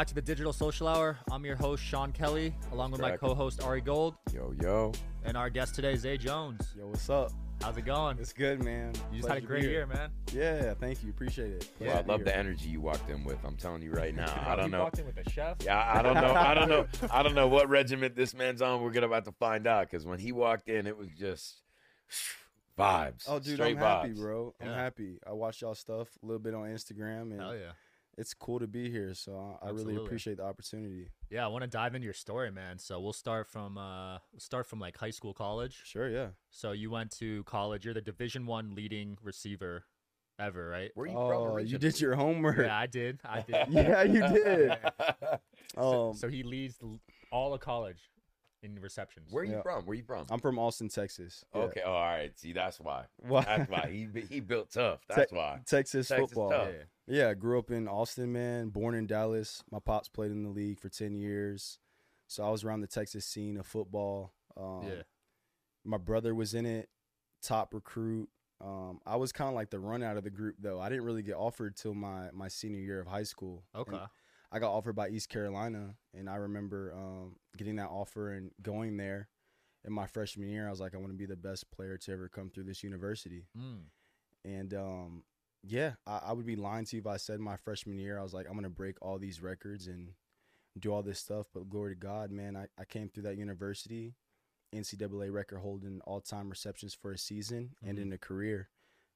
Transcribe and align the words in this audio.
right, 0.00 0.06
welcome 0.06 0.14
back 0.14 0.24
to 0.24 0.26
the 0.26 0.34
Digital 0.34 0.52
Social 0.52 0.88
Hour. 0.88 1.18
I'm 1.30 1.44
your 1.44 1.56
host 1.56 1.82
Sean 1.82 2.10
Kelly, 2.10 2.54
along 2.72 2.92
with 2.92 3.02
my 3.02 3.16
co-host 3.18 3.62
Ari 3.62 3.82
Gold, 3.82 4.14
Yo, 4.32 4.54
yo. 4.62 4.92
and 5.24 5.36
our 5.36 5.50
guest 5.50 5.74
today, 5.74 5.94
Zay 5.94 6.16
Jones. 6.16 6.74
Yo, 6.74 6.86
what's 6.86 7.10
up? 7.10 7.32
How's 7.60 7.76
it 7.76 7.84
going? 7.84 8.18
It's 8.18 8.32
good, 8.32 8.64
man. 8.64 8.94
You 9.12 9.18
just 9.18 9.28
had 9.28 9.36
a 9.36 9.40
great 9.42 9.64
year, 9.64 9.86
man. 9.86 10.10
Yeah, 10.32 10.72
thank 10.72 11.04
you. 11.04 11.10
Appreciate 11.10 11.52
it. 11.52 11.68
Well, 11.78 11.98
I 11.98 12.00
love 12.00 12.20
be 12.20 12.24
the 12.24 12.34
energy 12.36 12.70
you 12.70 12.80
walked 12.80 13.10
in 13.10 13.24
with. 13.24 13.36
I'm 13.44 13.56
telling 13.56 13.82
you 13.82 13.90
right 13.90 14.14
now. 14.14 14.42
I 14.46 14.56
don't 14.56 14.70
know. 14.70 14.84
walked 14.84 14.98
in 15.00 15.04
with 15.04 15.18
a 15.18 15.28
chef. 15.28 15.58
Yeah, 15.62 15.78
I 15.94 16.00
don't 16.00 16.14
know. 16.14 16.34
I 16.34 16.54
don't 16.54 16.70
know. 16.70 16.86
I 17.10 17.22
don't 17.22 17.34
know 17.34 17.48
what 17.48 17.68
regiment 17.68 18.16
this 18.16 18.32
man's 18.32 18.62
on. 18.62 18.82
We're 18.82 18.92
gonna 18.92 19.06
about 19.06 19.26
to 19.26 19.32
find 19.32 19.66
out 19.66 19.90
because 19.90 20.06
when 20.06 20.18
he 20.18 20.32
walked 20.32 20.68
in, 20.70 20.86
it 20.86 20.96
was 20.96 21.08
just 21.10 21.60
vibes. 22.78 23.24
Oh, 23.28 23.38
dude, 23.38 23.56
Straight 23.56 23.76
I'm 23.76 23.82
happy, 23.82 24.12
bro. 24.14 24.54
I'm 24.62 24.68
Yeah. 24.68 24.76
happy. 24.76 25.18
I 25.26 25.32
watched 25.32 25.60
y'all 25.60 25.74
stuff 25.74 26.08
a 26.22 26.26
little 26.26 26.40
bit 26.40 26.54
on 26.54 26.62
Instagram, 26.68 27.32
and 27.32 27.40
Hell 27.40 27.54
yeah. 27.54 27.72
It's 28.20 28.34
cool 28.34 28.58
to 28.58 28.66
be 28.66 28.90
here. 28.90 29.14
So 29.14 29.56
I, 29.62 29.68
I 29.68 29.70
really 29.70 29.96
appreciate 29.96 30.36
the 30.36 30.44
opportunity. 30.44 31.08
Yeah, 31.30 31.44
I 31.44 31.48
want 31.48 31.62
to 31.62 31.68
dive 31.68 31.94
into 31.94 32.04
your 32.04 32.14
story, 32.14 32.50
man. 32.50 32.78
So 32.78 33.00
we'll 33.00 33.14
start 33.14 33.48
from 33.48 33.78
uh, 33.78 34.18
we'll 34.32 34.40
start 34.40 34.66
from 34.66 34.78
like 34.78 34.96
high 34.96 35.10
school, 35.10 35.32
college. 35.32 35.80
Sure, 35.84 36.08
yeah. 36.08 36.28
So 36.50 36.72
you 36.72 36.90
went 36.90 37.10
to 37.18 37.42
college. 37.44 37.84
You're 37.84 37.94
the 37.94 38.02
Division 38.02 38.44
One 38.46 38.74
leading 38.74 39.16
receiver 39.22 39.84
ever, 40.38 40.68
right? 40.68 40.90
Where 40.94 41.06
you 41.06 41.14
from? 41.14 41.22
Oh, 41.22 41.56
you 41.56 41.78
did 41.78 41.98
your 42.00 42.14
homework. 42.14 42.58
Yeah, 42.58 42.78
I 42.78 42.86
did. 42.86 43.20
I 43.24 43.40
did. 43.40 43.56
Yeah, 43.70 44.02
you 44.02 44.28
did. 44.28 44.78
So, 45.74 46.08
Um, 46.10 46.14
so 46.14 46.28
he 46.28 46.42
leads 46.42 46.78
all 47.30 47.54
of 47.54 47.60
college 47.60 48.10
in 48.62 48.78
receptions. 48.80 49.32
Where 49.32 49.42
are 49.42 49.46
you 49.46 49.52
Yeah. 49.56 49.62
from? 49.62 49.86
Where 49.86 49.96
you 49.96 50.02
from? 50.02 50.26
I'm 50.30 50.40
from 50.40 50.58
Austin, 50.58 50.88
Texas. 50.88 51.44
Yeah. 51.54 51.62
Okay. 51.62 51.82
Oh, 51.84 51.92
all 51.92 52.00
right. 52.00 52.38
See, 52.38 52.52
that's 52.52 52.78
why. 52.80 53.06
Why? 53.16 53.42
That's 53.44 53.70
why 53.70 53.88
he 53.90 54.08
he 54.28 54.40
built 54.40 54.70
tough. 54.70 55.00
That's 55.08 55.30
Te- 55.30 55.36
why. 55.36 55.60
Texas, 55.66 56.08
Texas 56.08 56.28
football. 56.30 56.50
tough. 56.50 56.68
Yeah. 56.72 56.82
Yeah, 57.06 57.34
grew 57.34 57.58
up 57.58 57.70
in 57.70 57.88
Austin, 57.88 58.32
man. 58.32 58.68
Born 58.68 58.94
in 58.94 59.06
Dallas. 59.06 59.64
My 59.70 59.78
pops 59.80 60.08
played 60.08 60.30
in 60.30 60.42
the 60.44 60.50
league 60.50 60.78
for 60.78 60.88
ten 60.88 61.14
years, 61.16 61.78
so 62.28 62.44
I 62.44 62.50
was 62.50 62.62
around 62.64 62.82
the 62.82 62.86
Texas 62.86 63.24
scene 63.26 63.56
of 63.56 63.66
football. 63.66 64.32
Um, 64.56 64.82
yeah. 64.86 65.02
my 65.84 65.96
brother 65.96 66.34
was 66.34 66.54
in 66.54 66.66
it, 66.66 66.88
top 67.42 67.72
recruit. 67.74 68.28
Um, 68.60 69.00
I 69.06 69.16
was 69.16 69.32
kind 69.32 69.48
of 69.48 69.54
like 69.54 69.70
the 69.70 69.78
run 69.80 70.02
out 70.02 70.18
of 70.18 70.24
the 70.24 70.30
group 70.30 70.56
though. 70.58 70.78
I 70.80 70.88
didn't 70.90 71.04
really 71.04 71.22
get 71.22 71.34
offered 71.34 71.76
till 71.76 71.94
my 71.94 72.30
my 72.32 72.48
senior 72.48 72.78
year 72.80 73.00
of 73.00 73.06
high 73.06 73.22
school. 73.22 73.64
And 73.74 73.80
Okay. 73.88 74.04
I 74.52 74.58
got 74.58 74.72
offered 74.72 74.94
by 74.96 75.08
East 75.08 75.28
Carolina, 75.28 75.94
and 76.14 76.28
I 76.28 76.36
remember 76.36 76.92
um, 76.96 77.36
getting 77.56 77.76
that 77.76 77.88
offer 77.90 78.32
and 78.32 78.50
going 78.62 78.96
there. 78.96 79.28
In 79.84 79.92
my 79.92 80.06
freshman 80.06 80.48
year, 80.48 80.66
I 80.66 80.70
was 80.70 80.80
like, 80.80 80.94
I 80.94 80.98
want 80.98 81.12
to 81.12 81.16
be 81.16 81.24
the 81.24 81.36
best 81.36 81.70
player 81.70 81.96
to 81.96 82.12
ever 82.12 82.28
come 82.28 82.50
through 82.50 82.64
this 82.64 82.82
university. 82.82 83.46
Mm. 83.56 83.84
And 84.44 84.74
um, 84.74 85.22
yeah, 85.62 85.92
I, 86.06 86.20
I 86.26 86.32
would 86.32 86.44
be 86.46 86.56
lying 86.56 86.84
to 86.86 86.96
you 86.96 87.00
if 87.00 87.06
I 87.06 87.16
said 87.16 87.40
my 87.40 87.56
freshman 87.56 87.98
year, 87.98 88.18
I 88.18 88.22
was 88.22 88.34
like, 88.34 88.46
I'm 88.48 88.54
gonna 88.56 88.68
break 88.68 88.96
all 89.00 89.18
these 89.18 89.40
records 89.40 89.86
and 89.86 90.10
do 90.78 90.92
all 90.92 91.02
this 91.02 91.18
stuff. 91.18 91.46
But 91.54 91.70
glory 91.70 91.94
to 91.94 92.00
God, 92.00 92.30
man, 92.30 92.56
I, 92.56 92.66
I 92.78 92.84
came 92.84 93.08
through 93.08 93.22
that 93.24 93.38
university, 93.38 94.14
NCAA 94.74 95.32
record 95.32 95.60
holding 95.60 96.00
all 96.04 96.20
time 96.20 96.50
receptions 96.50 96.92
for 96.94 97.12
a 97.12 97.18
season 97.18 97.70
and 97.82 97.96
Mhm. 97.98 98.02
in 98.02 98.12
a 98.12 98.18
career. 98.18 98.68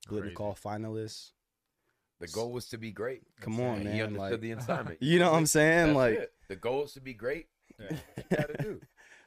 Crazy. 0.07 0.35
Call 0.35 0.55
finalist. 0.55 1.33
The 2.21 2.29
goal 2.29 2.53
was 2.53 2.67
to 2.69 2.79
be 2.79 2.91
great. 2.91 3.23
Come 3.41 3.61
on, 3.61 3.85
man. 3.85 3.95
He 3.95 4.03
understood 4.03 4.33
like, 4.33 4.41
the 4.41 4.53
assignment. 4.53 4.99
you 5.03 5.19
know 5.19 5.33
what 5.33 5.39
I'm 5.39 5.47
saying? 5.47 5.89
That's 5.89 5.97
like, 5.97 6.15
it. 6.15 6.33
the 6.49 6.57
goal 6.57 6.85
is 6.85 6.93
to 6.93 7.01
be 7.01 7.13
great. 7.15 7.49
Yeah. 7.79 7.89
That's 7.91 8.01
what 8.17 8.27
you 8.31 8.37
gotta 8.37 8.63
do. 8.63 8.81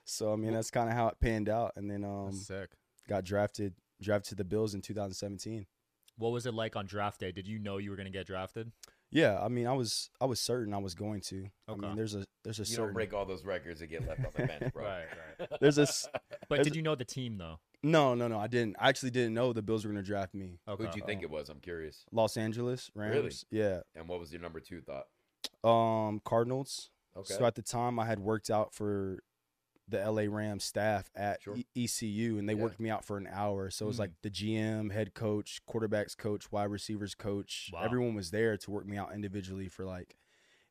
so 0.06 0.32
I 0.32 0.36
mean, 0.38 0.54
that's 0.54 0.72
kind 0.72 0.90
of 0.90 0.96
how 0.96 1.10
it 1.10 1.20
panned 1.20 1.50
out. 1.50 1.74
And 1.76 1.92
then 1.92 2.06
um, 2.06 2.32
sick. 2.32 2.70
got 3.10 3.26
drafted 3.26 3.73
drafted 4.02 4.30
to 4.30 4.36
the 4.36 4.45
Bills 4.45 4.73
in 4.73 4.82
2017. 4.82 5.66
What 6.17 6.32
was 6.32 6.45
it 6.45 6.54
like 6.54 6.76
on 6.76 6.86
draft 6.86 7.20
day? 7.20 7.32
Did 7.32 7.48
you 7.48 7.60
know 7.60 7.78
you 7.78 7.92
were 7.92 7.98
gonna 7.98 8.10
get 8.10 8.26
drafted? 8.26 8.72
Yeah, 9.11 9.40
I 9.42 9.48
mean, 9.48 9.67
I 9.67 9.73
was 9.73 10.10
I 10.20 10.26
was 10.26 10.40
certain 10.40 10.73
I 10.73 10.78
was 10.78 10.95
going 10.95 11.22
to. 11.22 11.48
I 11.67 11.76
mean, 11.76 11.95
there's 11.95 12.16
a 12.16 12.26
there's 12.44 12.60
a 12.60 12.61
You 12.61 12.66
certain 12.66 12.86
don't 12.86 12.94
break 12.94 13.14
all 13.14 13.26
those 13.26 13.45
records 13.45 13.82
and 13.82 13.90
get 13.90 14.08
left 14.08 14.26
on 14.26 14.32
the 14.36 14.48
bench, 14.48 14.73
bro. 14.73 14.84
right. 14.86 15.06
right. 15.40 15.50
there's 15.60 15.78
a 15.78 15.84
s- 15.84 16.08
But 16.48 16.58
There's 16.58 16.67
did 16.67 16.76
you 16.76 16.82
know 16.82 16.95
the 16.95 17.06
team 17.06 17.38
though? 17.38 17.60
No 17.83 18.14
no 18.15 18.27
no 18.27 18.39
I 18.39 18.48
didn't 18.48 18.76
I 18.80 18.89
actually 18.89 19.11
didn't 19.11 19.33
know 19.33 19.54
the 19.54 19.61
Bills 19.61 19.86
were 19.86 19.92
gonna 19.92 20.04
draft 20.04 20.33
me. 20.33 20.60
Okay. 20.67 20.83
Who'd 20.83 20.95
you 20.95 21.04
think 21.05 21.23
it 21.23 21.30
was? 21.30 21.49
I'm 21.49 21.60
curious. 21.60 22.05
Los 22.11 22.38
Angeles 22.38 22.89
Rams. 22.95 23.14
Really? 23.52 23.64
Yeah. 23.64 23.82
And 23.95 24.08
what 24.08 24.20
was 24.20 24.32
your 24.32 24.42
number 24.42 24.60
two 24.60 24.82
thought? 24.82 25.05
Um, 25.70 26.21
Cardinals. 26.26 26.89
Okay. 27.16 27.33
So 27.33 27.45
at 27.45 27.55
the 27.55 27.61
time, 27.64 27.98
I 27.99 28.05
had 28.05 28.20
worked 28.20 28.49
out 28.49 28.73
for 28.73 29.20
the 29.89 29.99
LA 29.99 30.23
Rams 30.23 30.64
staff 30.66 31.10
at 31.16 31.42
Sure. 31.42 31.55
E- 31.55 31.66
ECU, 31.76 32.37
and 32.37 32.48
they 32.48 32.54
Yeah. 32.54 32.61
worked 32.61 32.80
me 32.80 32.89
out 32.89 33.05
for 33.05 33.17
an 33.17 33.27
hour. 33.32 33.70
So 33.70 33.86
it 33.86 33.87
was 33.87 33.95
Mm. 33.95 33.99
like 34.02 34.11
the 34.21 34.30
GM, 34.30 34.89
head 34.92 35.14
coach, 35.14 35.61
quarterbacks 35.67 36.16
coach, 36.17 36.52
wide 36.52 36.66
receivers 36.70 37.16
coach. 37.16 37.70
Wow. 37.73 37.83
Everyone 37.83 38.14
was 38.14 38.32
there 38.32 38.58
to 38.58 38.71
work 38.71 38.86
me 38.86 38.98
out 38.98 39.14
individually 39.14 39.70
for 39.70 39.86
like 39.86 40.17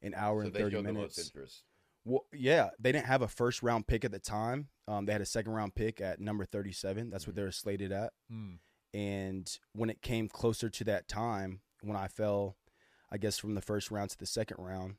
an 0.03 0.13
hour 0.15 0.43
so 0.43 0.47
and 0.47 0.55
they 0.55 0.61
thirty 0.61 0.77
showed 0.77 0.85
the 0.87 0.93
most 0.93 1.17
minutes. 1.35 1.63
Well, 2.09 2.25
yeah, 2.33 2.71
they 2.79 2.93
didn't 2.93 3.07
have 3.07 3.21
a 3.23 3.29
first 3.29 3.63
round 3.65 3.87
pick 3.89 4.05
at 4.05 4.13
the 4.13 4.21
time. 4.21 4.69
Um, 4.87 5.05
they 5.07 5.13
had 5.13 5.21
a 5.21 5.27
second 5.27 5.53
round 5.53 5.75
pick 5.75 6.01
at 6.01 6.21
number 6.21 6.45
thirty 6.45 6.71
seven. 6.73 7.11
That's 7.11 7.27
what 7.27 7.33
Mhm. 7.35 7.37
they 7.37 7.43
were 7.43 7.51
slated 7.53 7.91
at. 7.93 8.13
Mm. 8.33 8.61
And 8.95 9.59
when 9.73 9.91
it 9.91 10.01
came 10.03 10.29
closer 10.29 10.71
to 10.71 10.85
that 10.85 11.09
time, 11.09 11.63
when 11.83 11.97
I 11.97 12.07
fell, 12.07 12.57
I 13.11 13.19
guess 13.19 13.39
from 13.39 13.55
the 13.55 13.61
first 13.61 13.91
round 13.91 14.11
to 14.11 14.19
the 14.19 14.25
second 14.25 14.59
round, 14.65 14.97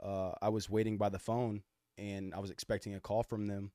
uh, 0.00 0.32
I 0.42 0.48
was 0.48 0.68
waiting 0.68 0.98
by 0.98 1.08
the 1.08 1.18
phone 1.20 1.62
and 1.96 2.34
I 2.34 2.40
was 2.40 2.50
expecting 2.50 2.94
a 2.94 3.00
call 3.00 3.22
from 3.22 3.46
them. 3.46 3.70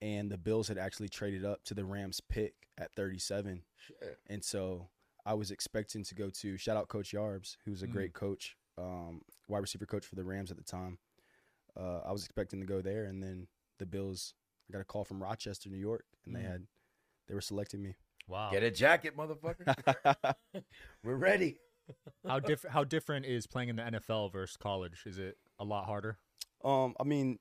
And 0.00 0.30
the 0.30 0.38
Bills 0.38 0.68
had 0.68 0.78
actually 0.78 1.08
traded 1.10 1.44
up 1.44 1.62
to 1.64 1.74
the 1.74 1.84
Rams 1.84 2.20
pick 2.20 2.54
at 2.78 2.94
37. 2.94 3.64
Shit. 3.76 4.18
And 4.28 4.42
so 4.44 4.88
I 5.26 5.34
was 5.34 5.50
expecting 5.50 6.04
to 6.04 6.14
go 6.14 6.30
to 6.30 6.56
shout 6.56 6.76
out 6.76 6.88
Coach 6.88 7.12
Yarbs, 7.12 7.56
who's 7.64 7.82
a 7.82 7.86
Mm. 7.88 7.92
great 7.92 8.12
coach, 8.14 8.56
um, 8.78 9.22
wide 9.48 9.58
receiver 9.58 9.86
coach 9.86 10.06
for 10.06 10.14
the 10.14 10.24
Rams 10.24 10.50
at 10.50 10.56
the 10.56 10.62
time. 10.64 10.98
Uh, 11.78 12.00
I 12.06 12.12
was 12.12 12.24
expecting 12.24 12.60
to 12.60 12.66
go 12.66 12.80
there, 12.82 13.04
and 13.04 13.22
then 13.22 13.46
the 13.78 13.86
Bills 13.86 14.34
I 14.68 14.72
got 14.72 14.80
a 14.80 14.84
call 14.84 15.04
from 15.04 15.22
Rochester, 15.22 15.70
New 15.70 15.78
York, 15.78 16.04
and 16.26 16.34
they 16.34 16.40
Mm. 16.40 16.50
had 16.50 16.66
they 17.28 17.34
were 17.34 17.40
selecting 17.40 17.82
me. 17.82 17.94
Wow. 18.26 18.50
Get 18.50 18.62
a 18.62 18.70
jacket, 18.70 19.16
motherfucker. 19.16 20.34
We're 21.04 21.14
ready. 21.16 21.56
How 22.26 22.40
different? 22.40 22.74
How 22.74 22.84
different 22.84 23.24
is 23.26 23.46
playing 23.46 23.70
in 23.70 23.76
the 23.76 23.82
NFL 23.82 24.30
versus 24.32 24.56
college? 24.56 25.02
Is 25.06 25.18
it 25.18 25.38
a 25.58 25.64
lot 25.64 25.86
harder? 25.86 26.18
Um, 26.64 26.94
I 27.00 27.04
mean, 27.04 27.38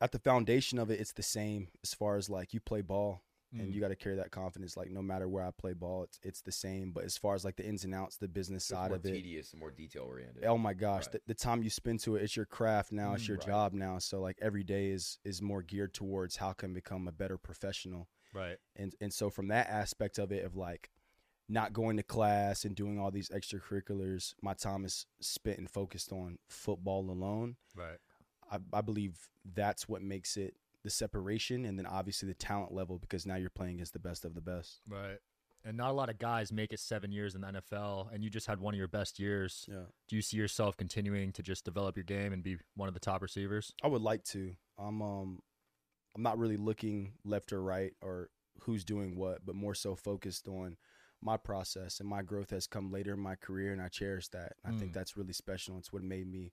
at 0.00 0.12
the 0.12 0.18
foundation 0.20 0.78
of 0.78 0.90
it, 0.90 1.00
it's 1.00 1.12
the 1.12 1.22
same 1.22 1.68
as 1.82 1.94
far 1.94 2.16
as 2.16 2.28
like 2.30 2.52
you 2.54 2.60
play 2.60 2.82
ball 2.82 3.22
and 3.58 3.70
Mm. 3.70 3.74
you 3.74 3.80
got 3.80 3.88
to 3.88 3.96
carry 3.96 4.16
that 4.16 4.30
confidence. 4.30 4.76
Like 4.76 4.90
no 4.90 5.02
matter 5.02 5.28
where 5.28 5.44
I 5.44 5.50
play 5.50 5.72
ball, 5.72 6.02
it's 6.04 6.18
it's 6.22 6.40
the 6.42 6.52
same. 6.52 6.92
But 6.92 7.04
as 7.04 7.16
far 7.16 7.34
as 7.34 7.44
like 7.44 7.56
the 7.56 7.66
ins 7.66 7.84
and 7.84 7.94
outs, 7.94 8.16
the 8.16 8.28
business 8.28 8.64
It's 8.64 8.70
side 8.70 8.92
of 8.92 9.04
it, 9.04 9.12
tedious 9.12 9.52
and 9.52 9.60
more 9.60 9.70
detail 9.70 10.04
oriented. 10.04 10.44
oh 10.44 10.58
my 10.58 10.74
gosh, 10.74 11.04
Right. 11.06 11.12
the, 11.12 11.20
the 11.28 11.34
time 11.34 11.62
you 11.62 11.70
spend 11.70 12.00
to 12.00 12.16
it, 12.16 12.22
it's 12.22 12.36
your 12.36 12.46
craft 12.46 12.92
now, 12.92 13.14
it's 13.14 13.24
Mm, 13.24 13.28
your 13.28 13.36
right. 13.38 13.46
job 13.46 13.72
now. 13.72 13.98
So 13.98 14.20
like 14.20 14.38
every 14.42 14.64
day 14.64 14.90
is 14.90 15.18
is 15.24 15.40
more 15.42 15.62
geared 15.62 15.94
towards 15.94 16.36
how 16.36 16.52
can 16.52 16.70
I 16.70 16.74
become 16.74 17.08
a 17.08 17.12
better 17.12 17.38
professional. 17.38 18.08
Right. 18.32 18.58
And 18.74 18.94
and 19.00 19.12
so 19.12 19.30
from 19.30 19.48
that 19.48 19.68
aspect 19.68 20.18
of 20.18 20.30
it, 20.32 20.44
of 20.44 20.56
like 20.56 20.90
not 21.48 21.72
going 21.72 21.96
to 21.96 22.02
class 22.02 22.64
and 22.64 22.74
doing 22.74 22.98
all 22.98 23.10
these 23.12 23.28
extracurriculars, 23.30 24.34
my 24.42 24.52
time 24.54 24.84
is 24.84 25.06
spent 25.20 25.58
and 25.58 25.70
focused 25.70 26.12
on 26.12 26.38
football 26.48 27.08
alone. 27.10 27.56
Right. 27.74 27.98
I, 28.50 28.58
I 28.72 28.80
believe 28.80 29.28
that's 29.54 29.88
what 29.88 30.02
makes 30.02 30.36
it 30.36 30.54
the 30.86 30.90
separation 30.90 31.64
and 31.66 31.78
then 31.78 31.84
obviously 31.86 32.28
the 32.28 32.34
talent 32.34 32.72
level 32.72 32.98
because 32.98 33.26
now 33.26 33.34
you're 33.36 33.50
playing 33.50 33.74
against 33.74 33.92
the 33.92 33.98
best 33.98 34.24
of 34.24 34.34
the 34.34 34.40
best. 34.40 34.80
Right. 34.88 35.18
And 35.64 35.76
not 35.76 35.90
a 35.90 35.94
lot 35.94 36.08
of 36.08 36.18
guys 36.18 36.52
make 36.52 36.72
it 36.72 36.78
seven 36.78 37.10
years 37.10 37.34
in 37.34 37.40
the 37.40 37.48
NFL, 37.48 38.14
and 38.14 38.22
you 38.22 38.30
just 38.30 38.46
had 38.46 38.60
one 38.60 38.72
of 38.72 38.78
your 38.78 38.86
best 38.86 39.18
years. 39.18 39.66
Yeah. 39.68 39.86
Do 40.08 40.14
you 40.14 40.22
see 40.22 40.36
yourself 40.36 40.76
continuing 40.76 41.32
to 41.32 41.42
just 41.42 41.64
develop 41.64 41.96
your 41.96 42.04
game 42.04 42.32
and 42.32 42.40
be 42.42 42.56
one 42.76 42.86
of 42.86 42.94
the 42.94 43.00
top 43.00 43.20
receivers? 43.20 43.74
I 43.82 43.88
would 43.88 44.00
like 44.02 44.22
to. 44.26 44.54
I'm 44.78 45.02
um 45.02 45.40
I'm 46.14 46.22
not 46.22 46.38
really 46.38 46.56
looking 46.56 47.12
left 47.24 47.52
or 47.52 47.60
right 47.62 47.92
or 48.00 48.30
who's 48.60 48.84
doing 48.84 49.16
what, 49.16 49.44
but 49.44 49.54
more 49.56 49.74
so 49.74 49.96
focused 49.96 50.46
on 50.48 50.76
my 51.20 51.36
process 51.36 51.98
and 51.98 52.08
my 52.08 52.22
growth 52.22 52.50
has 52.50 52.66
come 52.68 52.92
later 52.92 53.14
in 53.14 53.20
my 53.20 53.34
career 53.34 53.72
and 53.72 53.82
I 53.82 53.88
cherish 53.88 54.28
that. 54.28 54.52
I 54.64 54.70
think 54.70 54.92
Mm. 54.92 54.94
that's 54.94 55.16
really 55.16 55.32
special. 55.32 55.78
It's 55.78 55.92
what 55.92 56.02
made 56.04 56.30
me 56.30 56.52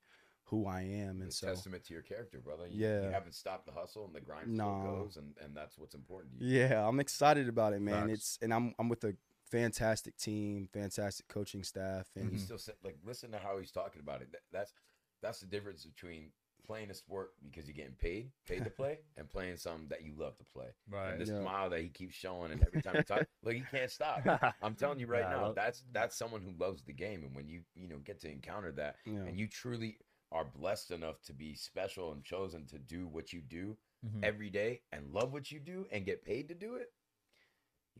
who 0.53 0.67
I 0.67 0.81
am 0.81 1.21
and 1.21 1.23
It's 1.23 1.37
so 1.37 1.47
testament 1.47 1.83
to 1.85 1.93
your 1.93 2.03
character, 2.03 2.39
brother. 2.39 2.67
You, 2.67 2.79
Yeah. 2.85 3.07
you 3.07 3.11
haven't 3.11 3.33
stopped 3.33 3.65
the 3.65 3.71
hustle 3.71 4.05
and 4.05 4.13
the 4.13 4.21
grind 4.21 4.47
still 4.53 4.65
No. 4.65 4.99
goes, 4.99 5.17
and, 5.17 5.33
and 5.43 5.55
that's 5.55 5.77
what's 5.77 5.95
important 5.95 6.39
to 6.39 6.45
you. 6.45 6.59
Yeah, 6.59 6.87
I'm 6.87 6.99
excited 6.99 7.47
about 7.49 7.73
it, 7.73 7.81
man. 7.81 8.07
Facts. 8.07 8.13
It's 8.13 8.39
and 8.41 8.53
I'm 8.53 8.73
I'm 8.77 8.89
with 8.89 9.03
a 9.03 9.15
fantastic 9.49 10.17
team, 10.17 10.67
fantastic 10.71 11.27
coaching 11.27 11.63
staff 11.63 12.07
and 12.15 12.25
And 12.25 12.25
Mm-hmm. 12.25 12.37
he 12.39 12.45
still 12.45 12.57
said, 12.57 12.75
like, 12.83 12.97
listen 13.05 13.31
to 13.31 13.37
how 13.37 13.57
he's 13.59 13.71
talking 13.71 14.01
about 14.01 14.21
it. 14.21 14.31
That, 14.31 14.41
that's 14.51 14.73
that's 15.21 15.39
the 15.39 15.45
difference 15.47 15.85
between 15.85 16.31
playing 16.65 16.89
a 16.89 16.93
sport 16.93 17.31
because 17.45 17.67
you're 17.67 17.75
getting 17.75 17.95
paid, 17.95 18.31
paid 18.47 18.63
to 18.63 18.69
play, 18.69 18.99
and 19.17 19.29
playing 19.29 19.57
something 19.57 19.87
that 19.89 20.03
you 20.03 20.13
love 20.17 20.37
to 20.37 20.45
play. 20.53 20.67
And 20.93 21.19
this 21.19 21.29
Yeah. 21.29 21.41
smile 21.41 21.69
that 21.69 21.81
he 21.81 21.89
keeps 21.89 22.15
showing, 22.15 22.51
and 22.51 22.61
every 22.63 22.81
time 22.81 22.95
he 22.97 23.03
talks, 23.03 23.25
like 23.43 23.55
he 23.55 23.61
can't 23.71 23.91
stop. 23.91 24.23
I'm 24.61 24.75
telling 24.75 24.99
you 24.99 25.07
right 25.07 25.23
Yeah, 25.29 25.35
now, 25.37 25.53
that's 25.53 25.83
that's 25.91 26.15
someone 26.17 26.41
who 26.41 26.53
loves 26.63 26.81
the 26.83 26.93
game, 26.93 27.23
and 27.23 27.35
when 27.35 27.47
you 27.47 27.61
you 27.75 27.87
know 27.87 27.97
get 27.99 28.19
to 28.21 28.31
encounter 28.31 28.71
that, 28.73 28.97
yeah. 29.05 29.23
and 29.27 29.37
you 29.37 29.47
truly 29.47 29.97
are 30.33 30.43
blessed 30.43 30.91
enough 30.91 31.21
to 31.21 31.33
be 31.33 31.53
special 31.55 32.11
and 32.11 32.23
chosen 32.23 32.65
to 32.65 32.77
do 32.79 33.07
what 33.07 33.31
you 33.31 33.39
do 33.41 33.77
Mhm. 34.05 34.23
every 34.23 34.49
day 34.49 34.81
and 34.91 35.13
love 35.13 35.31
what 35.31 35.51
you 35.51 35.59
do 35.59 35.87
and 35.91 36.05
get 36.05 36.25
paid 36.25 36.49
to 36.49 36.55
do 36.55 36.75
it, 36.75 36.91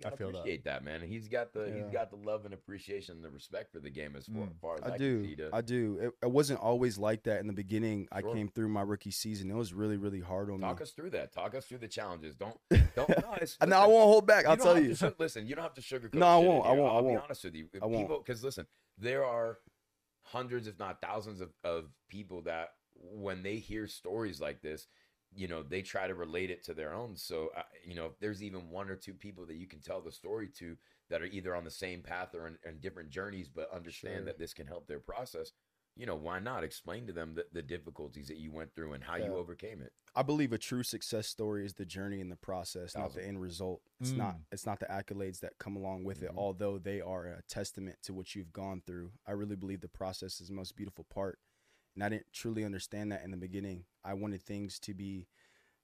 I 0.04 0.10
feel 0.16 0.32
that. 0.32 0.40
appreciate 0.40 0.64
that. 0.64 0.84
man. 0.84 1.02
He's 1.02 1.28
got 1.28 1.54
the 1.54 1.68
Yeah. 1.68 1.84
he's 1.84 1.92
got 1.94 2.10
the 2.10 2.16
love 2.18 2.46
and 2.46 2.54
appreciation 2.54 3.16
and 3.18 3.24
the 3.24 3.30
respect 3.30 3.72
for 3.72 3.80
the 3.80 3.92
game 3.92 4.16
as 4.16 4.26
far, 4.26 4.48
Mm. 4.48 4.60
far 4.60 4.76
as 4.78 4.82
I, 4.84 4.96
I 4.96 4.98
do. 4.98 5.36
To, 5.36 5.50
I 5.54 5.62
do. 5.62 5.98
It, 6.02 6.14
it 6.26 6.32
wasn't 6.32 6.60
always 6.62 6.98
like 6.98 7.24
that 7.24 7.40
in 7.42 7.46
the 7.48 7.54
beginning. 7.54 8.08
I 8.12 8.24
came 8.24 8.50
through 8.50 8.70
my 8.70 8.82
rookie 8.82 9.12
season. 9.12 9.52
It 9.52 9.54
was 9.56 9.72
really, 9.72 9.98
really 9.98 10.20
hard 10.20 10.50
on 10.50 10.60
talk 10.60 10.70
me. 10.70 10.74
Talk 10.74 10.82
us 10.82 10.92
through 10.92 11.12
that. 11.12 11.32
Talk 11.32 11.54
us 11.54 11.68
through 11.68 11.78
the 11.78 11.88
challenges. 11.88 12.36
Don't 12.36 12.58
don't. 12.96 13.08
No, 13.08 13.78
I 13.78 13.86
won't 13.86 14.06
hold 14.10 14.26
back. 14.26 14.46
I'll 14.48 14.58
tell 14.58 14.80
you. 14.80 14.96
to 14.96 15.16
listen, 15.20 15.46
you 15.46 15.54
don't 15.56 15.64
have 15.64 15.76
to 15.76 15.82
sugarcoat. 15.82 16.16
No, 16.16 16.26
I 16.26 16.38
won't, 16.38 16.66
I 16.66 16.72
won't, 16.72 16.92
I 16.92 16.96
I'll 16.96 17.02
be 17.04 17.08
won't. 17.10 17.24
honest 17.26 17.44
with 17.44 17.56
you. 17.56 17.70
I 17.82 17.86
won't. 17.86 18.26
Because 18.26 18.44
listen, 18.44 18.66
there 18.98 19.24
are 19.24 19.60
hundreds, 20.34 20.68
if 20.68 20.80
not 20.80 21.00
thousands, 21.00 21.42
of, 21.42 21.52
of 21.64 21.86
people 22.10 22.42
that 22.42 22.70
when 22.96 23.44
they 23.44 23.58
hear 23.58 23.88
stories 23.88 24.42
like 24.42 24.62
this, 24.62 24.88
you 25.36 25.48
know, 25.48 25.62
they 25.64 25.82
try 25.82 26.08
to 26.08 26.16
relate 26.16 26.50
it 26.50 26.64
to 26.66 26.74
their 26.74 26.92
own. 26.94 27.16
So, 27.16 27.52
uh, 27.56 27.62
you 27.86 27.96
know, 27.96 28.08
if 28.08 28.20
there's 28.20 28.42
even 28.42 28.70
one 28.70 28.90
or 28.90 28.96
two 28.96 29.14
people 29.14 29.46
that 29.46 29.56
you 29.56 29.68
can 29.68 29.80
tell 29.80 30.02
the 30.02 30.12
story 30.12 30.50
to 30.60 30.76
that 31.10 31.22
are 31.22 31.26
either 31.26 31.56
on 31.56 31.64
the 31.64 31.72
same 31.72 32.02
path 32.02 32.34
or 32.34 32.48
in, 32.48 32.58
in 32.66 32.80
different 32.80 33.10
journeys, 33.12 33.48
but 33.48 33.74
understand 33.74 34.18
Sure. 34.18 34.26
that 34.26 34.40
this 34.40 34.54
can 34.54 34.68
help 34.68 34.88
their 34.88 35.00
process. 35.00 35.52
You 35.96 36.08
know, 36.08 36.16
why 36.16 36.40
not 36.40 36.64
explain 36.64 37.06
to 37.08 37.14
them 37.14 37.36
the, 37.36 37.46
the 37.54 37.62
difficulties 37.62 38.28
that 38.28 38.38
you 38.38 38.52
went 38.52 38.74
through 38.74 38.94
and 38.94 39.04
how 39.04 39.16
you 39.16 39.36
overcame 39.36 39.82
it? 39.82 39.92
I 40.16 40.24
believe 40.24 40.52
a 40.52 40.58
true 40.58 40.82
success 40.84 41.28
story 41.28 41.66
is 41.66 41.74
the 41.74 41.86
journey 41.86 42.20
and 42.20 42.32
the 42.32 42.36
process, 42.36 42.96
not 42.96 43.14
the 43.14 43.26
end 43.26 43.40
result. 43.42 43.82
It's 44.00 44.12
not 44.12 44.36
Mm. 44.36 44.42
it's 44.52 44.66
not 44.66 44.80
the 44.80 44.88
accolades 44.88 45.40
that 45.42 45.58
come 45.60 45.76
along 45.76 46.04
with 46.04 46.24
it, 46.24 46.32
Mhm. 46.32 46.38
although 46.38 46.78
they 46.80 47.00
are 47.02 47.26
a 47.28 47.42
testament 47.44 47.98
to 48.04 48.14
what 48.14 48.34
you've 48.36 48.52
gone 48.54 48.82
through. 48.82 49.12
I 49.28 49.32
really 49.32 49.56
believe 49.56 49.82
the 49.82 49.88
process 49.88 50.42
is 50.42 50.48
the 50.48 50.54
most 50.56 50.76
beautiful 50.76 51.04
part. 51.04 51.40
And 51.96 52.04
I 52.04 52.10
didn't 52.10 52.34
truly 52.34 52.64
understand 52.64 53.12
that 53.12 53.24
in 53.24 53.30
the 53.32 53.38
beginning. 53.38 53.86
I 54.04 54.14
wanted 54.16 54.42
things 54.42 54.80
to 54.80 54.94
be 54.96 55.28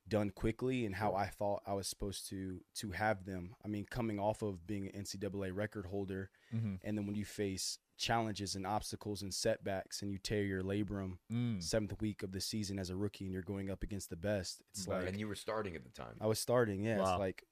done 0.07 0.31
quickly 0.31 0.85
and 0.88 0.95
how 0.95 1.13
I 1.13 1.27
thought 1.27 1.62
I 1.67 1.73
was 1.73 1.88
supposed 1.88 2.27
to 2.29 2.63
to 2.75 2.91
have 2.91 3.25
them. 3.25 3.55
I 3.63 3.67
mean, 3.67 3.85
coming 3.85 4.19
off 4.19 4.41
of 4.41 4.65
being 4.65 4.88
an 4.88 4.94
NCAA 4.95 5.51
record 5.51 5.85
holder, 5.85 6.31
Mm-hmm. 6.51 6.75
and 6.81 6.97
then 6.97 7.05
when 7.05 7.15
you 7.15 7.25
face 7.25 7.77
challenges 8.00 8.56
and 8.56 8.66
obstacles 8.66 9.22
and 9.22 9.31
setbacks, 9.34 10.01
and 10.01 10.10
you 10.12 10.18
tear 10.18 10.44
your 10.44 10.63
labrum 10.63 11.18
Mm. 11.31 11.62
seventh 11.62 12.01
week 12.01 12.24
of 12.24 12.31
the 12.31 12.42
season 12.42 12.80
as 12.80 12.90
a 12.90 12.96
rookie, 12.96 13.25
and 13.25 13.34
you're 13.34 13.44
going 13.44 13.69
up 13.69 13.84
against 13.84 14.10
the 14.10 14.16
best, 14.16 14.62
it's 14.72 14.88
Right. 14.88 15.00
like 15.00 15.10
and 15.10 15.19
you 15.19 15.28
were 15.28 15.36
starting 15.36 15.75
at 15.75 15.84
the 15.84 15.90
time. 15.92 16.18
I 16.19 16.25
was 16.28 16.40
starting. 16.40 16.84
Yeah, 16.84 16.98
Wow. 17.00 17.12
it's 17.13 17.19
like, 17.19 17.44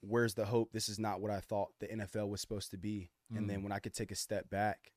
where's 0.00 0.34
the 0.34 0.44
hope? 0.44 0.72
This 0.72 0.88
is 0.88 0.98
not 0.98 1.20
what 1.20 1.30
I 1.30 1.40
thought 1.40 1.72
the 1.80 1.88
NFL 1.90 2.28
was 2.28 2.40
supposed 2.42 2.70
to 2.72 2.76
be. 2.76 3.10
And 3.30 3.46
Mm. 3.46 3.48
then 3.48 3.62
when 3.62 3.72
I 3.72 3.78
could 3.78 3.94
take 3.94 4.12
a 4.12 4.14
step 4.16 4.50
back 4.50 4.92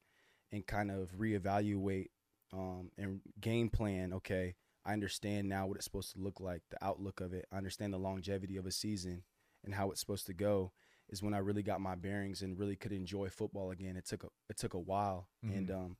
and 0.51 0.67
kind 0.67 0.91
of 0.91 1.11
reevaluate 1.17 2.09
um, 2.53 2.91
and 2.97 3.21
game 3.41 3.69
plan, 3.69 4.13
okay, 4.13 4.55
I 4.85 4.93
understand 4.93 5.49
now 5.49 5.67
what 5.67 5.75
it's 5.75 5.83
supposed 5.83 6.13
to 6.13 6.19
look 6.19 6.39
like, 6.39 6.63
the 6.69 6.81
outlook 6.83 7.19
of 7.19 7.33
it. 7.33 7.45
I 7.51 7.57
understand 7.57 7.93
the 7.93 7.97
longevity 7.99 8.55
of 8.55 8.65
a 8.65 8.71
season 8.71 9.25
and 9.65 9.73
how 9.75 9.91
it's 9.91 9.99
supposed 9.99 10.25
to 10.27 10.33
go. 10.33 10.71
Is 11.09 11.23
when 11.23 11.33
I 11.33 11.37
really 11.37 11.63
got 11.63 11.79
my 11.79 11.95
bearings 11.95 12.41
and 12.41 12.59
really 12.59 12.75
could 12.75 12.91
enjoy 12.91 13.29
football 13.29 13.71
again. 13.71 13.95
It 13.95 14.05
took 14.05 14.23
a 14.25 14.27
it 14.49 14.57
took 14.57 14.73
a 14.73 14.79
while, 14.79 15.29
and 15.41 15.71
um, 15.71 15.97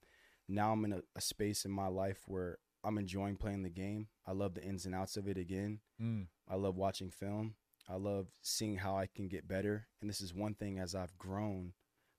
now 0.49 0.73
I'm 0.73 0.83
in 0.85 0.91
a, 0.93 1.01
a 1.15 1.21
space 1.21 1.63
in 1.63 1.71
my 1.71 1.87
life 1.87 2.23
where 2.27 2.57
I'm 2.83 2.97
enjoying 2.97 3.37
playing 3.37 3.63
the 3.63 3.69
game. 3.69 4.07
I 4.25 4.33
love 4.33 4.53
the 4.53 4.63
ins 4.63 4.85
and 4.85 4.93
outs 4.93 5.15
of 5.17 5.27
it 5.27 5.37
again. 5.37 5.79
Mm. 6.01 6.27
I 6.49 6.55
love 6.55 6.75
watching 6.75 7.09
film. 7.09 7.55
I 7.89 7.95
love 7.95 8.27
seeing 8.41 8.75
how 8.77 8.97
I 8.97 9.07
can 9.07 9.29
get 9.29 9.47
better. 9.47 9.87
And 10.01 10.09
this 10.09 10.19
is 10.19 10.33
one 10.33 10.53
thing 10.55 10.77
as 10.77 10.93
I've 10.93 11.17
grown 11.17 11.71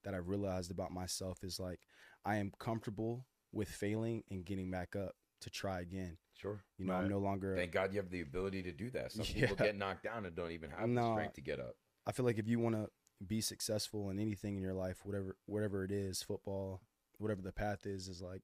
that 0.05 0.14
I've 0.14 0.29
realized 0.31 0.70
about 0.70 0.90
myself 0.90 1.44
is 1.44 1.61
like 1.61 1.81
I 2.25 2.37
am 2.37 2.52
comfortable 2.58 3.26
with 3.52 3.69
failing 3.69 4.25
and 4.31 4.44
getting 4.46 4.70
back 4.70 4.96
up 4.96 5.12
to 5.43 5.50
try 5.50 5.81
again. 5.81 6.17
Sure. 6.35 6.62
You 6.79 6.87
know, 6.87 6.94
Right. 6.94 7.02
I'm 7.02 7.08
no 7.11 7.19
longer 7.19 7.55
Thank 7.55 7.73
God 7.73 7.93
you 7.93 7.99
have 8.00 8.11
the 8.11 8.23
ability 8.23 8.62
to 8.62 8.73
do 8.73 8.90
that. 8.93 9.12
Some 9.12 9.26
Yeah. 9.35 9.40
people 9.49 9.56
get 9.56 9.76
knocked 9.76 10.05
down 10.05 10.25
and 10.25 10.35
don't 10.35 10.52
even 10.52 10.70
have 10.70 10.81
the 10.81 10.87
No. 10.87 11.12
strength 11.12 11.35
to 11.35 11.40
get 11.43 11.61
up. 11.61 11.76
I 12.08 12.12
feel 12.12 12.25
like 12.25 12.38
if 12.38 12.49
you 12.49 12.58
want 12.58 12.75
to 12.75 12.88
be 13.25 13.40
successful 13.40 14.10
in 14.10 14.19
anything 14.19 14.56
in 14.56 14.62
your 14.62 14.75
life, 14.75 15.05
whatever 15.05 15.37
whatever 15.46 15.84
it 15.84 15.93
is, 15.93 16.22
football, 16.22 16.81
whatever 17.19 17.43
the 17.43 17.52
path 17.52 17.87
is, 17.87 18.08
is 18.08 18.20
like 18.22 18.43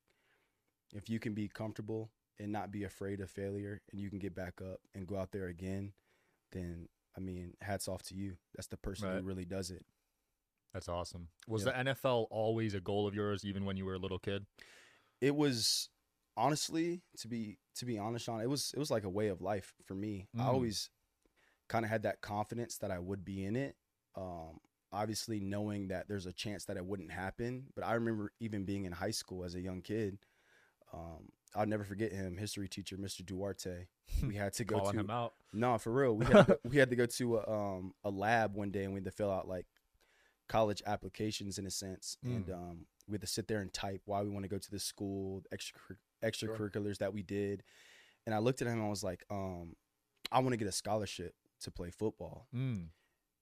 if 0.93 1.09
you 1.09 1.19
can 1.19 1.35
be 1.35 1.49
comfortable 1.49 2.11
and 2.39 2.53
not 2.53 2.71
be 2.71 2.85
afraid 2.85 3.21
of 3.21 3.31
failure 3.31 3.81
and 3.91 4.01
you 4.01 4.11
can 4.11 4.19
get 4.19 4.35
back 4.35 4.61
up 4.61 4.81
and 4.95 5.07
go 5.07 5.17
out 5.17 5.33
there 5.33 5.47
again, 5.49 5.93
then 6.53 6.89
I 7.17 7.21
mean, 7.21 7.55
hats 7.61 7.89
off 7.89 8.03
to 8.05 8.15
you. 8.15 8.37
That's 8.55 8.67
the 8.69 8.77
person 8.77 9.09
who 9.19 9.23
really 9.23 9.45
does 9.45 9.71
it. 9.71 9.85
That's 10.73 10.89
awesome. 10.89 11.29
Was 11.47 11.65
Yeah. 11.65 11.83
the 11.85 11.91
NFL 11.95 12.27
always 12.31 12.75
a 12.75 12.81
goal 12.81 13.07
of 13.07 13.15
yours, 13.15 13.45
even 13.45 13.65
when 13.65 13.77
you 13.77 13.85
were 13.85 13.95
a 13.95 13.99
little 13.99 14.19
kid? 14.19 14.47
it 15.21 15.35
was 15.37 15.89
honestly 16.37 17.01
to 17.17 17.29
be 17.29 17.57
to 17.77 17.87
be 17.87 17.97
honest 17.97 18.29
on 18.29 18.41
it 18.41 18.49
was 18.51 18.73
it 18.75 18.79
was 18.81 18.91
like 18.91 19.05
a 19.05 19.09
way 19.09 19.29
of 19.29 19.41
life 19.41 19.73
for 19.87 19.95
me 19.95 20.27
i 20.37 20.43
Mm. 20.43 20.47
always 20.47 20.91
kind 21.69 21.85
of 21.85 21.91
had 21.91 22.03
that 22.03 22.21
confidence 22.21 22.79
that 22.79 22.91
i 22.91 22.99
would 22.99 23.25
be 23.25 23.45
in 23.45 23.57
it 23.57 23.77
um 24.17 24.59
obviously 24.93 25.41
knowing 25.41 25.89
that 25.89 26.07
there's 26.09 26.27
a 26.27 26.33
chance 26.33 26.65
that 26.67 26.77
it 26.77 26.85
wouldn't 26.85 27.11
happen 27.11 27.65
but 27.75 27.85
i 27.85 27.95
remember 27.95 28.33
even 28.41 28.65
being 28.65 28.85
in 28.85 28.93
high 28.93 29.11
school 29.11 29.45
as 29.45 29.55
a 29.55 29.61
young 29.61 29.81
kid 29.81 30.19
um 30.93 31.31
i'll 31.55 31.67
never 31.67 31.85
forget 31.85 32.13
him 32.13 32.37
history 32.37 32.69
teacher 32.69 32.97
mr 32.97 33.25
duarte 33.25 33.87
we 34.27 34.35
had 34.37 34.53
to 34.53 34.65
go 34.65 34.79
Calling 34.79 34.95
to 34.95 35.01
him 35.01 35.11
out. 35.11 35.33
no, 35.53 35.79
for 35.79 35.91
real. 35.91 36.15
We 36.17 36.27
had, 36.27 36.47
to, 36.47 36.59
we 36.65 36.77
had 36.77 36.91
to 36.91 36.97
go 36.97 37.07
to 37.07 37.39
a, 37.39 37.51
um, 37.51 37.95
a 38.05 38.11
lab 38.11 38.55
one 38.55 38.71
day 38.71 38.85
and 38.85 38.93
we 38.93 38.99
had 38.99 39.07
to 39.07 39.11
fill 39.11 39.31
out 39.31 39.49
like 39.49 39.65
college 40.47 40.83
applications 40.87 41.59
in 41.59 41.65
a 41.67 41.71
sense, 41.71 42.19
and 42.23 42.47
Mm. 42.49 42.53
um, 42.55 42.87
we 43.09 43.15
had 43.15 43.23
to 43.23 43.27
sit 43.27 43.49
there 43.49 43.61
and 43.61 43.73
type 43.73 44.03
why 44.05 44.21
we 44.23 44.29
want 44.29 44.45
to 44.45 44.49
go 44.49 44.59
to 44.59 44.71
the 44.71 44.79
school, 44.79 45.43
extra 45.53 45.81
extracurriculars 46.23 46.99
that 46.99 47.15
we 47.15 47.23
did. 47.23 47.63
And 48.27 48.35
I 48.35 48.39
looked 48.39 48.61
at 48.61 48.69
him 48.69 48.75
and 48.75 48.83
I 48.83 48.89
was 48.91 49.03
like, 49.03 49.25
um, 49.31 49.75
I 50.31 50.41
want 50.41 50.53
to 50.53 50.57
get 50.59 50.69
a 50.69 50.73
scholarship 50.73 51.35
to 51.65 51.71
play 51.71 51.91
football, 51.91 52.49
Mm. 52.55 52.91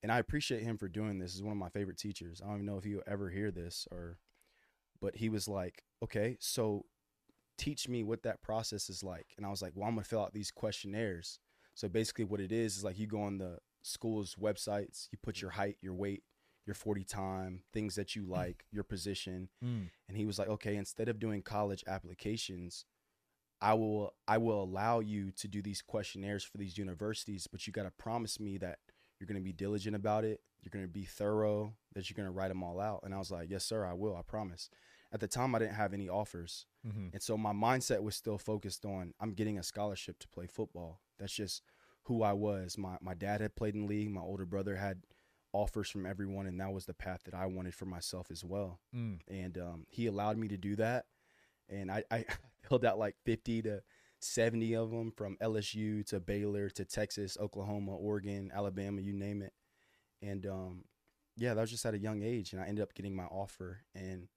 and 0.03 0.11
I 0.13 0.19
appreciate 0.19 0.63
him 0.63 0.77
for 0.79 0.89
doing 0.89 1.19
this. 1.19 1.35
He's 1.35 1.43
one 1.43 1.53
of 1.53 1.59
my 1.59 1.69
favorite 1.69 1.99
teachers. 1.99 2.41
I 2.41 2.47
don't 2.47 2.57
even 2.57 2.67
know 2.67 2.79
if 2.79 2.87
you 2.87 3.03
ever 3.07 3.31
hear 3.31 3.51
this 3.51 3.87
or, 3.91 4.19
but 5.01 5.17
he 5.17 5.29
was 5.29 5.47
like, 5.49 5.85
okay, 6.03 6.37
so 6.41 6.87
teach 7.59 7.89
me 7.89 8.03
what 8.03 8.23
that 8.23 8.41
process 8.43 8.89
is 8.91 9.03
like. 9.05 9.35
And 9.37 9.45
I 9.47 9.51
was 9.51 9.63
like, 9.63 9.73
well, 9.75 9.87
I'm 9.89 9.95
gonna 9.95 10.05
fill 10.05 10.23
out 10.23 10.33
these 10.33 10.51
questionnaires. 10.51 11.39
So 11.75 11.89
basically, 11.89 12.25
what 12.25 12.41
it 12.41 12.53
is 12.53 12.79
is 12.79 12.85
like 12.85 12.99
you 12.99 13.07
go 13.07 13.23
on 13.23 13.39
the 13.39 13.59
school's 13.83 14.35
websites, 14.37 15.09
you 15.13 15.19
put 15.23 15.41
your 15.41 15.53
height, 15.53 15.77
your 15.81 15.95
weight, 15.95 16.23
your 16.67 16.75
40 16.75 17.05
time, 17.05 17.63
things 17.73 17.95
that 17.97 18.15
you 18.15 18.25
like, 18.25 18.65
your 18.71 18.85
position, 18.85 19.49
Mm. 19.65 19.91
and 20.09 20.17
he 20.17 20.25
was 20.25 20.39
like, 20.39 20.49
okay, 20.49 20.77
instead 20.77 21.09
of 21.09 21.19
doing 21.19 21.43
college 21.43 21.83
applications, 21.89 22.85
I 23.63 23.75
will 23.75 24.13
I 24.27 24.39
will 24.39 24.63
allow 24.63 25.01
you 25.01 25.31
to 25.33 25.49
do 25.49 25.63
these 25.63 25.81
questionnaires 25.83 26.43
for 26.45 26.59
these 26.59 26.77
universities, 26.77 27.47
but 27.47 27.67
you 27.67 27.73
got 27.73 27.85
to 27.85 27.91
promise 27.93 28.39
me 28.41 28.59
that 28.59 28.79
you're 29.19 29.27
going 29.27 29.41
to 29.41 29.45
be 29.45 29.53
diligent 29.53 29.95
about 29.95 30.25
it, 30.25 30.41
you're 30.61 30.71
going 30.71 30.85
to 30.85 30.91
be 30.93 31.05
thorough, 31.05 31.75
that 31.95 32.11
you're 32.11 32.17
going 32.17 32.27
to 32.27 32.33
write 32.33 32.49
them 32.49 32.63
all 32.63 32.81
out. 32.81 33.01
And 33.05 33.15
I 33.15 33.19
was 33.19 33.31
like, 33.31 33.49
yes, 33.51 33.65
sir, 33.65 33.85
I 33.87 33.93
will, 33.93 34.17
I 34.17 34.23
promise. 34.23 34.69
At 35.13 35.21
the 35.21 35.29
time, 35.29 35.55
I 35.55 35.59
didn't 35.61 35.75
have 35.75 35.93
any 35.95 36.09
offers, 36.09 36.67
hmm 36.85 37.09
and 37.13 37.23
so 37.23 37.37
my 37.37 37.53
mindset 37.53 38.03
was 38.03 38.17
still 38.17 38.39
focused 38.39 38.85
on 38.85 39.15
I'm 39.21 39.33
getting 39.35 39.59
a 39.59 39.63
scholarship 39.63 40.19
to 40.21 40.29
play 40.29 40.47
football. 40.47 41.01
That's 41.19 41.33
just 41.35 41.63
who 42.05 42.23
I 42.23 42.33
was. 42.33 42.77
My 42.77 42.97
my 43.01 43.15
dad 43.15 43.41
had 43.41 43.55
played 43.55 43.75
in 43.75 43.83
the 43.83 43.87
league. 43.87 44.11
My 44.11 44.23
older 44.23 44.47
brother 44.47 44.77
had 44.77 45.03
offers 45.53 45.91
from 45.91 46.07
everyone, 46.07 46.47
and 46.47 46.59
that 46.59 46.73
was 46.73 46.87
the 46.87 46.95
path 46.95 47.21
that 47.25 47.35
I 47.35 47.45
wanted 47.47 47.75
for 47.75 47.85
myself 47.85 48.31
as 48.31 48.43
well 48.45 48.81
Mm. 48.95 49.21
and 49.29 49.59
um, 49.59 49.87
he 49.91 50.07
allowed 50.07 50.39
me 50.39 50.49
to 50.49 50.57
do 50.57 50.75
that. 50.77 51.05
And 51.73 51.91
I, 51.91 52.05
I 52.11 52.25
filled 52.69 52.85
out 52.85 52.99
like 52.99 53.17
50 53.25 53.63
to 53.63 53.83
70 54.21 54.77
of 54.77 54.91
them 54.91 55.13
from 55.17 55.37
LSU 55.43 56.07
to 56.07 56.21
Baylor 56.21 56.71
to 56.71 56.85
Texas, 56.85 57.37
Oklahoma, 57.41 57.97
Oregon, 57.97 58.51
Alabama, 58.55 59.01
you 59.01 59.13
name 59.13 59.43
it. 59.43 59.53
And 60.21 60.47
um, 60.47 60.85
yeah, 61.37 61.55
that 61.55 61.61
was 61.61 61.71
just 61.71 61.87
at 61.87 61.95
a 61.95 61.99
young 61.99 62.23
age. 62.23 62.53
And 62.53 62.63
I 62.63 62.67
ended 62.67 62.83
up 62.83 62.95
getting 62.95 63.17
my 63.17 63.25
offer. 63.25 63.81
And 63.95 64.29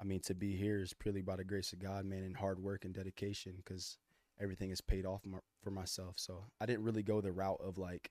I 0.00 0.04
mean, 0.04 0.20
to 0.20 0.34
be 0.34 0.56
here 0.56 0.82
is 0.82 0.92
purely 0.92 1.22
by 1.22 1.36
the 1.36 1.44
grace 1.44 1.72
of 1.72 1.78
God, 1.78 2.04
man, 2.04 2.24
and 2.24 2.36
hard 2.36 2.58
work 2.58 2.84
and 2.84 2.92
dedication 2.92 3.54
because 3.56 3.98
everything 4.40 4.70
is 4.70 4.80
paid 4.80 5.06
off 5.06 5.24
my, 5.24 5.38
for 5.62 5.70
myself. 5.70 6.14
So 6.16 6.46
I 6.60 6.66
didn't 6.66 6.84
really 6.84 7.04
go 7.04 7.20
the 7.20 7.30
route 7.30 7.60
of 7.62 7.78
like 7.78 8.10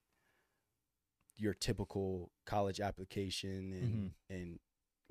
your 1.37 1.53
typical 1.53 2.31
college 2.45 2.79
application 2.79 3.73
and, 3.73 4.11
and 4.29 4.59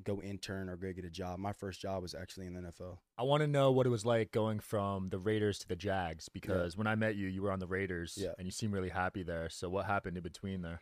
go 0.04 0.20
intern 0.22 0.68
or 0.68 0.76
go 0.76 0.92
get 0.92 1.04
a 1.04 1.10
job. 1.10 1.38
My 1.38 1.52
first 1.52 1.80
job 1.80 2.02
was 2.02 2.14
actually 2.14 2.46
in 2.46 2.54
the 2.54 2.60
NFL. 2.60 2.98
I 3.18 3.22
want 3.24 3.42
to 3.42 3.46
know 3.46 3.70
what 3.72 3.86
it 3.86 3.90
was 3.90 4.04
like 4.04 4.32
going 4.32 4.60
from 4.60 5.08
the 5.10 5.18
Raiders 5.18 5.58
to 5.60 5.68
the 5.68 5.76
Jags 5.76 6.28
because 6.28 6.76
when 6.76 6.86
I 6.86 6.94
met 6.94 7.16
you, 7.16 7.28
you 7.28 7.42
were 7.42 7.52
on 7.52 7.58
the 7.60 7.66
Raiders 7.66 8.16
Yeah. 8.20 8.32
and 8.38 8.46
you 8.46 8.52
seem 8.52 8.72
really 8.72 8.88
happy 8.90 9.22
there. 9.22 9.48
So 9.50 9.68
what 9.68 9.86
happened 9.86 10.16
in 10.16 10.22
between 10.22 10.62
there? 10.62 10.80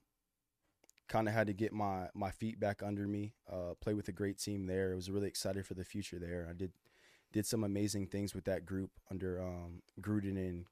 kind 1.08 1.28
of 1.28 1.34
had 1.34 1.46
to 1.48 1.52
get 1.52 1.72
my 1.72 2.08
my 2.14 2.30
feet 2.30 2.58
back 2.58 2.82
under 2.82 3.06
me. 3.06 3.34
Uh, 3.50 3.74
play 3.80 3.94
with 3.94 4.08
a 4.08 4.12
great 4.12 4.38
team 4.38 4.66
there. 4.66 4.92
I 4.92 4.96
was 4.96 5.10
really 5.10 5.28
excited 5.28 5.66
for 5.66 5.74
the 5.74 5.84
future 5.84 6.18
there. 6.18 6.46
I 6.48 6.52
did 6.52 6.72
did 7.36 7.46
some 7.46 7.64
amazing 7.64 8.06
things 8.06 8.34
with 8.34 8.44
that 8.46 8.64
group 8.64 8.90
under 9.10 9.40
um, 9.42 9.82
Gruden 10.00 10.36
and 10.38 10.64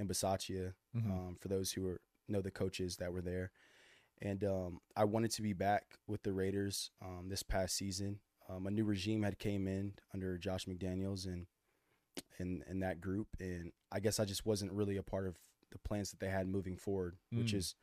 and 0.00 0.08
Bisaccia. 0.08 0.74
Mhm. 0.96 1.10
um, 1.10 1.36
for 1.40 1.48
those 1.48 1.72
who 1.72 1.86
are, 1.88 2.00
know 2.28 2.40
the 2.42 2.50
coaches 2.50 2.96
that 2.96 3.12
were 3.12 3.20
there. 3.22 3.50
And 4.20 4.42
um, 4.44 4.80
I 4.96 5.04
wanted 5.04 5.30
to 5.32 5.42
be 5.42 5.52
back 5.52 5.84
with 6.08 6.22
the 6.24 6.32
Raiders 6.32 6.90
um, 7.02 7.28
this 7.28 7.42
past 7.44 7.76
season. 7.76 8.18
Um, 8.48 8.66
a 8.66 8.70
new 8.70 8.84
regime 8.84 9.22
had 9.22 9.38
came 9.38 9.66
in 9.68 9.94
under 10.14 10.38
Josh 10.38 10.66
McDaniels, 10.66 11.26
and 11.26 11.46
in 12.40 12.64
in 12.68 12.80
that 12.80 13.00
group, 13.00 13.28
and 13.40 13.70
I 13.92 14.00
guess 14.00 14.18
I 14.18 14.24
just 14.24 14.44
wasn't 14.46 14.72
really 14.72 14.96
a 14.96 15.02
part 15.02 15.26
of 15.28 15.36
the 15.70 15.78
plans 15.78 16.10
that 16.10 16.18
they 16.20 16.30
had 16.30 16.48
moving 16.48 16.76
forward, 16.76 17.16
which 17.30 17.52
Mm. 17.52 17.58
is 17.58 17.74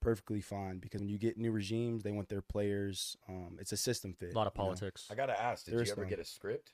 perfectly 0.00 0.40
fine 0.40 0.78
because 0.78 1.00
when 1.00 1.08
you 1.08 1.18
get 1.18 1.36
new 1.38 1.50
regimes, 1.52 2.02
they 2.02 2.12
want 2.12 2.28
their 2.28 2.42
players. 2.42 3.16
Um, 3.28 3.56
it's 3.60 3.72
a 3.72 3.76
system 3.76 4.12
fit. 4.14 4.32
A 4.32 4.36
lot 4.36 4.46
of 4.46 4.52
you 4.54 4.58
know? 4.62 4.64
politics. 4.66 5.08
I 5.10 5.14
gotta 5.14 5.38
ask, 5.40 5.64
did 5.64 5.74
There's 5.74 5.88
you 5.88 5.92
ever 5.94 6.02
some. 6.02 6.10
get 6.10 6.18
a 6.20 6.24
script? 6.24 6.72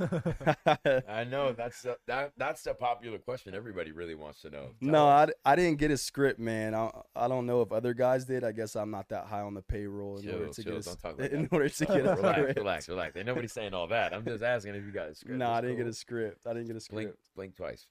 I 1.08 1.24
know 1.24 1.52
that's 1.52 1.82
the, 1.82 1.96
that 2.06 2.32
that's 2.36 2.62
the 2.62 2.74
popular 2.74 3.18
question 3.18 3.54
everybody 3.54 3.92
really 3.92 4.14
wants 4.14 4.40
to 4.42 4.50
know. 4.50 4.70
Tell 4.82 4.90
No, 4.90 5.06
I, 5.08 5.24
us. 5.24 5.30
I 5.44 5.56
didn't 5.56 5.78
get 5.78 5.90
a 5.90 5.96
script, 5.96 6.38
man. 6.40 6.74
I, 6.74 6.90
I 7.14 7.28
don't 7.28 7.46
know 7.46 7.62
if 7.62 7.70
other 7.72 7.92
guys 7.94 8.24
did. 8.24 8.44
I 8.44 8.52
guess 8.52 8.76
I'm 8.76 8.90
not 8.90 9.08
that 9.10 9.26
high 9.26 9.40
on 9.42 9.54
the 9.54 9.62
payroll 9.62 10.16
in 10.18 10.24
Chill, 10.24 10.34
order 10.34 10.48
to 10.52 10.62
chill, 10.62 10.72
get 10.72 10.74
a, 10.74 10.78
s- 10.78 10.84
don't 10.86 11.00
talk 11.02 11.18
like 11.20 11.30
in 11.32 11.42
that. 11.42 11.52
order 11.52 11.68
to 11.68 11.86
get 11.86 11.96
a 12.06 12.14
relax, 12.16 12.38
script. 12.40 12.58
relax, 12.58 12.88
relax. 12.88 13.16
Ain't 13.16 13.26
nobody 13.26 13.48
saying 13.48 13.74
all 13.74 13.86
that. 13.88 14.14
I'm 14.14 14.24
just 14.24 14.42
asking 14.42 14.74
if 14.74 14.84
you 14.84 14.92
got 14.92 15.08
a 15.08 15.14
script. 15.14 15.38
No, 15.38 15.50
I 15.50 15.60
didn't 15.60 15.76
get 15.76 15.86
a 15.86 15.92
script. 15.92 16.46
I 16.46 16.52
didn't 16.54 16.68
get 16.68 16.76
a 16.76 16.80
script. 16.80 17.18
blink 17.36 17.56
twice. 17.56 17.86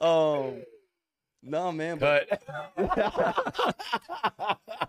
um, 0.00 0.62
no, 1.42 1.72
man. 1.72 1.98
But 1.98 2.28
Cut. 2.76 2.76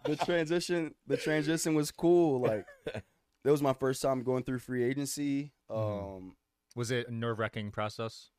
the 0.05 0.15
transition, 0.25 0.93
the 1.07 1.17
transition 1.17 1.75
was 1.75 1.91
cool. 1.91 2.41
Like, 2.41 2.65
that 2.85 3.51
was 3.51 3.61
my 3.61 3.73
first 3.73 4.01
time 4.01 4.23
going 4.23 4.43
through 4.43 4.59
free 4.59 4.83
agency. 4.83 5.53
Um, 5.69 5.77
Mhm. 5.77 6.31
Was 6.75 6.91
it 6.91 7.09
a 7.09 7.13
nerve 7.13 7.39
wracking 7.39 7.71
process? 7.71 8.29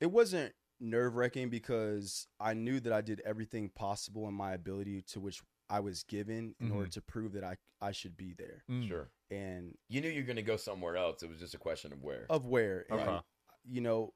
it 0.00 0.10
wasn't 0.10 0.52
nerve 0.80 1.14
wracking 1.14 1.48
because 1.48 2.26
I 2.40 2.52
knew 2.54 2.80
that 2.80 2.92
I 2.92 3.00
did 3.00 3.22
everything 3.24 3.70
possible 3.70 4.26
in 4.28 4.34
my 4.34 4.52
ability 4.52 5.02
to 5.12 5.20
which 5.20 5.40
I 5.70 5.80
was 5.80 6.02
given 6.02 6.54
in 6.60 6.72
order 6.72 6.90
to 6.90 7.00
prove 7.00 7.32
that 7.34 7.44
I 7.44 7.56
I 7.80 7.92
should 7.92 8.16
be 8.16 8.34
there. 8.36 8.64
Mm. 8.70 8.88
Sure. 8.88 9.08
And 9.30 9.74
You 9.88 10.00
knew 10.00 10.08
you 10.08 10.22
were 10.22 10.26
gonna 10.26 10.42
go 10.42 10.56
somewhere 10.56 10.96
else. 10.96 11.22
It 11.22 11.28
was 11.28 11.38
just 11.38 11.54
a 11.54 11.58
question 11.58 11.92
of 11.92 12.02
where. 12.02 12.26
of 12.28 12.46
where, 12.46 12.84
and, 12.90 13.20
you 13.64 13.80
know, 13.80 14.12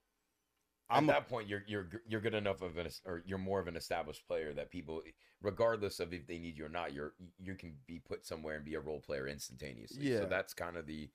At 0.90 0.96
I'm 0.96 1.04
a- 1.04 1.12
that 1.12 1.28
point, 1.28 1.48
you're 1.48 1.64
you're 1.66 1.88
you're 2.06 2.20
good 2.20 2.34
enough 2.34 2.62
of 2.62 2.78
an 2.78 2.88
or 3.04 3.22
you're 3.26 3.38
more 3.38 3.60
of 3.60 3.68
an 3.68 3.76
established 3.76 4.26
player 4.26 4.52
that 4.54 4.70
people, 4.70 5.02
regardless 5.42 6.00
of 6.00 6.12
if 6.14 6.26
they 6.26 6.38
need 6.38 6.56
you 6.56 6.66
or 6.66 6.70
not, 6.70 6.92
you're 6.92 7.14
you 7.38 7.54
can 7.54 7.74
be 7.86 7.98
put 7.98 8.24
somewhere 8.26 8.56
and 8.56 8.64
be 8.64 8.74
a 8.74 8.80
role 8.80 9.00
player 9.00 9.28
instantaneously. 9.28 10.08
Yeah. 10.08 10.20
So 10.20 10.26
that's 10.26 10.54
kind 10.54 10.76
of 10.76 10.86
the 10.86 11.10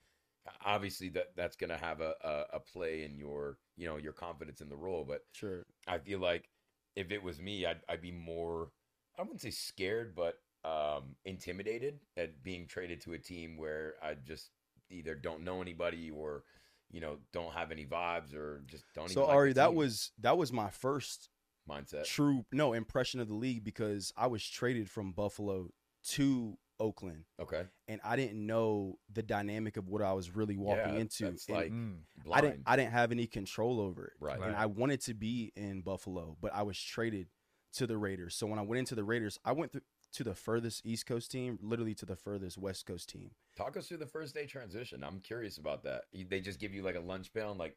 obviously 0.66 1.10
that 1.10 1.32
that's 1.36 1.56
gonna 1.56 1.78
have 1.78 2.02
a, 2.02 2.14
a 2.24 2.58
a 2.58 2.60
play 2.60 3.04
in 3.04 3.18
your 3.18 3.58
you 3.76 3.88
know 3.88 3.98
your 3.98 4.14
confidence 4.14 4.62
in 4.62 4.70
the 4.70 4.76
role. 4.76 5.06
But 5.08 5.22
sure. 5.32 5.64
I 5.88 5.98
feel 5.98 6.20
like 6.20 6.50
if 6.96 7.12
it 7.12 7.24
was 7.24 7.40
me, 7.42 7.66
I'd 7.66 7.82
I'd 7.90 8.02
be 8.02 8.12
more 8.12 8.70
I 9.18 9.22
wouldn't 9.24 9.42
say 9.42 9.52
scared, 9.52 10.16
but 10.16 10.36
um 10.64 11.16
intimidated 11.26 12.00
at 12.16 12.42
being 12.44 12.68
traded 12.68 13.02
to 13.02 13.14
a 13.14 13.18
team 13.18 13.58
where 13.58 13.96
I 14.02 14.14
just 14.14 14.52
either 14.90 15.16
don't 15.16 15.44
know 15.44 15.62
anybody 15.62 16.12
or 16.12 16.44
you 16.94 17.02
know 17.02 17.18
don't 17.34 17.52
have 17.52 17.72
any 17.72 17.86
vibes 17.86 18.34
or 18.34 18.64
just 18.68 18.86
don't. 18.96 19.10
So 19.10 19.20
even 19.22 19.28
like 19.28 19.36
Ari, 19.36 19.50
the 19.50 19.54
that 19.56 19.68
team 19.68 19.76
was 19.76 20.12
that 20.22 20.38
was 20.38 20.54
my 20.54 20.70
first 20.70 21.30
mindset. 21.70 22.06
true 22.06 22.46
no 22.54 22.72
impression 22.74 23.20
of 23.20 23.28
the 23.28 23.34
league 23.36 23.64
because 23.66 24.14
I 24.16 24.28
was 24.28 24.48
traded 24.48 24.90
from 24.90 25.12
Buffalo 25.12 25.70
to 26.12 26.58
Oakland, 26.80 27.26
Okay, 27.40 27.64
and 27.88 28.02
I 28.04 28.16
didn't 28.16 28.46
know 28.46 28.98
the 29.12 29.24
dynamic 29.24 29.78
of 29.78 29.88
what 29.88 30.02
I 30.02 30.12
was 30.14 30.36
really 30.36 30.58
walking 30.58 30.94
Yeah, 30.96 31.00
into. 31.02 31.26
that's 31.26 31.50
like 31.50 31.72
Mm. 31.72 32.00
blind. 32.26 32.46
I 32.46 32.50
didn't 32.50 32.64
I 32.66 32.76
didn't 32.76 32.92
have 32.92 33.12
any 33.12 33.28
control 33.28 33.80
over 33.80 34.06
it. 34.08 34.14
right. 34.20 34.40
Right. 34.40 34.48
and 34.50 34.56
I 34.58 34.66
wanted 34.66 35.02
to 35.02 35.14
be 35.14 35.52
in 35.56 35.82
Buffalo, 35.82 36.36
but 36.42 36.54
I 36.54 36.64
was 36.64 36.80
traded 36.82 37.28
to 37.74 37.88
the 37.88 37.98
Raiders. 37.98 38.36
So 38.36 38.46
when 38.48 38.60
I 38.60 38.64
went 38.64 38.80
into 38.80 38.96
the 38.96 39.04
Raiders, 39.04 39.40
I 39.46 39.52
went 39.54 39.72
th- 39.72 39.84
to 40.14 40.24
the 40.24 40.36
furthest 40.36 40.86
East 40.86 41.06
Coast 41.06 41.32
team, 41.32 41.60
literally 41.62 41.96
to 41.96 42.06
the 42.06 42.16
furthest 42.16 42.58
West 42.58 42.86
Coast 42.86 43.10
team. 43.10 43.32
Talk 43.58 43.78
us 43.78 43.88
through 43.88 43.98
the 43.98 44.06
first 44.06 44.34
day 44.34 44.46
transition. 44.46 45.04
I'm 45.04 45.20
curious 45.20 45.58
about 45.58 45.84
that. 45.84 46.04
They 46.14 46.40
just 46.40 46.60
give 46.60 46.74
you 46.74 46.84
like 46.84 46.96
a 46.96 47.00
lunch 47.00 47.34
pail 47.34 47.50
and 47.50 47.60
like 47.60 47.76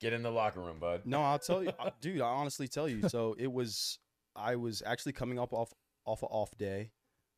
get 0.00 0.12
in 0.12 0.22
the 0.22 0.30
locker 0.30 0.60
room, 0.60 0.78
bud. 0.78 1.02
No, 1.04 1.22
I'll 1.22 1.38
tell 1.38 1.62
you, 1.62 1.72
dude. 2.00 2.20
I 2.20 2.28
honestly 2.28 2.68
tell 2.68 2.88
you. 2.88 3.08
So 3.08 3.34
it 3.38 3.52
was. 3.52 3.98
I 4.36 4.56
was 4.56 4.82
actually 4.86 5.12
coming 5.12 5.38
up 5.38 5.52
off 5.52 5.72
off 6.04 6.22
a 6.22 6.26
off 6.26 6.56
day. 6.56 6.92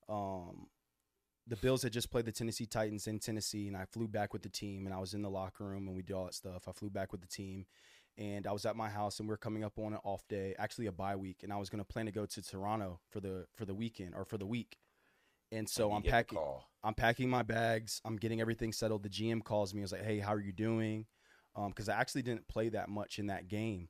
Um, 0.09 0.67
the 1.47 1.57
Bills 1.57 1.83
had 1.83 1.93
just 1.93 2.11
played 2.11 2.27
the 2.27 2.33
Tennessee 2.33 2.67
Titans 2.67 3.07
in 3.07 3.19
Tennessee, 3.19 3.67
and 3.67 3.77
I 3.77 3.85
flew 3.87 4.07
back 4.07 4.33
with 4.33 4.43
the 4.43 4.49
team, 4.49 4.87
and 4.87 4.95
I 4.95 4.99
was 4.99 5.15
in 5.15 5.23
the 5.23 5.31
locker 5.31 5.65
room, 5.65 5.89
and 5.89 5.97
we 5.97 6.03
did 6.03 6.15
all 6.15 6.27
that 6.27 6.35
stuff. 6.35 6.69
I 6.69 6.73
flew 6.73 6.91
back 6.91 7.11
with 7.11 7.23
the 7.23 7.27
team, 7.27 7.67
and 8.19 8.47
I 8.47 8.53
was 8.53 8.67
at 8.67 8.77
my 8.77 8.89
house, 8.89 9.19
and 9.21 9.29
we 9.29 9.33
are 9.35 9.39
coming 9.39 9.65
up 9.65 9.79
on 9.79 9.93
an 9.93 10.01
off 10.05 10.27
day, 10.29 10.55
actually 10.59 10.87
a 10.87 10.93
bye 10.93 11.17
week, 11.17 11.43
and 11.43 11.53
I 11.53 11.57
was 11.57 11.71
gonna 11.71 11.85
plan 11.85 12.07
to 12.07 12.13
go 12.13 12.27
to 12.27 12.43
Toronto 12.43 13.01
for 13.11 13.21
the 13.21 13.47
for 13.55 13.65
the 13.65 13.75
weekend 13.75 14.15
or 14.15 14.25
for 14.25 14.39
the 14.39 14.47
week. 14.47 14.77
And 15.53 15.69
so 15.69 15.93
I'm 15.93 16.03
packing. 16.03 16.39
I'm 16.85 16.95
packing 16.95 17.29
my 17.29 17.43
bags. 17.43 18.01
I'm 18.05 18.17
getting 18.17 18.41
everything 18.41 18.73
settled. 18.73 19.03
The 19.03 19.09
GM 19.09 19.43
calls 19.43 19.75
me. 19.75 19.83
I 19.83 19.85
was 19.85 19.93
like, 19.93 20.05
"Hey, 20.05 20.19
how 20.19 20.35
are 20.35 20.41
you 20.41 20.53
doing?" 20.53 21.07
Because 21.69 21.89
I 21.89 21.97
actually 22.01 22.23
didn't 22.23 22.47
play 22.47 22.69
that 22.71 22.89
much 22.89 23.19
in 23.19 23.27
that 23.27 23.49
game, 23.49 23.89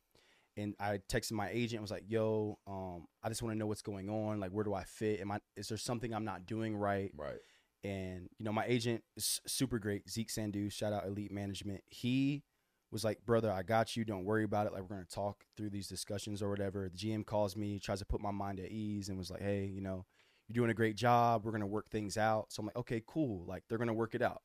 and 0.56 0.74
I 0.80 0.98
texted 1.08 1.32
my 1.32 1.50
agent. 1.50 1.80
I 1.80 1.82
was 1.82 1.90
like, 1.90 2.04
"Yo, 2.08 2.58
um, 2.66 3.06
I 3.22 3.28
just 3.28 3.42
want 3.42 3.54
to 3.54 3.58
know 3.58 3.66
what's 3.66 3.82
going 3.82 4.08
on. 4.08 4.40
Like, 4.40 4.50
where 4.52 4.64
do 4.64 4.72
I 4.74 4.84
fit? 4.84 5.20
Am 5.20 5.30
I? 5.30 5.40
Is 5.56 5.68
there 5.68 5.78
something 5.78 6.14
I'm 6.14 6.24
not 6.24 6.46
doing 6.46 6.74
right?" 6.76 7.12
Right. 7.14 7.38
And 7.84 8.28
you 8.38 8.44
know, 8.44 8.52
my 8.52 8.64
agent 8.66 9.02
is 9.16 9.40
super 9.46 9.78
great. 9.78 10.08
Zeke 10.08 10.30
Sandhu, 10.30 10.70
shout 10.72 10.92
out 10.92 11.06
Elite 11.06 11.32
Management. 11.32 11.82
He 11.88 12.42
was 12.90 13.04
like, 13.04 13.24
"Brother, 13.24 13.50
I 13.52 13.62
got 13.62 13.96
you. 13.96 14.04
Don't 14.04 14.24
worry 14.24 14.44
about 14.44 14.66
it. 14.66 14.72
Like, 14.72 14.82
we're 14.82 14.96
gonna 14.96 15.04
talk 15.04 15.44
through 15.56 15.70
these 15.70 15.88
discussions 15.88 16.42
or 16.42 16.50
whatever." 16.50 16.88
The 16.88 16.96
GM 16.96 17.24
calls 17.24 17.56
me, 17.56 17.78
tries 17.78 18.00
to 18.00 18.04
put 18.04 18.20
my 18.20 18.30
mind 18.30 18.60
at 18.60 18.70
ease, 18.70 19.08
and 19.08 19.18
was 19.18 19.30
like, 19.30 19.42
"Hey, 19.42 19.66
you 19.66 19.80
know." 19.80 20.06
you're 20.52 20.62
doing 20.64 20.70
a 20.72 20.74
great 20.74 20.96
job. 20.96 21.44
We're 21.44 21.52
gonna 21.52 21.64
work 21.64 21.88
things 21.90 22.16
out. 22.16 22.50
So 22.50 22.58
I'm 22.58 22.66
like, 22.66 22.74
okay, 22.74 23.00
cool. 23.06 23.44
Like 23.46 23.62
they're 23.68 23.78
gonna 23.78 23.94
work 23.94 24.16
it 24.16 24.20
out. 24.20 24.42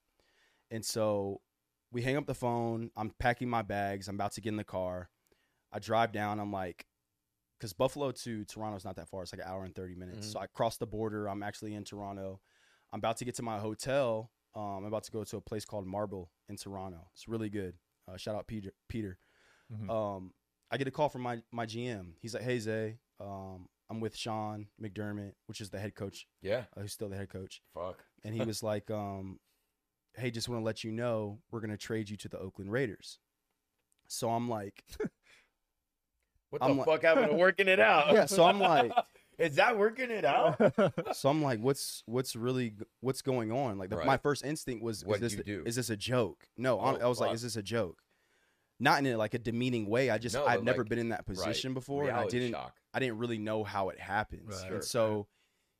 And 0.70 0.86
so 0.86 1.42
we 1.92 2.04
hang 2.04 2.16
up 2.16 2.28
the 2.28 2.36
phone. 2.36 2.92
I'm 2.96 3.10
packing 3.18 3.50
my 3.50 3.64
bags. 3.64 4.08
I'm 4.08 4.14
about 4.14 4.34
to 4.34 4.42
get 4.42 4.50
in 4.50 4.58
the 4.58 4.64
car. 4.64 5.10
I 5.72 5.80
drive 5.80 6.12
down. 6.12 6.40
I'm 6.40 6.52
like, 6.52 6.86
because 7.58 7.74
Buffalo 7.74 8.12
to 8.12 8.46
Toronto 8.46 8.78
is 8.78 8.86
not 8.86 8.98
that 8.98 9.08
far. 9.10 9.24
It's 9.24 9.34
like 9.34 9.42
an 9.42 9.48
hour 9.52 9.64
and 9.66 9.74
30 9.74 9.96
minutes. 9.96 10.28
Mhm. 10.28 10.34
So 10.34 10.40
I 10.40 10.46
cross 10.46 10.78
the 10.78 10.86
border. 10.86 11.28
I'm 11.28 11.42
actually 11.42 11.74
in 11.74 11.84
Toronto. 11.84 12.40
I'm 12.94 13.00
about 13.00 13.18
to 13.18 13.26
get 13.26 13.34
to 13.38 13.42
my 13.42 13.58
hotel. 13.58 14.30
Um, 14.54 14.62
I'm 14.62 14.86
about 14.86 15.06
to 15.06 15.12
go 15.12 15.24
to 15.24 15.38
a 15.38 15.42
place 15.42 15.66
called 15.66 15.88
Marble 15.88 16.30
in 16.48 16.56
Toronto. 16.56 17.10
It's 17.14 17.28
really 17.28 17.50
good. 17.50 17.80
Uh, 18.08 18.18
shout 18.18 18.36
out 18.36 18.48
Peter. 18.48 18.72
Peter. 18.90 19.18
Mhm. 19.74 19.90
Um, 19.90 20.34
I 20.72 20.78
get 20.78 20.88
a 20.88 20.92
call 20.92 21.10
from 21.10 21.22
my 21.22 21.42
my 21.52 21.66
GM. 21.66 22.14
He's 22.22 22.34
like, 22.34 22.44
"Hey 22.44 22.60
Zay, 22.60 23.00
um, 23.20 23.68
I'm 23.90 24.00
with 24.00 24.16
Sean 24.16 24.68
McDermott, 24.82 25.34
which 25.48 25.62
is 25.62 25.70
the 25.70 25.80
head 25.80 25.96
coach, 25.96 26.28
Yeah. 26.42 26.66
uh, 26.76 26.82
who's 26.82 26.94
still 26.94 27.10
the 27.10 27.16
head 27.18 27.30
coach." 27.30 27.62
Fuck. 27.74 28.04
And 28.24 28.34
he 28.36 28.44
was 28.44 28.62
like, 28.64 28.90
um, 28.92 29.40
"Hey, 30.16 30.32
just 30.32 30.48
want 30.50 30.62
to 30.62 30.66
let 30.66 30.84
you 30.84 30.92
know 30.92 31.42
we're 31.52 31.62
gonna 31.62 31.78
trade 31.78 32.10
you 32.10 32.18
to 32.18 32.30
the 32.30 32.40
Oakland 32.40 32.72
Raiders." 32.72 33.20
So 34.08 34.30
I'm 34.30 34.48
like, 34.50 34.84
What 36.52 36.62
the 36.62 36.68
I'm 36.68 36.78
like- 36.78 36.86
fuck 36.88 37.02
happened 37.02 37.32
to 37.32 37.36
working 37.38 37.68
it 37.68 37.80
out? 37.80 38.08
Yeah, 38.14 38.26
so 38.26 38.46
I'm 38.46 38.60
like- 38.60 38.92
is 39.38 39.56
that 39.56 39.78
working 39.78 40.12
it 40.12 40.26
out? 40.26 40.58
so 41.14 41.30
I'm 41.30 41.42
like, 41.44 41.60
what's 41.60 42.04
what's 42.06 42.36
really 42.36 42.74
what's 43.02 43.22
going 43.22 43.52
on? 43.52 43.78
Like 43.78 43.90
the, 43.90 44.04
my 44.06 44.18
first 44.18 44.44
instinct 44.46 44.84
was, 44.84 45.04
What'd 45.06 45.22
this 45.24 45.34
you 45.34 45.44
do? 45.44 45.64
is 45.66 45.76
this 45.76 45.90
a 45.90 45.98
joke? 45.98 46.48
No, 46.58 46.80
hon- 46.80 46.98
Oh, 47.02 47.06
I 47.06 47.08
was 47.08 47.20
like, 47.20 47.30
fuck. 47.30 47.36
is 47.36 47.42
this 47.42 47.56
a 47.56 47.64
joke? 47.64 48.02
Not 48.80 49.00
in 49.00 49.06
a, 49.08 49.18
like 49.18 49.34
a 49.34 49.40
demeaning 49.40 49.88
way. 49.88 50.10
I 50.10 50.18
just 50.18 50.36
No, 50.36 50.46
I've 50.46 50.60
but, 50.60 50.66
never 50.66 50.80
like, 50.84 50.90
been 50.90 51.00
in 51.00 51.10
that 51.10 51.26
position 51.26 51.74
before, 51.74 52.04
and 52.04 52.12
I 52.12 52.16
Reality 52.20 52.40
didn't 52.40 52.54
shock. 52.56 52.76
I 52.94 53.00
didn't 53.00 53.18
really 53.20 53.38
know 53.38 53.64
how 53.64 53.90
it 53.90 54.00
happens. 54.00 54.50
Right. 54.50 54.62
and 54.64 54.70
Sure, 54.70 54.82
so 54.82 55.28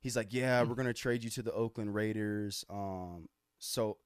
he's 0.00 0.16
like, 0.16 0.32
"Yeah, 0.32 0.62
we're 0.62 0.74
gonna 0.76 0.94
trade 0.94 1.22
you 1.24 1.30
to 1.30 1.42
the 1.42 1.52
Oakland 1.52 1.94
Raiders." 1.94 2.64
Um, 2.70 3.28
so 3.58 3.98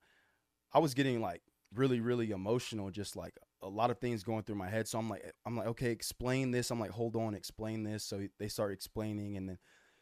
I 0.73 0.79
was 0.81 0.95
getting 0.95 1.21
like 1.21 1.43
really, 1.75 2.01
really 2.01 2.31
emotional, 2.33 2.91
just 2.91 3.15
like 3.17 3.35
a 3.63 3.69
lot 3.69 3.91
of 3.91 3.99
things 3.99 4.25
going 4.25 4.43
through 4.43 4.55
my 4.57 4.69
head. 4.69 4.89
So 4.89 4.99
I'm 4.99 5.09
like, 5.09 5.33
I'm 5.47 5.57
like, 5.57 5.67
okay, 5.69 5.91
explain 5.91 6.51
this. 6.51 6.71
I'm 6.71 6.81
like, 6.81 6.91
hold 6.91 7.17
on, 7.17 7.35
explain 7.35 7.83
this. 7.85 8.05
So 8.05 8.27
they 8.39 8.49
start 8.49 8.73
explaining, 8.73 9.37
and 9.37 9.49
then 9.49 9.59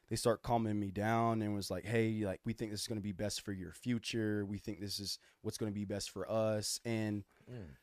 they 0.08 0.16
start 0.16 0.42
calming 0.42 0.78
me 0.80 0.90
down 0.90 1.42
and 1.42 1.54
was 1.54 1.70
like, 1.70 1.84
hey, 1.84 2.22
like 2.24 2.40
we 2.44 2.52
think 2.52 2.70
this 2.70 2.80
is 2.82 2.86
gonna 2.86 3.00
be 3.00 3.12
best 3.12 3.42
for 3.42 3.52
your 3.52 3.72
future. 3.72 4.44
We 4.46 4.58
think 4.58 4.80
this 4.80 4.98
is 5.00 5.18
what's 5.42 5.58
gonna 5.58 5.72
be 5.72 5.84
best 5.84 6.10
for 6.10 6.30
us, 6.30 6.80
and 6.84 7.24
Mm. 7.50 7.74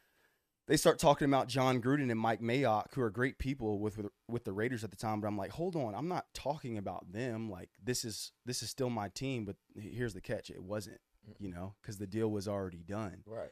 they 0.67 0.77
start 0.77 0.97
talking 0.97 1.27
about 1.27 1.47
Jon 1.47 1.81
Gruden 1.81 2.09
and 2.09 2.19
Mike 2.19 2.41
Mayock, 2.41 2.93
who 2.93 3.01
are 3.01 3.09
great 3.11 3.37
people 3.37 3.79
with, 3.79 3.97
with 3.97 4.07
with 4.27 4.43
the 4.45 4.53
Raiders 4.53 4.83
at 4.83 4.89
the 4.91 4.97
time. 4.97 5.21
But 5.21 5.27
I'm 5.27 5.37
like, 5.37 5.51
hold 5.51 5.75
on, 5.75 5.93
I'm 5.93 6.07
not 6.07 6.25
talking 6.33 6.77
about 6.77 7.11
them. 7.11 7.49
Like 7.51 7.69
this 7.83 8.03
is 8.05 8.31
this 8.45 8.63
is 8.63 8.69
still 8.69 8.89
my 8.89 9.09
team. 9.09 9.45
But 9.45 9.57
here's 9.75 10.13
the 10.13 10.21
catch: 10.21 10.49
it 10.49 10.63
wasn't, 10.63 11.01
you 11.39 11.49
know, 11.49 11.75
because 11.81 11.97
the 11.97 12.07
deal 12.07 12.31
was 12.31 12.47
already 12.47 12.83
done. 12.83 13.23
Right. 13.25 13.51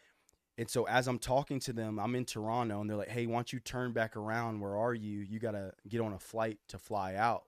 And 0.58 0.70
so 0.70 0.84
as 0.86 1.08
I'm 1.08 1.18
talking 1.20 1.60
to 1.62 1.74
them, 1.74 2.00
I'm 2.00 2.14
in 2.16 2.26
Toronto, 2.26 2.80
and 2.82 2.90
they're 2.90 2.98
like, 2.98 3.10
hey, 3.10 3.26
why 3.26 3.36
don't 3.36 3.52
you 3.52 3.60
turn 3.60 3.92
back 3.92 4.16
around? 4.16 4.60
Where 4.60 4.78
are 4.78 4.94
you? 4.94 5.20
You 5.20 5.40
gotta 5.40 5.74
get 5.88 6.00
on 6.02 6.14
a 6.14 6.20
flight 6.20 6.60
to 6.70 6.78
fly 6.78 7.16
out 7.16 7.46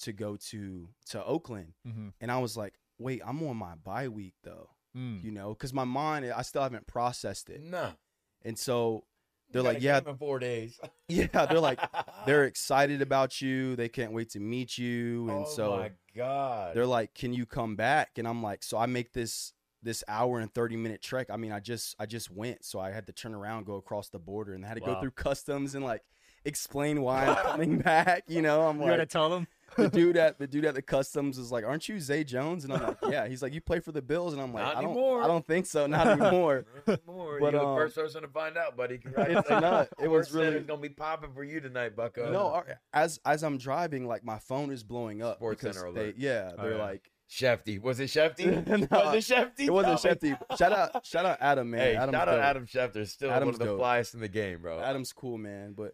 to 0.00 0.12
go 0.12 0.36
to 0.36 0.88
to 1.10 1.24
Oakland. 1.24 1.72
Mhm. 1.86 2.12
And 2.20 2.30
I 2.30 2.38
was 2.38 2.56
like, 2.56 2.74
wait, 2.98 3.22
I'm 3.26 3.42
on 3.44 3.56
my 3.56 3.74
bye 3.76 4.08
week 4.08 4.34
though, 4.42 4.70
Mm. 4.96 5.22
you 5.24 5.30
know, 5.30 5.50
because 5.54 5.72
my 5.72 5.84
mind, 5.84 6.26
I 6.30 6.42
still 6.42 6.62
haven't 6.62 6.86
processed 6.86 7.48
it. 7.50 7.62
No. 7.62 7.92
And 8.42 8.58
so 8.58 9.04
they're 9.50 9.62
like, 9.62 9.80
yeah, 9.80 10.00
in 10.06 10.16
four 10.18 10.38
days. 10.38 10.78
yeah, 11.08 11.46
they're 11.46 11.58
like, 11.60 11.80
they're 12.26 12.44
excited 12.52 13.00
about 13.02 13.40
you. 13.40 13.74
They 13.76 13.88
can't 13.88 14.12
wait 14.12 14.30
to 14.30 14.40
meet 14.40 14.76
you. 14.76 15.28
And 15.30 15.46
oh 15.46 15.48
so 15.48 15.76
my 15.78 15.90
god. 16.14 16.76
they're 16.76 16.86
like, 16.86 17.14
can 17.14 17.32
you 17.32 17.46
come 17.46 17.74
back? 17.74 18.18
And 18.18 18.28
I'm 18.28 18.42
like, 18.42 18.62
so 18.62 18.76
I 18.76 18.86
make 18.86 19.12
this 19.12 19.54
this 19.82 20.02
hour 20.08 20.40
and 20.40 20.52
30 20.52 20.76
minute 20.76 21.00
trek. 21.02 21.28
I 21.30 21.36
mean, 21.36 21.52
I 21.52 21.60
just 21.60 21.94
I 21.98 22.06
just 22.06 22.30
went, 22.30 22.64
so 22.64 22.80
I 22.80 22.90
had 22.90 23.06
to 23.06 23.12
turn 23.12 23.34
around, 23.34 23.66
go 23.66 23.74
across 23.76 24.08
the 24.08 24.18
border, 24.18 24.54
and 24.54 24.64
I 24.64 24.68
had 24.68 24.74
to 24.74 24.80
go 24.80 25.00
through 25.00 25.12
customs 25.12 25.74
and 25.74 25.84
like 25.84 26.02
explain 26.44 27.02
why 27.02 27.26
I'm 27.26 27.36
coming 27.36 27.78
back. 27.78 28.24
You 28.28 28.42
know, 28.42 28.62
I'm 28.68 28.78
like 28.78 28.86
You 28.86 28.92
gotta 28.92 29.06
tell 29.06 29.28
them. 29.30 29.46
the 29.76 29.88
dude 29.88 30.16
at 30.16 30.38
the 30.38 30.46
dude 30.46 30.64
at 30.64 30.74
the 30.74 30.80
customs 30.82 31.36
is 31.36 31.52
like, 31.52 31.64
"Aren't 31.64 31.88
you 31.88 32.00
Zay 32.00 32.24
Jones?" 32.24 32.64
And 32.64 32.72
I'm 32.72 32.82
like, 32.82 32.96
"Yeah." 33.10 33.28
He's 33.28 33.42
like, 33.42 33.52
"You 33.52 33.60
play 33.60 33.80
for 33.80 33.92
the 33.92 34.00
Bills," 34.00 34.32
and 34.32 34.40
I'm 34.42 34.52
like, 34.52 34.64
Not 34.64 34.76
"I 34.76 34.80
don't, 34.80 34.92
anymore. 34.92 35.22
I 35.22 35.26
don't 35.26 35.46
think 35.46 35.66
so, 35.66 35.86
not 35.86 36.06
anymore." 36.06 36.64
More. 37.06 37.38
But, 37.40 37.52
You're 37.52 37.52
the 37.52 37.62
um, 37.66 37.76
first 37.76 37.94
person 37.94 38.22
to 38.22 38.28
find 38.28 38.56
out, 38.56 38.76
buddy. 38.76 38.98
It's 39.04 39.50
not. 39.50 39.88
It 40.02 40.08
was 40.08 40.32
really- 40.32 40.46
Center's 40.46 40.66
gonna 40.66 40.80
be 40.80 40.88
popping 40.88 41.32
for 41.34 41.44
you 41.44 41.60
tonight, 41.60 41.94
Bucko. 41.94 42.32
no, 42.32 42.64
as 42.94 43.20
as 43.26 43.44
I'm 43.44 43.58
driving, 43.58 44.06
like 44.08 44.24
my 44.24 44.38
phone 44.38 44.72
is 44.72 44.82
blowing 44.82 45.22
up 45.22 45.36
Sports 45.36 45.60
because 45.62 45.76
Center 45.76 45.92
they, 45.92 46.00
alert. 46.00 46.14
yeah, 46.18 46.52
Oh, 46.58 46.62
they're 46.62 46.76
yeah. 46.78 46.82
like, 46.82 47.10
Schefty. 47.30 47.80
Was 47.80 48.00
it 48.00 48.08
Schefty? 48.10 48.46
No, 48.90 49.04
was 49.12 49.30
it 49.30 49.34
Schefty? 49.34 49.66
it 49.66 49.70
wasn't. 49.72 49.98
Schefty. 50.00 50.38
Shout 50.56 50.72
out, 50.72 51.06
shout 51.06 51.26
out 51.26 51.38
Adam, 51.40 51.70
man. 51.70 51.80
Hey, 51.80 51.96
Adam's 51.96 52.14
shout 52.16 52.28
out 52.28 52.32
dope. 52.36 52.44
Adam 52.44 52.66
Schefter. 52.66 53.06
Still 53.06 53.30
Adam's 53.30 53.46
one 53.46 53.54
of 53.54 53.58
the 53.58 53.64
dope. 53.66 53.80
flyest 53.80 54.14
in 54.14 54.20
the 54.20 54.28
game, 54.28 54.60
bro. 54.62 54.80
Adam's 54.80 55.12
cool, 55.12 55.36
man. 55.36 55.74
But 55.76 55.92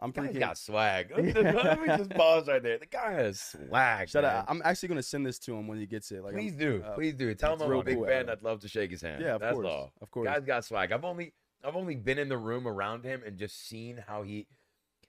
I'm 0.00 0.12
freaking. 0.12 0.40
got 0.40 0.58
swag. 0.58 1.12
Let 1.16 1.80
me 1.80 1.86
just 1.86 2.10
pause 2.10 2.48
right 2.48 2.60
there. 2.60 2.78
The 2.78 2.86
guy 2.86 3.12
has 3.12 3.40
swag. 3.40 4.08
Shout 4.08 4.24
man. 4.24 4.36
out. 4.38 4.44
I'm 4.48 4.60
actually 4.64 4.88
gonna 4.88 5.02
send 5.04 5.24
this 5.24 5.38
to 5.40 5.54
him 5.54 5.68
when 5.68 5.78
he 5.78 5.86
gets 5.86 6.10
it. 6.10 6.24
Like, 6.24 6.34
I'm- 6.34 6.42
Please 6.42 6.54
do. 6.56 6.82
uh, 6.84 6.94
Please 6.94 7.14
do. 7.14 7.32
Tell 7.34 7.54
him 7.54 7.62
I'm 7.62 7.72
a 7.78 7.82
big 7.84 7.94
cool, 7.96 8.06
fan. 8.06 8.14
Adam. 8.22 8.30
I'd 8.30 8.42
love 8.42 8.60
to 8.62 8.68
shake 8.68 8.90
his 8.90 9.00
hand. 9.02 9.22
yeah, 9.22 9.36
of 9.36 9.40
That's 9.40 9.54
course, 9.54 9.66
all. 9.68 9.92
of 10.00 10.10
course. 10.10 10.26
Guy's 10.26 10.44
got 10.44 10.64
swag. 10.64 10.90
I've 10.90 11.04
only 11.04 11.34
I've 11.64 11.76
only 11.76 11.94
been 11.94 12.18
in 12.18 12.28
the 12.28 12.36
room 12.38 12.66
around 12.66 13.04
him 13.04 13.22
and 13.24 13.38
just 13.38 13.68
seen 13.68 14.02
how 14.08 14.24
he 14.24 14.48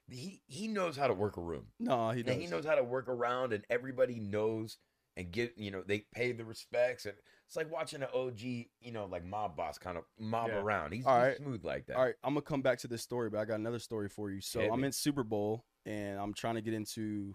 he 0.08 0.42
he 0.46 0.68
knows 0.68 0.96
how 0.96 1.08
to 1.08 1.14
work 1.14 1.38
a 1.38 1.40
room. 1.40 1.64
no, 1.80 2.10
he 2.10 2.22
does. 2.22 2.32
And 2.34 2.40
he 2.42 2.48
knows 2.48 2.64
how 2.64 2.76
to 2.76 2.84
work 2.84 3.08
around 3.08 3.52
and 3.52 3.64
everybody 3.68 4.20
knows 4.20 4.78
and 5.16 5.30
get 5.30 5.54
you 5.56 5.70
know, 5.70 5.82
they 5.86 6.06
pay 6.14 6.32
the 6.32 6.44
respects 6.44 7.06
and 7.06 7.14
it's 7.46 7.56
like 7.56 7.70
watching 7.70 8.02
an 8.02 8.08
OG, 8.14 8.40
you 8.40 8.90
know, 8.92 9.06
like 9.06 9.24
mob 9.24 9.56
boss 9.56 9.78
kind 9.78 9.96
of 9.98 10.04
mob 10.18 10.48
Yeah. 10.48 10.60
around. 10.60 10.92
He's, 10.92 11.04
All 11.06 11.24
he's 11.26 11.36
smooth 11.36 11.64
like 11.64 11.86
that. 11.86 11.96
All 11.96 12.04
right, 12.04 12.14
I'm 12.24 12.34
gonna 12.34 12.42
come 12.42 12.62
back 12.62 12.78
to 12.80 12.88
this 12.88 13.02
story, 13.02 13.30
but 13.30 13.38
I 13.38 13.44
got 13.44 13.60
another 13.60 13.78
story 13.78 14.08
for 14.08 14.30
you. 14.30 14.40
So 14.40 14.60
Hit 14.60 14.72
I'm 14.72 14.80
me. 14.80 14.86
in 14.86 14.92
Super 14.92 15.22
Bowl 15.22 15.64
and 15.86 16.18
I'm 16.18 16.32
trying 16.34 16.54
to 16.56 16.62
get 16.62 16.74
into 16.74 17.34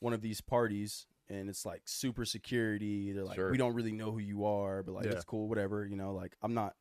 one 0.00 0.12
of 0.12 0.20
these 0.20 0.40
parties, 0.40 1.06
and 1.28 1.48
it's 1.48 1.64
like 1.66 1.82
super 1.86 2.24
security. 2.24 3.12
They're 3.12 3.24
like, 3.24 3.34
Sure. 3.36 3.50
we 3.50 3.56
don't 3.58 3.74
really 3.74 3.92
know 3.92 4.12
who 4.12 4.18
you 4.20 4.44
are, 4.44 4.82
but 4.82 4.92
like 4.92 5.06
Yeah. 5.06 5.12
it's 5.12 5.24
cool, 5.24 5.48
whatever. 5.48 5.84
You 5.86 5.96
know, 5.96 6.12
like 6.12 6.36
I'm 6.42 6.54
not 6.54 6.76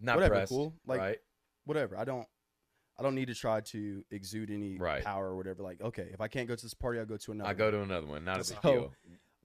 Not 0.00 0.16
whatever, 0.16 0.34
pressed. 0.34 0.50
cool. 0.50 0.74
Like 0.86 0.98
right. 1.00 1.18
whatever. 1.64 1.96
I 1.96 2.04
don't. 2.04 2.26
I 2.98 3.04
don't 3.04 3.14
need 3.14 3.28
to 3.28 3.34
try 3.36 3.60
to 3.60 4.04
exude 4.10 4.50
any 4.50 4.76
Right. 4.76 5.04
power 5.04 5.28
or 5.28 5.36
whatever. 5.36 5.62
Like, 5.62 5.80
okay, 5.80 6.08
if 6.12 6.20
I 6.20 6.26
can't 6.26 6.48
go 6.48 6.56
to 6.56 6.62
this 6.62 6.74
party, 6.74 6.98
I'll 6.98 7.06
go 7.06 7.16
to 7.16 7.30
another. 7.30 7.46
I 7.48 7.52
one. 7.52 7.56
go 7.58 7.70
to 7.70 7.80
another 7.82 8.06
one. 8.08 8.24
Not 8.24 8.40
a 8.40 8.52
big 8.52 8.60
deal. 8.60 8.92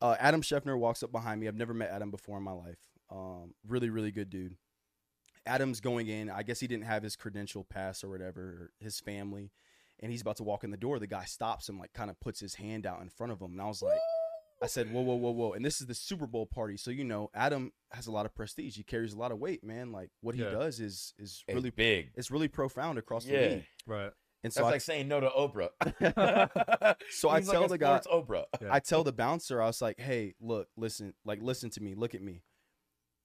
Uh, 0.03 0.17
Adam 0.19 0.41
Schefter 0.41 0.77
walks 0.77 1.01
up 1.01 1.11
behind 1.13 1.39
me. 1.39 1.47
I've 1.47 1.55
never 1.55 1.73
met 1.73 1.89
Adam 1.89 2.11
before 2.11 2.37
in 2.37 2.43
my 2.43 2.51
life. 2.51 2.77
Um, 3.09 3.53
really, 3.65 3.89
really 3.89 4.11
good 4.11 4.29
dude. 4.29 4.57
Adam's 5.45 5.79
going 5.79 6.07
in. 6.09 6.29
I 6.29 6.43
guess 6.43 6.59
he 6.59 6.67
didn't 6.67 6.85
have 6.85 7.03
his 7.03 7.15
credential 7.15 7.63
pass 7.63 8.03
or 8.03 8.09
whatever, 8.09 8.41
or 8.41 8.71
his 8.79 8.99
family, 8.99 9.51
and 10.01 10.11
he's 10.11 10.21
about 10.21 10.35
to 10.37 10.43
walk 10.43 10.65
in 10.65 10.71
the 10.71 10.77
door. 10.77 10.99
The 10.99 11.07
guy 11.07 11.23
stops 11.23 11.69
him, 11.69 11.79
like 11.79 11.93
kind 11.93 12.09
of 12.09 12.19
puts 12.19 12.39
his 12.41 12.55
hand 12.55 12.85
out 12.85 13.01
in 13.01 13.07
front 13.09 13.31
of 13.31 13.41
him, 13.41 13.53
and 13.53 13.61
I 13.61 13.65
was 13.65 13.81
like, 13.81 13.97
I 14.61 14.67
said, 14.67 14.91
whoa, 14.93 15.01
whoa, 15.01 15.15
whoa, 15.15 15.31
whoa. 15.31 15.53
And 15.53 15.63
this 15.63 15.79
is 15.81 15.87
the 15.87 15.95
Super 15.95 16.27
Bowl 16.27 16.45
party, 16.45 16.75
so 16.77 16.91
you 16.91 17.03
know, 17.05 17.29
Adam 17.33 17.71
has 17.91 18.07
a 18.07 18.11
lot 18.11 18.25
of 18.25 18.33
prestige. 18.35 18.75
He 18.77 18.83
carries 18.83 19.13
a 19.13 19.17
lot 19.17 19.31
of 19.31 19.39
weight, 19.39 19.63
man. 19.63 19.91
Like 19.93 20.09
what 20.21 20.35
he 20.35 20.41
Yeah. 20.43 20.49
does 20.51 20.79
is 20.81 21.13
is 21.17 21.43
It's 21.47 21.55
really 21.55 21.69
big. 21.69 22.11
it's 22.15 22.29
really 22.31 22.47
profound 22.49 22.97
across 22.97 23.25
the 23.25 23.33
Yeah. 23.33 23.39
league. 23.47 23.65
Right. 23.85 24.11
And 24.43 24.51
That's 24.51 24.65
I, 24.65 24.71
like 24.71 24.81
saying 24.81 25.07
no 25.07 25.19
to 25.21 25.29
Oprah. 25.29 25.69
So 27.11 27.29
I 27.29 27.39
He's 27.39 27.49
tell 27.49 27.61
like 27.61 27.69
a 27.69 27.73
the 27.73 27.77
guy- 27.77 27.99
sports 28.01 28.29
Oprah. 28.29 28.45
I 28.71 28.79
tell 28.79 29.03
the 29.03 29.13
bouncer, 29.13 29.61
I 29.61 29.67
was 29.67 29.81
like, 29.81 29.99
hey, 29.99 30.35
look, 30.41 30.67
listen, 30.77 31.13
like, 31.25 31.41
listen 31.41 31.69
to 31.71 31.81
me, 31.81 31.95
look 31.95 32.13
at 32.15 32.21
me. 32.21 32.41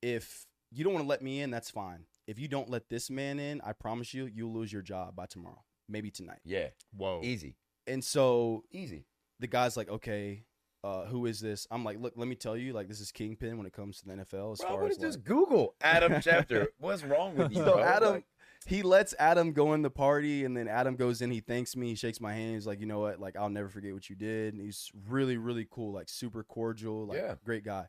If 0.03 0.47
you 0.71 0.85
don't 0.85 0.93
want 0.93 1.05
to 1.05 1.09
let 1.09 1.23
me 1.23 1.41
in, 1.41 1.51
that's 1.51 1.71
fine. 1.71 2.05
If 2.27 2.39
you 2.39 2.47
don't 2.47 2.69
let 2.71 2.89
this 2.89 3.11
man 3.11 3.41
in, 3.41 3.61
I 3.63 3.73
promise 3.73 4.13
you, 4.15 4.27
you'll 4.27 4.53
lose 4.53 4.73
your 4.73 4.83
job 4.83 5.17
by 5.17 5.27
tomorrow, 5.27 5.65
maybe 5.89 6.11
tonight. 6.11 6.41
Yeah, 6.45 6.69
Whoa. 6.97 7.21
easy, 7.25 7.57
And 7.87 8.05
so 8.05 8.65
easy. 8.71 9.07
the 9.41 9.47
guy's 9.47 9.77
like, 9.77 9.89
okay, 9.89 10.45
uh, 10.85 11.07
who 11.07 11.27
is 11.27 11.41
this? 11.41 11.67
I'm 11.73 11.83
like, 11.85 11.99
look, 12.01 12.13
let 12.17 12.29
me 12.29 12.37
tell 12.37 12.57
you, 12.57 12.73
like, 12.73 12.87
this 12.87 13.01
is 13.01 13.11
Kingpin 13.11 13.57
when 13.57 13.67
it 13.67 13.73
comes 13.73 13.99
to 14.01 14.07
the 14.07 14.13
NFL. 14.15 14.53
As 14.53 14.61
Bro, 14.61 14.69
I 14.69 14.73
far 14.73 14.83
would 14.83 14.91
as 14.93 14.99
just 14.99 15.19
like, 15.19 15.25
Google 15.25 15.75
Adam 15.81 16.13
Schefter. 16.13 16.69
What's 16.79 17.03
wrong 17.03 17.35
with 17.35 17.51
you? 17.51 17.57
So 17.59 17.73
bro? 17.73 17.83
Adam- 17.83 18.13
Like, 18.15 18.25
he 18.67 18.83
lets 18.83 19.15
Adam 19.19 19.53
go 19.53 19.73
in 19.75 19.83
the 19.83 19.91
party, 19.91 20.45
and 20.45 20.57
then 20.57 20.69
Adam 20.69 20.97
goes 20.97 21.23
in. 21.23 21.31
He 21.31 21.41
thanks 21.41 21.75
me. 21.77 21.91
He 21.91 21.95
shakes 21.95 22.21
my 22.21 22.33
hand. 22.35 22.55
He's 22.55 22.67
like, 22.67 22.81
you 22.81 22.87
know 22.87 23.01
what? 23.01 23.19
Like, 23.21 23.37
I'll 23.37 23.49
never 23.49 23.69
forget 23.69 23.95
what 23.95 24.11
you 24.11 24.17
did. 24.17 24.55
And 24.55 24.63
he's 24.63 24.91
really, 25.09 25.37
really 25.37 25.67
cool. 25.71 25.93
Like, 25.93 26.09
super 26.09 26.43
cordial. 26.45 27.07
Like, 27.07 27.19
Yeah. 27.19 27.35
great 27.45 27.65
guy. 27.65 27.87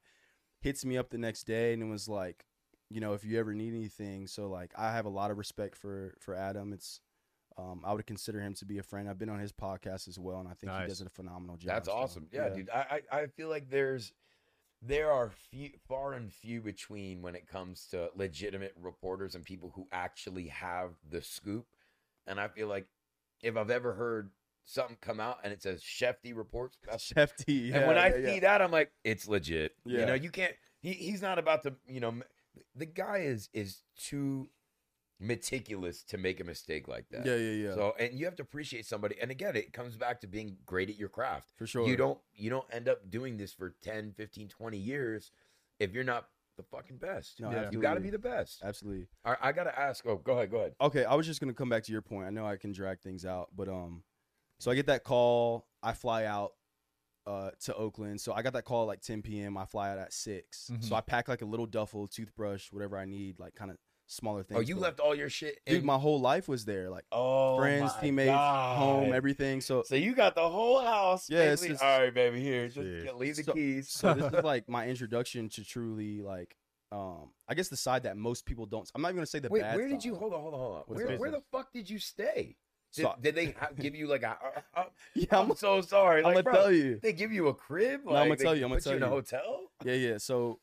Hits 0.61 0.85
me 0.85 0.97
up 0.97 1.09
the 1.09 1.17
next 1.17 1.43
day, 1.43 1.73
and 1.73 1.81
it 1.81 1.87
was 1.87 2.07
like, 2.07 2.45
you 2.89 2.99
know, 3.01 3.13
if 3.13 3.23
you 3.23 3.39
ever 3.39 3.53
need 3.53 3.73
anything. 3.73 4.27
So, 4.27 4.47
like, 4.49 4.71
I 4.77 4.91
have 4.93 5.05
a 5.05 5.09
lot 5.09 5.31
of 5.31 5.37
respect 5.37 5.75
for 5.75 6.15
for 6.19 6.33
Adam. 6.35 6.73
It's, 6.73 7.01
um, 7.57 7.81
I 7.85 7.93
would 7.93 8.05
consider 8.07 8.39
him 8.41 8.53
to 8.55 8.65
be 8.65 8.77
a 8.77 8.83
friend. 8.83 9.09
I've 9.09 9.17
been 9.17 9.29
on 9.29 9.39
his 9.39 9.51
podcast 9.53 10.07
as 10.07 10.17
well, 10.19 10.39
and 10.39 10.47
I 10.47 10.53
think 10.53 10.71
he 10.71 10.87
does 10.87 11.01
a 11.01 11.09
phenomenal 11.09 11.57
job. 11.57 11.67
That's 11.67 11.87
So, 11.87 11.93
awesome. 11.93 12.27
Yeah, 12.31 12.49
dude. 12.49 12.69
I, 12.69 13.01
I 13.11 13.17
I 13.21 13.27
feel 13.27 13.49
like 13.49 13.69
there's 13.69 14.13
there 14.81 15.11
are 15.11 15.31
few 15.51 15.71
far 15.87 16.13
and 16.13 16.31
few 16.31 16.61
between 16.61 17.21
when 17.21 17.35
it 17.35 17.47
comes 17.47 17.87
to 17.91 18.09
legitimate 18.15 18.73
reporters 18.79 19.35
and 19.35 19.43
people 19.43 19.71
who 19.75 19.87
actually 19.91 20.47
have 20.47 20.91
the 21.09 21.21
scoop. 21.21 21.65
And 22.25 22.39
I 22.39 22.47
feel 22.47 22.67
like 22.67 22.87
if 23.41 23.57
I've 23.57 23.71
ever 23.71 23.93
heard 23.93 24.31
something 24.65 24.97
come 25.01 25.19
out 25.19 25.39
and 25.43 25.51
it 25.51 25.61
says 25.61 25.81
Schefty 25.81 26.35
reports, 26.35 26.77
Schefty. 26.97 27.73
and 27.73 27.87
when 27.87 27.95
yeah, 27.95 28.03
I 28.03 28.15
yeah, 28.15 28.33
see 28.33 28.39
that, 28.39 28.61
I'm 28.61 28.71
like, 28.71 28.91
it's 29.03 29.27
legit. 29.27 29.73
You 29.85 30.05
know, 30.05 30.13
you 30.13 30.29
can't. 30.29 30.53
He, 30.81 30.93
he's 30.93 31.21
not 31.21 31.39
about 31.39 31.63
to. 31.63 31.73
You 31.87 31.99
know, 31.99 32.13
the 32.75 32.85
guy 32.85 33.19
is 33.19 33.49
is 33.53 33.83
too 33.97 34.49
meticulous 35.19 36.03
to 36.03 36.17
make 36.17 36.39
a 36.39 36.43
mistake 36.43 36.87
like 36.87 37.05
that. 37.11 37.25
yeah, 37.25 37.35
yeah, 37.35 37.67
yeah, 37.69 37.75
So, 37.75 37.93
and 37.99 38.17
you 38.17 38.25
have 38.25 38.35
to 38.37 38.43
appreciate 38.43 38.85
somebody. 38.85 39.15
And 39.21 39.31
again, 39.31 39.55
it 39.55 39.73
comes 39.73 39.95
back 39.95 40.21
to 40.21 40.27
being 40.27 40.57
great 40.65 40.89
at 40.89 40.97
your 40.97 41.09
craft. 41.09 41.51
for 41.57 41.67
sure. 41.67 41.87
You 41.87 41.95
don't 41.97 42.19
you 42.33 42.49
don't 42.49 42.65
end 42.71 42.87
up 42.87 43.09
doing 43.09 43.37
this 43.37 43.53
for 43.53 43.75
10, 43.83 44.13
15, 44.15 44.47
20 44.47 44.77
years 44.77 45.31
if 45.79 45.93
you're 45.93 46.03
not 46.03 46.27
the 46.57 46.63
fucking 46.63 46.97
best. 46.97 47.39
No, 47.39 47.51
Yeah. 47.51 47.69
You 47.71 47.79
got 47.81 47.93
to 47.95 47.99
be 47.99 48.09
the 48.09 48.19
best. 48.19 48.61
absolutely. 48.63 49.07
All 49.25 49.31
right, 49.33 49.39
I 49.41 49.51
got 49.51 49.65
to 49.65 49.77
ask. 49.79 50.05
Oh, 50.05 50.17
go 50.17 50.33
ahead. 50.33 50.51
Go 50.51 50.57
ahead. 50.57 50.73
Okay, 50.81 51.05
I 51.05 51.15
was 51.15 51.25
just 51.25 51.39
gonna 51.39 51.53
come 51.53 51.69
back 51.69 51.83
to 51.83 51.91
your 51.91 52.01
point. 52.01 52.27
I 52.27 52.29
know 52.31 52.45
I 52.45 52.57
can 52.57 52.71
drag 52.71 52.99
things 53.01 53.25
out, 53.25 53.49
but 53.55 53.67
um, 53.69 54.03
so 54.59 54.71
I 54.71 54.75
get 54.75 54.87
that 54.87 55.03
call. 55.03 55.67
I 55.83 55.93
fly 55.93 56.25
out 56.25 56.53
uh 57.27 57.51
to 57.65 57.75
Oakland. 57.75 58.19
So 58.21 58.33
I 58.33 58.41
got 58.41 58.53
that 58.53 58.63
call 58.65 58.83
at 58.83 58.87
like 58.87 59.01
10 59.01 59.21
p.m. 59.21 59.57
I 59.57 59.65
fly 59.65 59.89
out 59.91 59.97
at 59.99 60.13
6 60.13 60.71
Mhm. 60.73 60.83
So 60.83 60.95
I 60.95 61.01
pack 61.01 61.27
like 61.27 61.41
a 61.41 61.45
little 61.45 61.65
duffel, 61.65 62.07
toothbrush, 62.07 62.71
whatever 62.71 62.97
I 62.97 63.05
need, 63.05 63.39
like 63.39 63.55
kind 63.55 63.69
of 63.71 63.77
smaller 64.09 64.43
things. 64.43 64.57
Oh, 64.57 64.61
you 64.61 64.75
left 64.75 64.99
all 64.99 65.15
your 65.15 65.29
shit 65.29 65.59
in. 65.65 65.75
dude. 65.75 65.83
My 65.85 65.97
whole 65.97 66.19
life 66.19 66.47
was 66.47 66.65
there, 66.65 66.89
like 66.89 67.05
oh, 67.11 67.57
friends, 67.57 67.91
teammates, 68.01 68.31
home, 68.31 69.13
everything. 69.13 69.61
So 69.61 69.83
So 69.83 69.95
you 69.95 70.13
got 70.15 70.35
the 70.35 70.49
whole 70.49 70.81
house. 70.81 71.29
Yeah, 71.29 71.51
it's 71.53 71.65
just- 71.65 71.81
all 71.83 71.99
right, 72.01 72.13
baby. 72.13 72.41
Here, 72.41 72.67
just 72.67 73.15
leave 73.15 73.35
the 73.37 73.43
So- 73.43 73.53
keys. 73.53 73.89
so 73.89 74.13
this 74.13 74.33
is 74.33 74.43
like 74.43 74.67
my 74.67 74.87
introduction 74.87 75.47
to 75.49 75.63
truly 75.63 76.21
like 76.21 76.55
um 76.91 77.29
I 77.47 77.53
guess 77.53 77.69
the 77.69 77.77
side 77.77 78.03
that 78.03 78.17
most 78.17 78.45
people 78.45 78.65
don't. 78.65 78.89
I'm 78.95 79.01
not 79.01 79.09
even 79.09 79.17
gonna 79.17 79.25
say 79.27 79.39
the 79.39 79.49
Wait, 79.49 79.61
bad. 79.61 79.75
where 79.77 79.87
did 79.87 80.03
you 80.03 80.15
hold 80.15 80.33
on? 80.33 80.41
Hold 80.41 80.53
on, 80.55 80.59
hold 80.59 80.75
on. 80.77 80.83
Where, 80.87 81.07
the 81.07 81.17
where 81.17 81.31
the 81.31 81.41
fuck 81.51 81.71
did 81.71 81.87
you 81.89 81.99
stay? 81.99 82.57
Did, 82.95 83.03
So- 83.03 83.15
did 83.21 83.35
they 83.35 83.55
give 83.79 83.93
you 83.93 84.07
like 84.07 84.23
a? 84.23 84.31
Uh, 84.31 84.61
uh, 84.79 84.83
Yeah, 85.13 85.25
I'm 85.39 85.51
I'm, 85.51 85.55
so 85.55 85.81
sorry. 85.81 86.23
I'm 86.23 86.31
gonna 86.33 86.41
bro, 86.43 86.53
tell 86.53 86.71
you. 86.71 86.99
They 87.01 87.13
give 87.13 87.31
you 87.31 87.47
a 87.49 87.53
crib. 87.53 88.01
No, 88.05 88.15
I'ma 88.15 88.33
tell 88.35 88.55
you, 88.55 88.65
I'ma 88.65 88.75
put 88.75 88.83
tell 88.83 88.93
you 88.93 88.97
in 88.97 89.03
a 89.03 89.07
hotel. 89.09 89.67
Yeah, 89.85 89.93
yeah. 89.93 90.17
So 90.17 90.59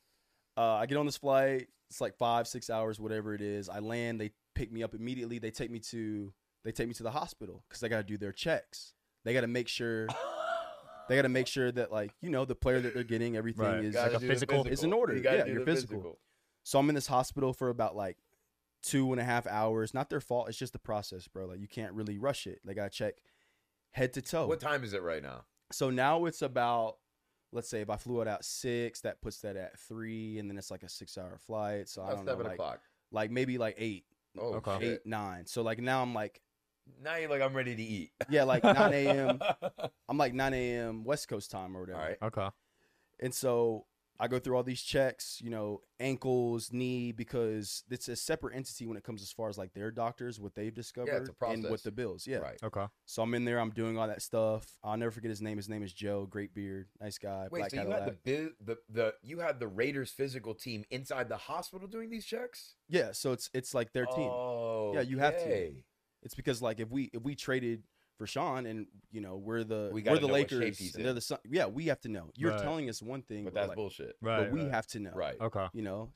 uh, 0.56 0.74
I 0.74 0.86
get 0.86 0.98
on 0.98 1.06
this 1.06 1.18
flight. 1.18 1.68
It's 1.90 2.00
like 2.00 2.16
five, 2.16 2.48
six 2.48 2.68
hours, 2.70 2.98
whatever 2.98 3.34
it 3.34 3.40
is. 3.40 3.68
I 3.68 3.78
land. 3.78 4.20
They 4.20 4.30
pick 4.54 4.72
me 4.72 4.82
up 4.82 4.94
immediately. 4.94 5.38
They 5.38 5.50
take 5.50 5.70
me 5.70 5.78
to 5.80 6.32
they 6.64 6.72
take 6.72 6.88
me 6.88 6.94
to 6.94 7.02
the 7.04 7.10
hospital 7.12 7.62
because 7.68 7.80
they 7.80 7.88
got 7.88 7.98
to 7.98 8.02
do 8.02 8.16
their 8.16 8.32
checks. 8.32 8.92
They 9.24 9.32
got 9.32 9.42
to 9.42 9.46
make 9.46 9.68
sure 9.68 10.08
they 11.08 11.14
got 11.16 11.22
to 11.22 11.28
make 11.28 11.46
sure 11.46 11.70
that 11.72 11.92
like 11.92 12.12
you 12.20 12.30
know 12.30 12.44
the 12.44 12.54
player 12.56 12.80
that 12.80 12.94
they're 12.94 13.04
getting 13.04 13.36
everything 13.36 13.64
Right. 13.64 13.84
is. 13.84 13.94
Gotta 13.94 14.10
Gotta 14.12 14.16
a 14.16 14.20
do 14.20 14.26
the 14.26 14.32
physical- 14.32 14.66
It's 14.66 14.82
in 14.82 14.92
order. 14.92 15.14
You 15.16 15.22
Yeah, 15.22 15.44
do 15.44 15.50
you're 15.52 15.64
the 15.64 15.70
physical. 15.72 16.18
So 16.64 16.78
I'm 16.80 16.88
in 16.88 16.94
this 16.96 17.06
hospital 17.06 17.52
for 17.52 17.68
about 17.68 17.94
like 17.94 18.18
two 18.82 19.12
and 19.12 19.20
a 19.20 19.24
half 19.24 19.46
hours. 19.46 19.94
Not 19.94 20.10
their 20.10 20.20
fault. 20.20 20.48
It's 20.48 20.58
just 20.58 20.72
the 20.72 20.78
process, 20.80 21.28
bro. 21.28 21.46
Like 21.46 21.60
you 21.60 21.68
can't 21.68 21.92
really 21.92 22.18
rush 22.18 22.46
it. 22.48 22.60
They 22.64 22.74
got 22.74 22.90
to 22.90 22.96
check 22.98 23.14
head 23.92 24.12
to 24.14 24.22
toe. 24.22 24.48
What 24.48 24.58
time 24.60 24.82
is 24.82 24.92
it 24.92 25.02
right 25.02 25.22
now? 25.22 25.44
So 25.70 25.90
now 25.90 26.24
it's 26.26 26.42
about, 26.42 26.96
let's 27.52 27.68
say 27.68 27.80
if 27.80 27.90
I 27.90 27.96
flew 27.96 28.20
it 28.20 28.28
out 28.28 28.44
six, 28.44 29.00
that 29.02 29.20
puts 29.20 29.38
that 29.40 29.56
at 29.56 29.78
three, 29.78 30.38
and 30.38 30.50
then 30.50 30.58
it's 30.58 30.70
like 30.70 30.82
a 30.82 30.88
six 30.88 31.16
hour 31.18 31.38
flight. 31.46 31.88
So 31.88 32.02
I 32.02 32.06
About 32.06 32.16
don't 32.16 32.24
know, 32.26 32.32
seven 32.32 32.46
like, 32.46 32.54
o'clock. 32.54 32.80
like 33.10 33.30
maybe 33.30 33.58
like 33.58 33.76
eight, 33.78 34.04
Oh, 34.38 34.54
Okay. 34.54 34.78
shit. 34.78 34.82
eight, 34.82 35.00
nine. 35.06 35.46
So 35.46 35.62
like 35.62 35.80
now 35.80 36.02
I'm 36.02 36.12
like, 36.14 36.40
Now 37.02 37.16
you're 37.16 37.30
like, 37.30 37.42
I'm 37.42 37.54
ready 37.54 37.74
to 37.74 37.82
eat. 37.82 38.12
yeah, 38.28 38.44
like 38.44 38.62
9 38.64 38.92
a.m. 38.92 39.40
I'm 40.08 40.18
like 40.18 40.34
9 40.34 40.54
a.m. 40.54 41.04
West 41.04 41.28
Coast 41.28 41.50
time 41.50 41.76
or 41.76 41.80
whatever. 41.80 41.98
All 41.98 42.04
right. 42.06 42.18
Okay. 42.22 42.48
And 43.20 43.34
so 43.34 43.86
I 44.18 44.28
go 44.28 44.38
through 44.38 44.56
all 44.56 44.62
these 44.62 44.82
checks, 44.82 45.40
you 45.42 45.50
know, 45.50 45.82
ankles, 46.00 46.72
knee, 46.72 47.12
because 47.12 47.84
it's 47.90 48.08
a 48.08 48.16
separate 48.16 48.54
entity 48.54 48.86
when 48.86 48.96
it 48.96 49.04
comes 49.04 49.22
as 49.22 49.30
far 49.32 49.48
as 49.48 49.58
like 49.58 49.74
their 49.74 49.90
doctors, 49.90 50.40
what 50.40 50.54
they've 50.54 50.74
discovered, 50.74 51.28
and 51.28 51.38
process. 51.38 51.70
with 51.70 51.82
the 51.82 51.90
bills. 51.92 52.26
Yeah. 52.26 52.38
Right. 52.38 52.58
Okay. 52.62 52.86
So 53.04 53.22
I'm 53.22 53.34
in 53.34 53.44
there, 53.44 53.58
I'm 53.58 53.70
doing 53.70 53.98
all 53.98 54.06
that 54.08 54.22
stuff. 54.22 54.66
I'll 54.82 54.96
never 54.96 55.10
forget 55.10 55.28
his 55.28 55.42
name. 55.42 55.56
His 55.56 55.68
name 55.68 55.82
is 55.82 55.92
Joe, 55.92 56.26
great 56.26 56.54
beard, 56.54 56.88
nice 57.00 57.18
guy. 57.18 57.48
Wait, 57.50 57.60
black 57.60 57.70
so 57.70 57.76
you 57.76 57.82
Cadillac. 57.82 58.02
had 58.02 58.10
the, 58.12 58.18
biz, 58.24 58.48
the 58.64 58.78
the 58.88 59.14
you 59.22 59.38
had 59.40 59.60
the 59.60 59.68
Raiders 59.68 60.10
physical 60.10 60.54
team 60.54 60.84
inside 60.90 61.28
the 61.28 61.36
hospital 61.36 61.86
doing 61.88 62.10
these 62.10 62.24
checks? 62.24 62.74
Yeah, 62.88 63.12
so 63.12 63.32
it's 63.32 63.50
it's 63.52 63.74
like 63.74 63.92
their 63.92 64.06
team. 64.06 64.30
Oh, 64.32 64.92
Yeah, 64.94 65.02
you 65.02 65.18
have 65.18 65.36
to. 65.36 65.42
okay. 65.42 65.84
It's 66.22 66.34
because 66.34 66.60
like 66.60 66.80
if 66.80 66.90
we 66.90 67.10
if 67.12 67.22
we 67.22 67.34
traded 67.34 67.82
for 68.16 68.26
Sean 68.26 68.66
and 68.66 68.86
you 69.10 69.20
know 69.20 69.36
we're 69.36 69.64
the 69.64 69.88
We 69.92 69.96
we 69.96 70.02
gotta 70.02 70.16
are 70.16 70.20
the 70.20 70.26
know 70.28 70.32
what 70.34 70.50
shape 70.50 70.60
Lakers 70.60 70.78
he's 70.78 70.94
and 70.94 71.04
they're 71.04 71.12
the 71.12 71.20
Sun, 71.20 71.38
yeah 71.50 71.66
we 71.66 71.86
have 71.86 72.00
to 72.00 72.08
know. 72.08 72.30
You're 72.36 72.52
Right. 72.52 72.62
telling 72.62 72.88
us 72.88 73.02
one 73.02 73.22
thing, 73.22 73.44
But 73.44 73.54
but, 73.54 73.60
that's 73.60 73.68
like, 73.68 73.76
bullshit. 73.76 74.16
Right. 74.20 74.44
but 74.44 74.52
we 74.52 74.62
right. 74.62 74.70
have 74.72 74.86
to 74.88 75.00
know. 75.00 75.12
Right. 75.14 75.36
Okay. 75.40 75.66
you 75.72 75.82
know 75.82 76.10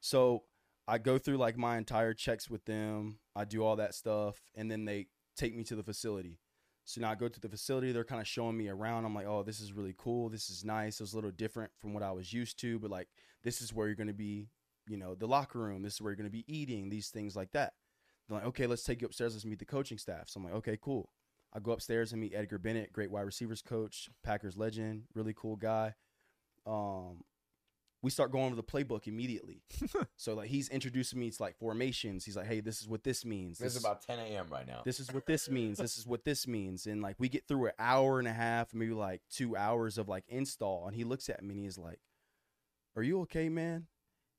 so 0.00 0.44
i 0.86 0.96
go 0.98 1.18
through 1.18 1.36
like 1.36 1.56
my 1.58 1.76
entire 1.76 2.14
checks 2.14 2.48
with 2.48 2.64
them 2.64 3.18
i 3.34 3.44
do 3.44 3.64
all 3.64 3.76
that 3.76 3.94
stuff 3.94 4.40
and 4.54 4.70
then 4.70 4.84
they 4.84 5.06
take 5.36 5.56
me 5.56 5.64
to 5.64 5.74
the 5.76 5.82
facility 5.82 6.38
so 6.84 7.00
now 7.00 7.10
i 7.10 7.14
go 7.14 7.28
to 7.28 7.40
the 7.40 7.48
facility 7.48 7.90
they're 7.92 8.04
kind 8.04 8.20
of 8.20 8.26
showing 8.26 8.56
me 8.56 8.68
around 8.68 9.04
i'm 9.04 9.14
like 9.14 9.26
oh 9.26 9.42
this 9.42 9.60
is 9.60 9.72
really 9.72 9.94
cool 9.98 10.28
this 10.28 10.48
is 10.50 10.64
nice 10.64 11.00
it 11.00 11.02
was 11.02 11.12
a 11.12 11.16
little 11.16 11.30
different 11.32 11.70
from 11.80 11.92
what 11.94 12.02
i 12.02 12.10
was 12.12 12.32
used 12.32 12.58
to 12.60 12.78
but 12.78 12.90
like 12.90 13.08
this 13.42 13.60
is 13.60 13.72
where 13.74 13.86
you're 13.88 13.96
going 13.96 14.06
to 14.06 14.12
be 14.14 14.48
you 14.86 14.96
know 14.96 15.14
the 15.16 15.26
locker 15.26 15.58
room 15.58 15.82
this 15.82 15.94
is 15.94 16.00
where 16.00 16.10
you're 16.12 16.16
going 16.16 16.24
to 16.30 16.30
be 16.30 16.44
eating 16.46 16.88
these 16.88 17.08
things 17.08 17.34
like 17.34 17.50
that 17.52 17.72
they're 18.28 18.38
like 18.38 18.46
okay 18.46 18.66
let's 18.68 18.84
take 18.84 19.00
you 19.02 19.06
upstairs 19.06 19.34
let's 19.34 19.44
meet 19.44 19.58
the 19.58 19.64
coaching 19.64 19.98
staff 19.98 20.28
so 20.28 20.38
i'm 20.38 20.44
like 20.44 20.54
okay 20.54 20.78
cool 20.80 21.10
i 21.52 21.58
go 21.58 21.72
upstairs 21.72 22.12
and 22.12 22.20
meet 22.20 22.34
edgar 22.34 22.58
bennett 22.58 22.92
great 22.92 23.10
wide 23.10 23.22
receivers 23.22 23.62
coach 23.62 24.08
packers 24.22 24.56
legend 24.56 25.04
really 25.14 25.34
cool 25.36 25.56
guy 25.56 25.94
um 26.66 27.22
we 28.02 28.10
start 28.10 28.30
going 28.30 28.46
over 28.46 28.54
the 28.54 28.62
playbook 28.62 29.06
immediately. 29.08 29.62
so 30.16 30.34
like 30.34 30.48
he's 30.48 30.68
introducing 30.68 31.18
me 31.18 31.30
to 31.30 31.42
like 31.42 31.58
formations. 31.58 32.24
He's 32.24 32.36
like, 32.36 32.46
hey, 32.46 32.60
this 32.60 32.80
is 32.80 32.88
what 32.88 33.02
this 33.02 33.24
means. 33.24 33.58
This 33.58 33.74
This 33.74 33.76
is 33.76 33.84
about 33.84 34.02
10 34.02 34.18
a.m. 34.20 34.46
right 34.50 34.66
now. 34.66 34.82
this 34.84 35.00
is 35.00 35.12
what 35.12 35.26
this 35.26 35.50
means. 35.50 35.78
This 35.78 35.98
is 35.98 36.06
what 36.06 36.24
this 36.24 36.46
means. 36.46 36.86
And 36.86 37.02
like 37.02 37.16
we 37.18 37.28
get 37.28 37.48
through 37.48 37.66
an 37.66 37.72
hour 37.78 38.18
and 38.18 38.28
a 38.28 38.32
half, 38.32 38.72
maybe 38.72 38.92
like 38.92 39.22
two 39.30 39.56
hours 39.56 39.98
of 39.98 40.08
like 40.08 40.24
install. 40.28 40.86
And 40.86 40.94
he 40.94 41.04
looks 41.04 41.28
at 41.28 41.42
me 41.42 41.56
and 41.56 41.64
he's 41.64 41.78
like, 41.78 41.98
Are 42.94 43.02
you 43.02 43.20
okay, 43.22 43.48
man? 43.48 43.86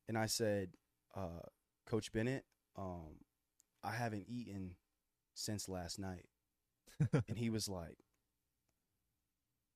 And 0.08 0.17
I 0.17 0.28
said, 0.28 0.69
uh, 1.15 1.43
Coach 1.86 2.12
Bennett, 2.12 2.45
um, 2.78 3.17
I 3.84 3.91
haven't 3.91 4.26
eaten 4.30 4.76
since 5.34 5.67
last 5.67 6.00
night. 6.00 6.26
And 7.28 7.38
he 7.38 7.50
was 7.50 7.68
like, 7.70 7.98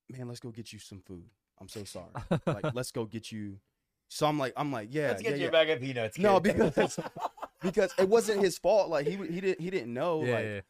Man, 0.09 0.27
let's 0.27 0.39
go 0.39 0.51
get 0.51 0.73
you 0.73 0.79
some 0.79 0.99
food. 1.01 1.25
I'm 1.59 1.67
so 1.67 1.83
sorry. 1.85 2.07
like, 2.45 2.65
let's 2.73 2.91
go 2.91 3.05
get 3.05 3.31
you. 3.31 3.57
So 4.09 4.27
I'm 4.27 4.37
like, 4.37 4.53
I'm 4.57 4.71
like, 4.71 4.89
yeah, 4.91 5.07
Let's 5.09 5.21
get 5.21 5.31
yeah, 5.31 5.35
you 5.37 5.41
yeah. 5.43 5.47
a 5.47 5.51
bag 5.51 5.69
of 5.69 5.79
peanuts. 5.81 6.19
No, 6.19 6.39
because 6.39 6.99
because 7.61 7.93
it 7.97 8.07
wasn't 8.07 8.41
his 8.41 8.57
fault. 8.57 8.89
Like 8.89 9.07
he 9.07 9.15
he 9.15 9.41
didn't 9.41 9.61
he 9.61 9.69
didn't 9.69 9.93
know. 9.93 10.23
yeah, 10.23 10.33
like 10.35 10.45
yeah. 10.45 10.61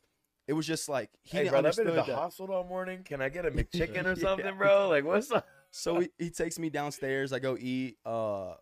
it 0.47 0.53
was 0.53 0.65
just 0.67 0.87
like 0.87 1.09
he 1.23 1.37
hey, 1.37 1.43
didn't 1.45 1.61
bro, 1.61 1.69
I've 1.69 1.75
been 1.75 1.85
to 1.87 1.91
the 1.91 2.03
that. 2.03 2.15
hospital 2.15 2.55
all 2.55 2.63
morning. 2.63 3.03
Can 3.03 3.21
I 3.21 3.29
get 3.29 3.45
a 3.45 3.51
McChicken 3.51 4.05
or 4.05 4.15
something, 4.15 4.57
bro? 4.57 4.87
Like, 4.89 5.03
what's 5.03 5.31
up? 5.31 5.45
So 5.71 5.99
he, 5.99 6.09
he 6.19 6.29
takes 6.29 6.59
me 6.59 6.69
downstairs. 6.69 7.33
I 7.33 7.39
go 7.39 7.57
eat. 7.59 7.97
Uh, 8.05 8.53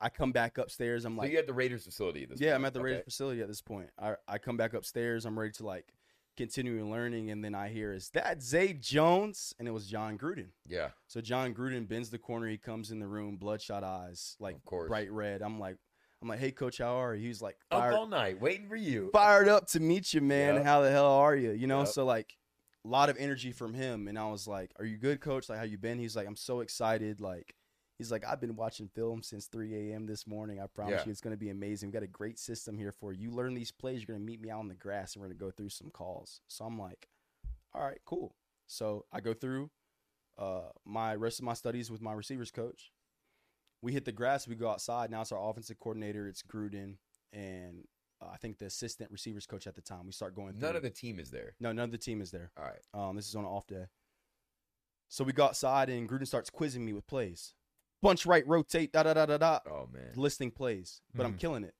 I 0.00 0.10
come 0.10 0.30
back 0.32 0.58
upstairs. 0.58 1.04
I'm 1.04 1.16
So 1.16 1.22
like, 1.22 1.32
you 1.32 1.38
at 1.38 1.46
the 1.46 1.52
Raiders 1.54 1.84
facility? 1.84 2.22
At 2.24 2.30
this 2.30 2.40
yeah, 2.40 2.50
point. 2.50 2.56
I'm 2.56 2.64
at 2.66 2.74
the 2.74 2.80
Okay. 2.80 2.84
Raiders 2.90 3.04
facility 3.04 3.40
at 3.40 3.48
this 3.48 3.62
point. 3.62 3.88
I 3.98 4.14
I 4.28 4.38
come 4.38 4.56
back 4.58 4.74
upstairs. 4.74 5.24
I'm 5.24 5.38
ready 5.38 5.52
to 5.52 5.66
like 5.66 5.86
continue 6.40 6.84
learning, 6.90 7.30
and 7.30 7.44
then 7.44 7.54
I 7.54 7.68
hear 7.68 7.92
is 7.92 8.08
that 8.10 8.42
Zay 8.42 8.72
Jones, 8.72 9.54
and 9.58 9.68
it 9.68 9.72
was 9.72 9.86
Jon 9.86 10.16
Gruden. 10.16 10.48
Yeah, 10.66 10.88
So 11.06 11.20
Jon 11.20 11.54
Gruden 11.54 11.86
bends 11.86 12.08
the 12.10 12.18
corner. 12.18 12.46
He 12.48 12.56
comes 12.58 12.90
in 12.90 12.98
the 12.98 13.06
room, 13.06 13.36
bloodshot 13.36 13.84
eyes, 13.84 14.36
like 14.40 14.56
Of 14.56 14.64
course. 14.64 14.88
bright 14.88 15.10
red. 15.12 15.42
I'm 15.42 15.60
like, 15.60 15.76
I'm 16.22 16.28
like, 16.28 16.38
hey 16.38 16.50
coach, 16.50 16.78
how 16.78 17.00
are 17.02 17.14
you? 17.14 17.26
He's 17.26 17.40
like, 17.42 17.56
up 17.70 17.92
all 17.92 18.06
night 18.06 18.40
waiting 18.40 18.68
for 18.68 18.76
you. 18.76 19.10
fired 19.12 19.48
up 19.48 19.66
to 19.68 19.80
meet 19.80 20.12
you, 20.14 20.20
man. 20.20 20.54
Yep. 20.56 20.64
How 20.64 20.80
the 20.82 20.90
hell 20.90 21.06
are 21.12 21.36
you? 21.36 21.52
You 21.52 21.66
know, 21.66 21.80
Yep. 21.80 21.88
so 21.88 22.04
like 22.04 22.36
a 22.84 22.88
lot 22.88 23.08
of 23.10 23.16
energy 23.18 23.52
from 23.52 23.74
him. 23.74 24.08
And 24.08 24.18
I 24.18 24.30
was 24.30 24.46
like, 24.48 24.70
Are 24.78 24.84
you 24.86 24.96
good, 24.98 25.20
coach? 25.20 25.48
Like, 25.48 25.58
how 25.58 25.64
you 25.64 25.76
been? 25.78 25.98
He's 25.98 26.16
like, 26.16 26.26
I'm 26.26 26.36
so 26.36 26.60
excited. 26.60 27.20
Like, 27.20 27.54
he's 28.00 28.10
like, 28.10 28.24
I've 28.26 28.40
been 28.40 28.56
watching 28.56 28.88
film 28.88 29.22
since 29.22 29.44
3 29.44 29.90
a.m. 29.90 30.06
this 30.06 30.26
morning. 30.26 30.58
I 30.58 30.66
promise 30.66 31.00
Yeah. 31.00 31.04
you 31.04 31.10
it's 31.10 31.20
gonna 31.20 31.36
be 31.36 31.50
amazing. 31.50 31.90
We 31.90 31.92
got 31.92 32.02
a 32.02 32.06
great 32.06 32.38
system 32.38 32.78
here 32.78 32.92
for 32.92 33.12
you. 33.12 33.28
You 33.28 33.30
learn 33.30 33.52
these 33.52 33.70
plays, 33.70 34.00
you're 34.00 34.14
gonna 34.16 34.24
meet 34.24 34.40
me 34.40 34.48
out 34.50 34.60
on 34.60 34.68
the 34.68 34.74
grass 34.74 35.14
and 35.14 35.20
we're 35.20 35.28
gonna 35.28 35.38
go 35.38 35.50
through 35.50 35.68
some 35.68 35.90
calls. 35.90 36.40
So 36.48 36.64
I'm 36.64 36.78
like, 36.78 37.08
All 37.74 37.82
right, 37.84 38.00
cool. 38.06 38.34
So 38.66 39.04
I 39.12 39.20
go 39.20 39.34
through 39.34 39.70
uh 40.38 40.70
my 40.86 41.14
rest 41.14 41.40
of 41.40 41.44
my 41.44 41.52
studies 41.54 41.90
with 41.90 42.00
my 42.00 42.12
receivers 42.14 42.50
coach. 42.50 42.90
We 43.82 43.92
hit 43.92 44.06
the 44.06 44.12
grass, 44.12 44.48
we 44.48 44.54
go 44.54 44.70
outside. 44.70 45.10
Now 45.10 45.20
it's 45.20 45.32
our 45.32 45.50
offensive 45.50 45.78
coordinator, 45.78 46.26
it's 46.26 46.42
Gruden, 46.42 46.96
and 47.34 47.84
uh, 48.22 48.28
I 48.32 48.36
think 48.38 48.56
the 48.58 48.66
assistant 48.66 49.10
receivers 49.10 49.46
coach 49.46 49.66
at 49.66 49.74
the 49.74 49.82
time. 49.82 50.06
We 50.06 50.12
start 50.12 50.34
going. 50.34 50.58
None 50.58 50.74
of 50.76 50.82
the 50.82 50.90
team 50.90 51.18
is 51.20 51.30
there. 51.30 51.54
no, 51.60 51.72
none 51.72 51.84
of 51.84 51.90
the 51.92 51.98
team 51.98 52.20
is 52.22 52.30
there. 52.30 52.50
All 52.58 52.64
right. 52.64 52.80
Um, 52.94 53.16
this 53.16 53.28
is 53.28 53.34
on 53.36 53.44
an 53.44 53.50
off 53.50 53.66
day. 53.66 53.84
So 55.08 55.24
we 55.24 55.32
go 55.32 55.44
outside 55.44 55.90
and 55.90 56.08
Gruden 56.08 56.26
starts 56.26 56.50
quizzing 56.50 56.84
me 56.84 56.92
with 56.92 57.06
plays. 57.06 57.54
Bunch 58.02 58.24
right, 58.24 58.46
rotate, 58.46 58.92
da 58.92 59.02
da 59.02 59.12
da 59.14 59.26
da 59.26 59.36
da, 59.38 59.58
Oh 59.70 59.86
man. 59.92 60.12
listing 60.16 60.50
plays. 60.50 61.02
But 61.14 61.26
I'm 61.26 61.34
Mhm. 61.34 61.38
killing 61.38 61.64
it 61.64 61.74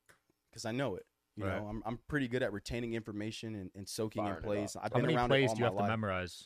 because 0.50 0.64
I 0.66 0.72
know 0.72 0.96
it. 0.96 1.06
You 1.36 1.44
Right. 1.44 1.56
know, 1.56 1.66
I'm 1.66 1.82
I'm 1.86 1.98
pretty 2.08 2.28
good 2.28 2.42
at 2.42 2.52
retaining 2.52 2.92
information 2.94 3.54
and, 3.54 3.70
and 3.74 3.88
soaking 3.88 4.24
Firing 4.24 4.36
in 4.36 4.42
plays. 4.42 4.76
I've 4.76 4.90
How 4.92 4.96
been 4.96 5.02
many 5.06 5.16
around 5.16 5.28
plays 5.30 5.44
it 5.44 5.48
all 5.48 5.54
do 5.54 5.58
you 5.60 5.64
my 5.64 5.70
have 5.70 5.76
to 5.78 5.82
memorize? 5.88 6.44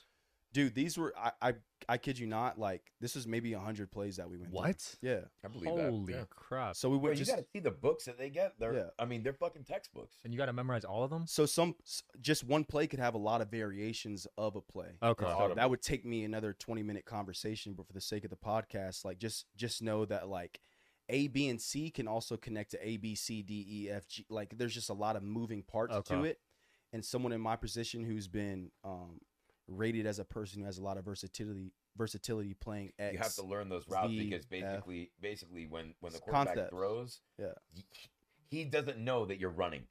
Dude, 0.55 0.73
these 0.73 0.97
were 0.97 1.13
I, 1.19 1.33
I 1.43 1.55
I 1.89 1.99
kid 1.99 2.17
you 2.17 2.29
not. 2.29 2.59
Like 2.59 2.93
this 3.01 3.17
is 3.17 3.27
maybe 3.27 3.53
hundred 3.53 3.91
plays 3.91 4.17
that 4.17 4.31
we 4.31 4.39
went. 4.39 4.51
through. 4.51 4.61
What? 4.61 4.95
Yeah. 5.03 5.21
I 5.45 5.49
believe 5.49 5.69
Holy 5.69 6.13
that. 6.13 6.19
Yeah. 6.19 6.25
crap! 6.31 6.77
So 6.77 6.89
we 6.89 6.97
Bro, 6.97 7.09
went 7.09 7.19
you 7.19 7.25
just 7.25 7.37
got 7.37 7.43
to 7.43 7.49
see 7.53 7.59
the 7.59 7.73
books 7.73 8.05
that 8.05 8.17
they 8.17 8.31
get. 8.31 8.55
They're, 8.59 8.73
Yeah. 8.73 8.87
I 8.99 9.05
mean, 9.05 9.25
they're 9.25 9.33
fucking 9.33 9.65
textbooks. 9.65 10.15
and 10.25 10.33
you 10.33 10.39
got 10.39 10.47
to 10.47 10.53
memorize 10.53 10.85
all 10.85 11.03
of 11.03 11.11
them. 11.11 11.27
So 11.27 11.45
some 11.45 11.75
just 12.21 12.45
one 12.45 12.63
play 12.63 12.87
could 12.87 13.01
have 13.01 13.15
a 13.15 13.19
lot 13.19 13.41
of 13.41 13.51
variations 13.51 14.29
of 14.39 14.55
a 14.55 14.61
play. 14.61 14.93
Okay. 15.03 15.25
So 15.25 15.53
that 15.57 15.69
would 15.69 15.83
take 15.83 16.05
me 16.05 16.23
another 16.23 16.53
20 16.53 16.85
minute 16.85 17.05
conversation, 17.05 17.75
but 17.75 17.87
for 17.87 17.93
the 17.93 18.01
sake 18.01 18.23
of 18.23 18.31
the 18.31 18.37
podcast, 18.37 19.05
like 19.05 19.19
just 19.19 19.47
just 19.57 19.83
know 19.83 20.05
that 20.05 20.29
like 20.29 20.61
A, 21.09 21.27
B, 21.27 21.49
and 21.49 21.61
C 21.61 21.91
can 21.91 22.07
also 22.07 22.37
connect 22.37 22.71
to 22.71 22.89
A, 22.89 22.97
B, 22.97 23.17
C, 23.17 23.43
D, 23.43 23.67
E, 23.69 23.91
F, 23.91 24.07
G. 24.07 24.25
Like 24.31 24.57
there's 24.57 24.73
just 24.75 24.89
a 24.89 24.95
lot 24.95 25.17
of 25.17 25.25
moving 25.25 25.65
parts 25.65 25.97
to 26.11 26.23
it. 26.25 26.39
And 26.93 27.05
someone 27.05 27.33
in 27.33 27.41
my 27.41 27.57
position 27.57 28.05
who's 28.05 28.29
been 28.29 28.71
um, 28.85 29.19
rated 29.69 30.07
as 30.07 30.19
a 30.19 30.25
person 30.25 30.61
who 30.61 30.67
has 30.67 30.79
a 30.79 30.83
lot 30.83 30.97
of 30.99 31.05
versatility 31.05 31.73
versatility 31.97 32.55
playing 32.55 32.93
X. 32.99 33.13
you 33.13 33.19
have 33.19 33.35
to 33.35 33.45
learn 33.45 33.69
those 33.69 33.89
routes 33.89 34.11
V, 34.11 34.29
because 34.29 34.45
F. 34.45 34.51
basically, 34.51 35.11
basically, 35.21 35.67
when 35.67 35.95
when 36.01 36.13
the 36.13 36.19
quarterback 36.19 36.47
concepts. 36.49 36.71
throws, 36.71 37.21
Yeah. 37.39 37.53
he, 37.73 37.85
he 38.49 38.65
doesn't 38.65 38.99
know 38.99 39.25
that 39.27 39.39
you're 39.39 39.51
running. 39.51 39.85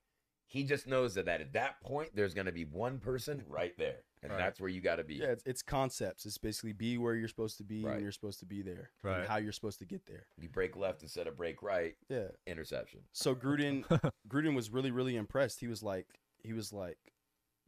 He 0.48 0.64
just 0.66 0.86
knows 0.86 1.16
that, 1.16 1.26
that 1.26 1.42
at 1.42 1.54
that 1.54 1.82
point 1.82 2.10
there's 2.14 2.34
going 2.36 2.46
to 2.46 2.52
be 2.52 2.66
one 2.66 3.00
person 3.00 3.44
right 3.48 3.74
there, 3.78 4.04
and 4.22 4.32
Right. 4.32 4.38
that's 4.38 4.60
where 4.60 4.70
you 4.70 4.82
got 4.82 4.98
to 4.98 5.04
be. 5.04 5.16
Yeah, 5.16 5.28
it's, 5.28 5.44
it's 5.46 5.62
concepts. 5.64 6.26
It's 6.28 6.38
basically 6.38 6.74
be 6.74 6.98
where 7.00 7.16
you're 7.16 7.28
supposed 7.30 7.58
to 7.58 7.64
be 7.64 7.84
Right. 7.84 7.94
when 7.96 8.04
you're 8.04 8.12
supposed 8.12 8.40
to 8.42 8.46
be 8.46 8.62
there, 8.62 8.92
Right. 9.02 9.20
and 9.20 9.28
how 9.28 9.38
you're 9.38 9.52
supposed 9.54 9.80
to 9.80 9.86
get 9.86 10.06
there. 10.06 10.28
You 10.38 10.50
break 10.50 10.76
left 10.76 11.02
instead 11.02 11.26
of 11.28 11.36
break 11.38 11.64
right. 11.64 11.96
Yeah. 12.10 12.28
Interception. 12.46 13.00
So 13.14 13.34
Gruden 13.34 13.84
Gruden 14.30 14.56
was 14.56 14.70
really 14.70 14.92
really 14.92 15.16
impressed. 15.16 15.60
He 15.62 15.68
was 15.68 15.82
like 15.82 16.06
he 16.44 16.52
was 16.54 16.72
like 16.74 16.98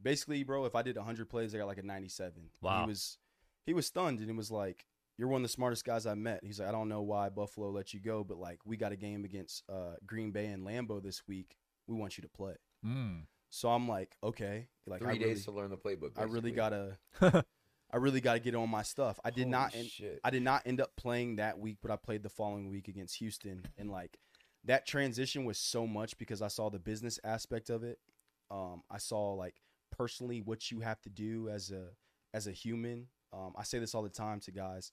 basically, 0.00 0.42
bro, 0.42 0.64
if 0.64 0.74
I 0.74 0.82
did 0.82 0.96
100 0.96 1.28
plays, 1.28 1.54
I 1.54 1.58
got 1.58 1.66
like 1.66 1.78
a 1.78 1.82
97. 1.82 2.50
Wow. 2.60 2.82
He 2.82 2.88
was 2.88 3.18
he 3.64 3.74
was 3.74 3.86
stunned 3.86 4.20
and 4.20 4.30
it 4.30 4.36
was 4.36 4.50
like 4.50 4.86
you're 5.18 5.28
one 5.28 5.40
of 5.40 5.48
the 5.48 5.52
smartest 5.52 5.84
guys 5.84 6.06
I 6.06 6.14
met. 6.14 6.40
He's 6.44 6.60
like 6.60 6.68
I 6.68 6.72
don't 6.72 6.88
know 6.88 7.02
why 7.02 7.28
Buffalo 7.28 7.70
let 7.70 7.94
you 7.94 8.00
go, 8.00 8.24
but 8.24 8.38
like 8.38 8.60
we 8.64 8.76
got 8.76 8.92
a 8.92 8.96
game 8.96 9.24
against 9.24 9.64
uh 9.68 9.94
Green 10.06 10.30
Bay 10.30 10.46
and 10.46 10.66
Lambeau 10.66 11.02
this 11.02 11.26
week. 11.26 11.56
We 11.86 11.94
want 11.94 12.18
you 12.18 12.22
to 12.22 12.28
play. 12.28 12.54
Mm. 12.84 13.22
So 13.50 13.70
I'm 13.70 13.88
like, 13.88 14.16
okay, 14.22 14.68
like 14.86 15.00
Three 15.00 15.08
I 15.08 15.12
really, 15.12 15.24
days 15.24 15.44
to 15.44 15.52
learn 15.52 15.70
the 15.70 15.76
playbook. 15.76 16.12
I 16.16 16.24
really 16.24 16.52
gotta 16.52 16.98
I 17.20 17.96
really 17.98 18.20
gotta 18.20 18.40
get 18.40 18.54
on 18.54 18.68
my 18.68 18.82
stuff. 18.82 19.18
I 19.24 19.30
did 19.30 19.42
Holy 19.44 19.50
not 19.50 19.74
end, 19.74 19.88
shit. 19.88 20.20
I 20.24 20.30
did 20.30 20.42
not 20.42 20.62
end 20.66 20.80
up 20.80 20.96
playing 20.96 21.36
that 21.36 21.58
week, 21.58 21.78
but 21.80 21.90
I 21.90 21.96
played 21.96 22.22
the 22.22 22.28
following 22.28 22.68
week 22.68 22.88
against 22.88 23.16
Houston, 23.16 23.62
and 23.78 23.90
like 23.90 24.18
that 24.64 24.86
transition 24.86 25.44
was 25.44 25.58
so 25.58 25.86
much 25.86 26.18
because 26.18 26.42
I 26.42 26.48
saw 26.48 26.68
the 26.68 26.78
business 26.78 27.20
aspect 27.24 27.70
of 27.70 27.84
it. 27.84 27.98
Um, 28.50 28.82
I 28.90 28.98
saw 28.98 29.32
like 29.32 29.62
personally 29.90 30.40
what 30.42 30.70
you 30.70 30.80
have 30.80 31.00
to 31.02 31.10
do 31.10 31.48
as 31.48 31.70
a 31.70 31.88
as 32.34 32.46
a 32.46 32.52
human. 32.52 33.06
Um, 33.32 33.52
I 33.56 33.64
say 33.64 33.78
this 33.78 33.94
all 33.94 34.02
the 34.02 34.08
time 34.08 34.40
to 34.40 34.50
guys 34.52 34.92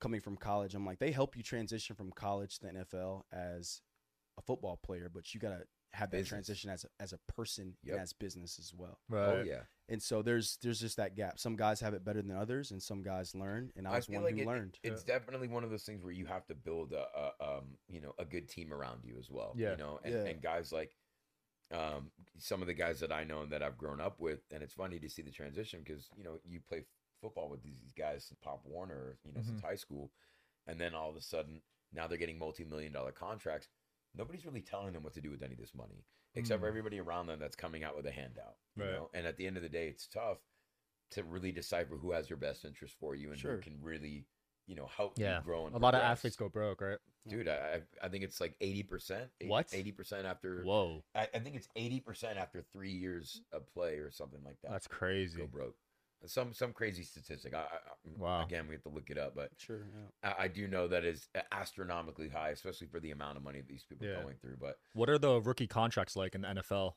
coming 0.00 0.20
from 0.20 0.36
college. 0.36 0.74
I'm 0.74 0.86
like, 0.86 0.98
they 0.98 1.10
help 1.12 1.36
you 1.36 1.42
transition 1.42 1.94
from 1.94 2.10
college 2.12 2.58
to 2.58 2.66
the 2.66 2.72
NFL 2.84 3.22
as 3.32 3.82
a 4.38 4.42
football 4.42 4.78
player, 4.82 5.10
but 5.12 5.34
you 5.34 5.40
gotta 5.40 5.64
have 5.92 6.10
that 6.10 6.18
Business. 6.18 6.28
transition 6.28 6.70
as 6.70 6.84
a, 6.84 7.02
as 7.02 7.12
a 7.12 7.18
person 7.32 7.74
Yep. 7.82 7.94
and 7.94 8.02
as 8.02 8.12
business 8.12 8.58
as 8.60 8.72
well. 8.74 9.00
Right. 9.08 9.26
Oh 9.28 9.42
yeah. 9.44 9.62
And 9.88 10.00
so 10.00 10.22
there's 10.22 10.56
there's 10.62 10.78
just 10.80 10.96
that 10.98 11.16
gap. 11.16 11.38
Some 11.40 11.56
guys 11.56 11.80
have 11.80 11.94
it 11.94 12.04
better 12.04 12.22
than 12.22 12.36
others, 12.36 12.70
and 12.70 12.80
some 12.80 13.02
guys 13.02 13.34
learn. 13.34 13.72
And 13.76 13.88
I 13.88 13.92
I 13.92 13.96
was 13.96 14.06
feel 14.06 14.14
one 14.16 14.24
like 14.24 14.34
who 14.36 14.42
it- 14.42 14.46
learned. 14.46 14.78
It's 14.84 15.02
definitely 15.02 15.48
one 15.48 15.64
of 15.64 15.70
those 15.70 15.82
things 15.82 16.02
where 16.02 16.12
you 16.12 16.26
have 16.26 16.46
to 16.46 16.54
build 16.54 16.92
a, 16.92 17.06
a 17.18 17.56
um 17.58 17.64
you 17.88 18.00
know 18.00 18.14
a 18.18 18.24
good 18.24 18.48
team 18.48 18.72
around 18.72 19.00
you 19.04 19.16
as 19.18 19.28
well. 19.30 19.52
Yeah. 19.56 19.72
You 19.72 19.76
know, 19.78 20.00
and, 20.04 20.14
Yeah. 20.14 20.20
and 20.26 20.40
guys 20.40 20.72
like 20.72 20.96
um 21.72 22.10
some 22.38 22.60
of 22.62 22.66
the 22.66 22.74
guys 22.74 23.00
that 23.00 23.12
I 23.12 23.24
know 23.24 23.42
and 23.42 23.52
that 23.52 23.62
I've 23.62 23.78
grown 23.78 24.00
up 24.00 24.18
with, 24.20 24.40
and 24.52 24.62
it's 24.62 24.74
funny 24.74 24.98
to 24.98 25.08
see 25.08 25.22
the 25.22 25.30
transition 25.30 25.82
because 25.84 26.08
you 26.16 26.24
know 26.24 26.38
you 26.44 26.60
play 26.60 26.84
football 27.20 27.48
with 27.50 27.62
these 27.62 27.92
guys, 27.96 28.32
Pop 28.42 28.62
Warner, 28.64 29.18
you 29.24 29.32
know, 29.32 29.40
since 29.44 29.60
high 29.60 29.74
school, 29.76 30.10
and 30.66 30.80
then 30.80 30.94
all 30.94 31.10
of 31.10 31.16
a 31.16 31.20
sudden 31.20 31.60
Now 31.92 32.06
they're 32.06 32.18
getting 32.18 32.38
multi-million 32.38 32.92
dollar 32.92 33.12
contracts. 33.12 33.68
Nobody's 34.16 34.46
really 34.46 34.60
telling 34.62 34.92
them 34.92 35.02
what 35.02 35.12
to 35.14 35.20
do 35.20 35.30
with 35.30 35.42
any 35.42 35.54
of 35.54 35.58
this 35.60 35.74
money, 35.74 36.04
except 36.34 36.60
for 36.60 36.66
Hmm. 36.66 36.70
everybody 36.70 36.98
around 37.00 37.26
them 37.26 37.38
that's 37.40 37.56
coming 37.56 37.82
out 37.84 37.96
with 37.96 38.06
a 38.06 38.10
handout. 38.12 38.56
You 38.76 38.84
Right. 38.84 38.92
know? 38.92 39.10
And 39.12 39.26
at 39.26 39.36
the 39.36 39.46
end 39.46 39.56
of 39.56 39.62
the 39.64 39.68
day, 39.68 39.88
it's 39.88 40.06
tough 40.06 40.38
to 41.10 41.24
really 41.24 41.50
decipher 41.52 41.96
who 41.96 42.12
has 42.12 42.30
your 42.30 42.36
best 42.36 42.64
interest 42.64 42.94
for 42.98 43.14
you 43.16 43.30
and 43.32 43.38
Sure. 43.40 43.56
who 43.56 43.60
can 43.62 43.82
really, 43.82 44.26
you 44.66 44.76
know, 44.76 44.86
help 44.86 45.18
Yeah. 45.18 45.38
you 45.38 45.42
grow 45.44 45.66
and 45.66 45.74
A 45.74 45.78
lot 45.78 45.94
of 45.94 46.00
athletes 46.00 46.36
go 46.36 46.48
broke, 46.48 46.80
right? 46.80 46.98
Dude, 47.28 47.48
I 47.48 47.80
I 48.02 48.06
I 48.06 48.08
think 48.08 48.24
it's 48.24 48.40
like 48.40 48.54
eighty 48.60 48.82
percent. 48.82 49.28
What? 49.46 49.68
Eighty 49.72 49.92
percent 49.92 50.26
after. 50.26 50.62
Whoa, 50.62 51.02
I, 51.14 51.28
I 51.34 51.38
think 51.38 51.56
it's 51.56 51.68
eighty 51.76 52.00
percent 52.00 52.38
after 52.38 52.62
three 52.72 52.92
years 52.92 53.42
of 53.52 53.66
play 53.72 53.94
or 53.98 54.10
something 54.10 54.40
like 54.44 54.56
that. 54.62 54.70
that's 54.72 54.86
crazy. 54.86 55.38
go 55.38 55.46
broke. 55.46 55.74
Some 56.26 56.52
some 56.52 56.72
crazy 56.72 57.02
statistic. 57.02 57.54
I, 57.54 57.58
I, 57.58 57.62
I- 57.62 57.66
Wow. 58.18 58.42
Again, 58.44 58.66
we 58.68 58.74
have 58.74 58.82
to 58.84 58.88
look 58.88 59.10
it 59.10 59.18
up, 59.18 59.34
but 59.34 59.50
Sure. 59.58 59.86
Yeah. 60.22 60.32
I, 60.38 60.44
I 60.44 60.48
do 60.48 60.66
know 60.66 60.88
that 60.88 61.04
is 61.04 61.28
astronomically 61.52 62.28
high, 62.28 62.50
especially 62.50 62.86
for 62.88 62.98
the 63.00 63.10
amount 63.10 63.36
of 63.36 63.44
money 63.44 63.62
these 63.66 63.84
people 63.84 64.06
Yeah. 64.06 64.14
are 64.14 64.22
going 64.22 64.36
through. 64.40 64.56
But 64.60 64.76
What 64.94 65.08
are 65.10 65.18
the 65.18 65.40
rookie 65.40 65.66
contracts 65.66 66.16
like 66.16 66.34
in 66.34 66.40
the 66.42 66.48
NFL? 66.48 66.94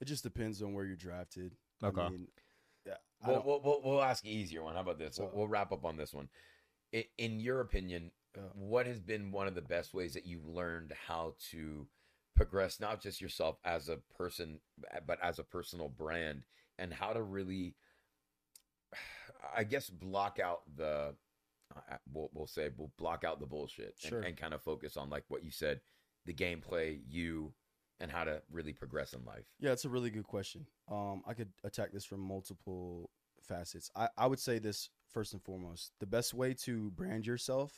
It 0.00 0.04
just 0.06 0.22
depends 0.24 0.62
on 0.62 0.74
where 0.74 0.84
you're 0.84 0.96
drafted. 0.96 1.52
Okay. 1.82 2.00
I 2.00 2.08
mean, 2.10 2.28
yeah. 2.86 2.94
I 3.24 3.30
we'll, 3.30 3.42
we'll, 3.46 3.60
we'll, 3.64 3.80
we'll 3.84 4.02
ask 4.02 4.24
an 4.24 4.30
easier 4.30 4.62
one. 4.62 4.74
How 4.74 4.80
about 4.80 4.98
this? 4.98 5.18
We'll, 5.18 5.30
we'll 5.32 5.48
wrap 5.48 5.72
up 5.72 5.84
on 5.84 5.96
this 5.96 6.12
one. 6.12 6.28
I- 6.94 7.06
In 7.18 7.40
your 7.40 7.60
opinion, 7.60 8.10
Yeah. 8.36 8.42
what 8.54 8.86
has 8.86 9.00
been 9.00 9.32
one 9.32 9.46
of 9.46 9.54
the 9.54 9.62
best 9.62 9.94
ways 9.94 10.14
that 10.14 10.26
you've 10.26 10.46
learned 10.46 10.92
how 11.06 11.34
to 11.50 11.86
progress 12.36 12.78
not 12.78 13.00
just 13.00 13.20
yourself 13.20 13.56
as 13.64 13.88
a 13.88 13.96
person, 14.16 14.60
but 15.06 15.18
as 15.22 15.38
a 15.38 15.44
personal 15.44 15.88
brand, 15.88 16.44
and 16.78 16.92
how 16.92 17.12
to 17.12 17.22
really, 17.22 17.74
I 19.56 19.64
guess, 19.64 19.90
block 19.90 20.38
out 20.38 20.60
the. 20.76 21.14
We'll, 22.12 22.30
we'll 22.32 22.46
say 22.46 22.70
we'll 22.76 22.92
block 22.96 23.24
out 23.24 23.40
the 23.40 23.46
bullshit 23.46 23.96
and, 24.04 24.24
and 24.24 24.36
kind 24.36 24.54
of 24.54 24.62
focus 24.62 24.96
on 24.96 25.10
like 25.10 25.24
what 25.28 25.44
you 25.44 25.50
said, 25.50 25.80
the 26.24 26.32
gameplay, 26.32 27.00
you, 27.08 27.52
and 28.00 28.10
how 28.10 28.24
to 28.24 28.40
really 28.50 28.72
progress 28.72 29.12
in 29.12 29.24
life. 29.24 29.44
Yeah, 29.58 29.72
it's 29.72 29.84
a 29.84 29.88
really 29.88 30.10
good 30.10 30.26
question. 30.26 30.66
Um, 30.90 31.22
I 31.26 31.34
could 31.34 31.50
attack 31.64 31.92
this 31.92 32.04
from 32.04 32.20
multiple 32.20 33.10
facets. 33.42 33.90
I, 33.96 34.08
I 34.16 34.26
would 34.26 34.38
say 34.38 34.58
this 34.58 34.90
first 35.10 35.32
and 35.32 35.42
foremost: 35.42 35.92
the 35.98 36.06
best 36.06 36.34
way 36.34 36.54
to 36.64 36.90
brand 36.92 37.26
yourself 37.26 37.72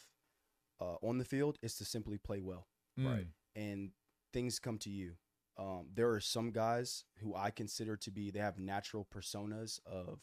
uh, 0.80 0.96
on 1.02 1.18
the 1.18 1.24
field 1.24 1.58
is 1.62 1.74
to 1.76 1.84
simply 1.84 2.18
play 2.18 2.40
well, 2.40 2.66
Right. 2.96 3.26
and 3.56 3.90
things 4.32 4.58
come 4.58 4.78
to 4.78 4.90
you. 4.90 5.16
Um, 5.56 5.88
there 5.92 6.10
are 6.10 6.20
some 6.20 6.52
guys 6.52 7.04
who 7.18 7.34
I 7.34 7.50
consider 7.50 7.96
to 7.96 8.10
be 8.10 8.30
they 8.30 8.38
have 8.38 8.58
natural 8.60 9.04
personas 9.12 9.80
of, 9.86 10.20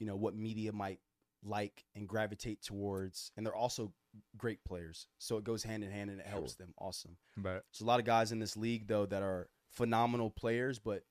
you 0.00 0.06
know, 0.06 0.16
what 0.16 0.34
media 0.34 0.72
might 0.72 0.98
like 1.44 1.84
and 1.94 2.08
gravitate 2.08 2.62
towards, 2.62 3.30
and 3.36 3.44
they're 3.46 3.54
also 3.54 3.92
great 4.36 4.64
players. 4.64 5.06
So 5.18 5.36
it 5.36 5.44
goes 5.44 5.62
hand 5.62 5.84
in 5.84 5.90
hand, 5.90 6.10
and 6.10 6.18
it 6.20 6.26
helps 6.26 6.56
Sure. 6.56 6.66
them. 6.66 6.74
Awesome. 6.78 7.16
But 7.36 7.64
There's 7.70 7.82
a 7.82 7.86
lot 7.86 8.00
of 8.00 8.06
guys 8.06 8.32
in 8.32 8.38
this 8.40 8.56
league 8.56 8.86
though 8.88 9.06
that 9.06 9.22
are 9.22 9.48
phenomenal 9.70 10.30
players, 10.30 10.78
but 10.78 11.04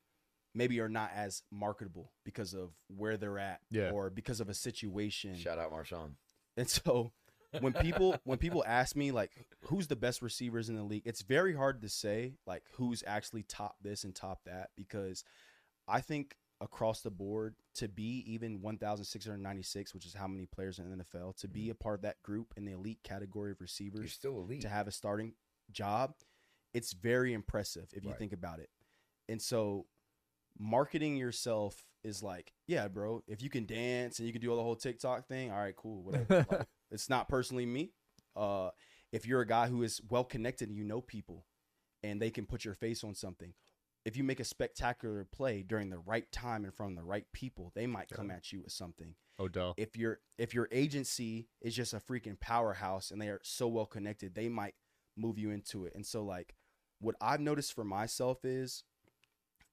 maybe 0.54 0.78
are 0.80 0.88
not 0.88 1.10
as 1.12 1.42
marketable 1.50 2.12
because 2.24 2.52
of 2.54 2.74
where 2.88 3.16
they're 3.16 3.38
at 3.38 3.60
Yeah. 3.70 3.90
or 3.92 4.10
because 4.10 4.40
of 4.40 4.48
a 4.48 4.54
situation. 4.54 5.36
Shout 5.36 5.58
out 5.58 5.72
Marshawn. 5.72 6.16
And 6.56 6.68
so 6.68 7.12
when 7.60 7.72
people 7.72 8.16
when 8.24 8.38
people 8.38 8.64
ask 8.66 8.96
me 8.96 9.12
like 9.12 9.30
who's 9.64 9.86
the 9.86 9.96
best 9.96 10.22
receivers 10.22 10.68
in 10.68 10.76
the 10.76 10.82
league, 10.82 11.02
it's 11.04 11.22
very 11.22 11.54
hard 11.54 11.82
to 11.82 11.88
say 11.88 12.34
like 12.46 12.62
who's 12.72 13.02
actually 13.06 13.42
top 13.42 13.76
this 13.82 14.04
and 14.04 14.14
top 14.14 14.40
that 14.46 14.70
because 14.76 15.24
I 15.88 16.00
think 16.00 16.36
across 16.60 17.00
the 17.00 17.10
board 17.10 17.56
to 17.74 17.88
be 17.88 18.24
even 18.26 18.60
1696, 18.62 19.94
which 19.94 20.06
is 20.06 20.14
how 20.14 20.26
many 20.26 20.46
players 20.46 20.78
in 20.78 20.88
the 20.90 21.04
NFL, 21.04 21.36
to 21.38 21.48
be 21.48 21.62
mm-hmm. 21.62 21.72
a 21.72 21.74
part 21.74 21.96
of 21.96 22.02
that 22.02 22.22
group 22.22 22.54
in 22.56 22.64
the 22.64 22.72
elite 22.72 23.00
category 23.02 23.50
of 23.50 23.58
You're 23.58 23.64
receivers 23.64 24.12
still 24.12 24.38
elite. 24.38 24.62
to 24.62 24.68
have 24.68 24.86
a 24.86 24.92
starting 24.92 25.34
job, 25.70 26.14
it's 26.72 26.92
very 26.92 27.32
impressive 27.32 27.88
if 27.92 28.04
you 28.04 28.10
Right. 28.10 28.18
think 28.18 28.32
about 28.32 28.60
it. 28.60 28.70
And 29.28 29.42
so 29.42 29.86
marketing 30.58 31.16
yourself 31.16 31.84
is 32.02 32.22
like, 32.22 32.52
yeah, 32.66 32.88
bro, 32.88 33.22
if 33.26 33.42
you 33.42 33.50
can 33.50 33.66
dance 33.66 34.18
and 34.18 34.26
you 34.26 34.32
can 34.32 34.40
do 34.42 34.50
all 34.50 34.56
the 34.56 34.62
whole 34.62 34.76
TikTok 34.76 35.26
thing, 35.26 35.50
all 35.50 35.58
right, 35.58 35.76
cool, 35.76 36.02
whatever. 36.02 36.46
Like, 36.50 36.66
it's 36.94 37.10
not 37.10 37.28
personally 37.28 37.66
me. 37.66 37.92
Uh 38.34 38.70
if 39.12 39.26
you're 39.26 39.42
a 39.42 39.46
guy 39.46 39.68
who 39.68 39.82
is 39.82 40.00
well 40.08 40.24
connected 40.24 40.68
and 40.68 40.76
you 40.76 40.84
know 40.84 41.00
people 41.00 41.46
and 42.02 42.20
they 42.20 42.30
can 42.30 42.46
put 42.46 42.64
your 42.64 42.74
face 42.74 43.04
on 43.04 43.14
something, 43.14 43.54
if 44.04 44.16
you 44.16 44.24
make 44.24 44.40
a 44.40 44.44
spectacular 44.44 45.24
play 45.30 45.62
during 45.62 45.90
the 45.90 45.98
right 45.98 46.30
time 46.32 46.64
and 46.64 46.74
from 46.74 46.94
the 46.94 47.04
right 47.04 47.26
people, 47.32 47.72
they 47.74 47.86
might 47.86 48.08
come 48.10 48.30
at 48.30 48.52
you 48.52 48.60
with 48.60 48.72
something 48.72 49.14
Odell. 49.38 49.74
if 49.76 49.96
your 49.96 50.20
if 50.38 50.54
your 50.54 50.68
agency 50.72 51.48
is 51.60 51.74
just 51.74 51.94
a 51.94 51.98
freaking 51.98 52.38
powerhouse 52.38 53.10
and 53.10 53.20
they 53.20 53.28
are 53.28 53.40
so 53.42 53.68
well 53.68 53.86
connected, 53.86 54.34
they 54.34 54.48
might 54.48 54.74
move 55.16 55.38
you 55.38 55.50
into 55.50 55.86
it. 55.86 55.92
And 55.94 56.04
so 56.04 56.24
like 56.24 56.54
what 57.00 57.16
I've 57.20 57.40
noticed 57.40 57.72
for 57.72 57.84
myself 57.84 58.44
is 58.44 58.84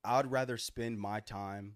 I'd 0.04 0.32
rather 0.32 0.58
spend 0.58 1.00
my 1.00 1.20
time 1.20 1.76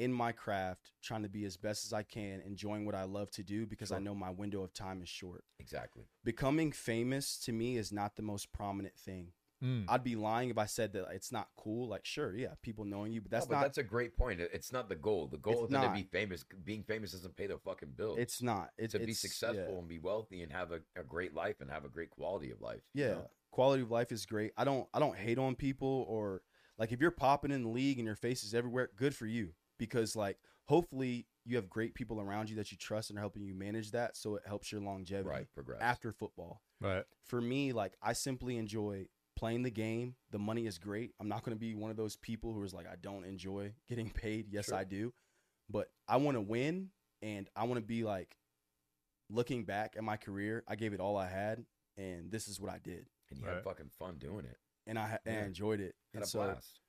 in 0.00 0.12
my 0.12 0.32
craft 0.32 0.92
trying 1.02 1.22
to 1.22 1.28
be 1.28 1.44
as 1.44 1.58
best 1.58 1.84
as 1.84 1.92
I 1.92 2.02
can, 2.02 2.40
enjoying 2.40 2.86
what 2.86 2.94
I 2.94 3.04
love 3.04 3.30
to 3.32 3.42
do 3.42 3.66
because 3.66 3.92
I 3.92 3.98
know 3.98 4.14
my 4.14 4.30
window 4.30 4.62
of 4.62 4.72
time 4.72 5.02
is 5.02 5.08
short. 5.08 5.44
exactly. 5.58 6.04
Becoming 6.24 6.72
famous 6.72 7.38
to 7.40 7.52
me 7.52 7.76
is 7.76 7.92
not 7.92 8.16
the 8.16 8.22
most 8.22 8.50
prominent 8.52 8.96
thing. 8.96 9.32
Mm. 9.62 9.84
I'd 9.88 10.02
be 10.02 10.16
lying 10.16 10.48
if 10.48 10.56
I 10.56 10.64
said 10.64 10.94
that 10.94 11.08
it's 11.12 11.30
not 11.30 11.48
cool. 11.54 11.86
Like, 11.86 12.06
sure, 12.06 12.34
yeah, 12.34 12.54
people 12.62 12.86
knowing 12.86 13.12
you, 13.12 13.20
but 13.20 13.30
that's 13.30 13.44
No, 13.44 13.50
but 13.50 13.54
not 13.56 13.62
that's 13.64 13.76
a 13.76 13.82
great 13.82 14.16
point. 14.16 14.40
It's 14.40 14.72
not 14.72 14.88
the 14.88 14.94
goal. 14.94 15.26
The 15.26 15.36
goal 15.36 15.66
isn't 15.66 15.78
to 15.82 15.90
be 15.90 16.08
famous. 16.10 16.46
Being 16.64 16.82
famous 16.82 17.12
doesn't 17.12 17.36
pay 17.36 17.46
the 17.46 17.58
fucking 17.58 17.90
bills. 17.94 18.18
it's 18.18 18.40
not. 18.40 18.70
It's 18.78 18.94
to 18.94 19.00
be 19.00 19.12
successful 19.12 19.66
yeah. 19.72 19.78
and 19.78 19.86
be 19.86 19.98
wealthy 19.98 20.40
and 20.40 20.50
have 20.50 20.72
a, 20.72 20.80
a 20.98 21.04
great 21.04 21.34
life 21.34 21.56
and 21.60 21.70
have 21.70 21.84
a 21.84 21.90
great 21.90 22.08
quality 22.08 22.50
of 22.50 22.62
life. 22.62 22.80
you 22.94 23.04
Yeah, 23.04 23.10
know? 23.10 23.30
quality 23.50 23.82
of 23.82 23.90
life 23.90 24.12
is 24.12 24.24
great. 24.24 24.52
I 24.56 24.64
don't 24.64 24.88
I 24.94 24.98
don't 24.98 25.16
hate 25.16 25.36
on 25.38 25.56
people 25.56 26.06
or 26.08 26.40
like 26.78 26.90
if 26.90 27.00
you're 27.02 27.10
popping 27.10 27.50
in 27.50 27.62
the 27.62 27.68
league 27.68 27.98
and 27.98 28.06
your 28.06 28.16
face 28.16 28.42
is 28.44 28.54
everywhere, 28.54 28.88
good 28.96 29.14
for 29.14 29.26
you 29.26 29.50
because 29.80 30.14
like 30.14 30.38
hopefully 30.66 31.26
you 31.44 31.56
have 31.56 31.68
great 31.68 31.94
people 31.94 32.20
around 32.20 32.48
you 32.48 32.54
that 32.56 32.70
you 32.70 32.76
trust 32.78 33.10
and 33.10 33.18
are 33.18 33.22
helping 33.22 33.42
you 33.44 33.54
manage 33.54 33.90
that 33.90 34.16
so 34.16 34.36
it 34.36 34.42
helps 34.46 34.70
your 34.70 34.80
longevity 34.80 35.28
right. 35.28 35.46
Progress. 35.54 35.78
after 35.80 36.12
football. 36.12 36.60
Right. 36.80 37.04
For 37.26 37.40
me, 37.40 37.72
like 37.72 37.94
I 38.02 38.12
simply 38.12 38.56
enjoy 38.56 39.06
playing 39.36 39.62
the 39.62 39.70
game. 39.70 40.14
The 40.30 40.38
money 40.38 40.66
is 40.66 40.78
great. 40.78 41.12
I'm 41.18 41.28
not 41.28 41.42
going 41.42 41.56
to 41.56 41.60
be 41.60 41.74
one 41.74 41.90
of 41.90 41.96
those 41.96 42.14
people 42.16 42.52
who 42.52 42.62
is 42.62 42.72
like 42.74 42.86
I 42.86 42.94
don't 43.00 43.24
enjoy 43.24 43.72
getting 43.88 44.10
paid. 44.14 44.46
Yes, 44.50 44.66
Sure. 44.66 44.76
I 44.76 44.84
do. 44.84 45.12
But 45.68 45.88
I 46.06 46.18
want 46.18 46.36
to 46.36 46.40
win 46.40 46.90
and 47.22 47.48
I 47.56 47.64
want 47.64 47.76
to 47.76 47.86
be 47.86 48.04
like 48.04 48.36
looking 49.28 49.64
back 49.64 49.94
at 49.96 50.04
my 50.04 50.16
career, 50.16 50.62
I 50.68 50.76
gave 50.76 50.92
it 50.92 51.00
all 51.00 51.16
I 51.16 51.28
had 51.28 51.64
and 51.96 52.30
this 52.30 52.48
is 52.48 52.60
what 52.60 52.70
I 52.70 52.78
did 52.78 53.06
and 53.30 53.38
you 53.40 53.46
Right. 53.46 53.54
had 53.56 53.64
fucking 53.64 53.90
fun 53.98 54.16
doing 54.18 54.44
it. 54.44 54.56
and 54.86 54.98
I, 54.98 55.18
and 55.24 55.38
I 55.38 55.42
enjoyed 55.44 55.80
it. 55.80 55.94
Had 56.12 56.22
And 56.22 56.24
a 56.24 56.26
so, 56.26 56.38
blast. 56.40 56.80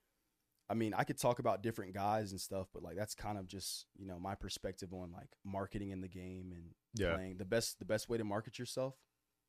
I 0.72 0.74
mean, 0.74 0.94
I 0.94 1.04
could 1.04 1.18
talk 1.20 1.40
about 1.40 1.62
different 1.62 1.94
guys 1.94 2.32
and 2.32 2.40
stuff, 2.40 2.68
but 2.74 2.82
like 2.82 2.96
that's 2.96 3.14
kind 3.14 3.38
of 3.38 3.46
just 3.48 3.86
you 3.98 4.08
know 4.08 4.18
my 4.18 4.36
perspective 4.36 4.94
on 4.94 5.12
like 5.12 5.28
marketing 5.44 5.90
in 5.92 6.00
the 6.02 6.08
game 6.08 6.54
and 6.56 6.64
Yeah. 6.94 7.16
playing. 7.16 7.38
The 7.38 7.46
best 7.46 7.78
the 7.80 7.86
best 7.86 8.08
way 8.10 8.18
to 8.18 8.24
market 8.24 8.58
yourself, 8.58 8.96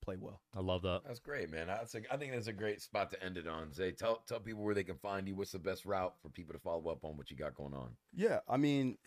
play 0.02 0.16
well. 0.18 0.40
I 0.54 0.60
love 0.60 0.82
that. 0.82 1.02
That's 1.06 1.20
great, 1.20 1.48
man. 1.50 1.68
That's 1.68 1.94
a, 1.94 2.00
I 2.12 2.16
think 2.16 2.32
that's 2.32 2.48
a 2.48 2.52
great 2.52 2.82
spot 2.82 3.10
to 3.10 3.22
end 3.22 3.36
it 3.38 3.46
on. 3.46 3.72
Zay, 3.72 3.92
tell 3.92 4.16
tell 4.26 4.40
people 4.40 4.64
where 4.64 4.74
they 4.74 4.82
can 4.84 4.96
find 4.98 5.28
you. 5.28 5.36
What's 5.36 5.52
the 5.52 5.58
best 5.60 5.84
route 5.86 6.14
for 6.20 6.28
people 6.28 6.54
to 6.54 6.58
follow 6.60 6.90
up 6.90 7.04
on 7.04 7.16
what 7.16 7.30
you 7.30 7.36
got 7.36 7.54
going 7.54 7.74
on? 7.74 7.90
Yeah, 8.12 8.40
I 8.48 8.56
mean, 8.56 8.98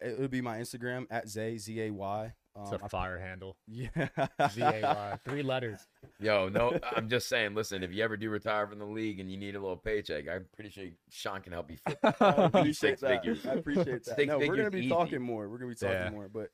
it 0.00 0.18
would 0.18 0.30
be 0.30 0.40
my 0.40 0.58
Instagram 0.58 1.06
at 1.10 1.28
Zay 1.28 1.58
Z 1.58 1.80
A 1.82 1.90
Y. 1.90 2.32
It's 2.62 2.72
Um, 2.72 2.80
a 2.82 2.88
fire 2.88 3.18
handle. 3.18 3.56
yeah, 3.68 3.88
Z 4.50 4.60
A 4.60 4.80
Y. 4.82 5.18
Three 5.24 5.42
letters. 5.42 5.86
Yo, 6.18 6.48
no, 6.48 6.78
I'm 6.96 7.08
just 7.08 7.28
saying. 7.28 7.54
Listen, 7.54 7.82
if 7.84 7.92
you 7.92 8.02
ever 8.02 8.16
do 8.16 8.28
retire 8.28 8.66
from 8.66 8.78
the 8.80 8.86
league 8.86 9.20
and 9.20 9.30
you 9.30 9.36
need 9.36 9.54
a 9.54 9.60
little 9.60 9.76
paycheck, 9.76 10.28
I'm 10.28 10.46
pretty 10.54 10.70
sure 10.70 10.84
Sean 11.10 11.40
can 11.42 11.52
help 11.52 11.70
you. 11.70 11.76
Fit. 11.86 11.98
I 12.02 12.10
appreciate 12.20 12.76
Six 12.76 13.00
that. 13.02 13.22
figures. 13.22 13.46
I 13.46 13.52
appreciate 13.54 14.04
that. 14.04 14.16
Six 14.16 14.26
no, 14.28 14.38
we're 14.38 14.56
gonna 14.56 14.70
be 14.70 14.80
easy. 14.80 14.88
talking 14.88 15.22
more. 15.22 15.48
We're 15.48 15.58
gonna 15.58 15.70
be 15.70 15.76
talking 15.76 15.94
Yeah. 15.96 16.10
more. 16.10 16.28
But 16.28 16.48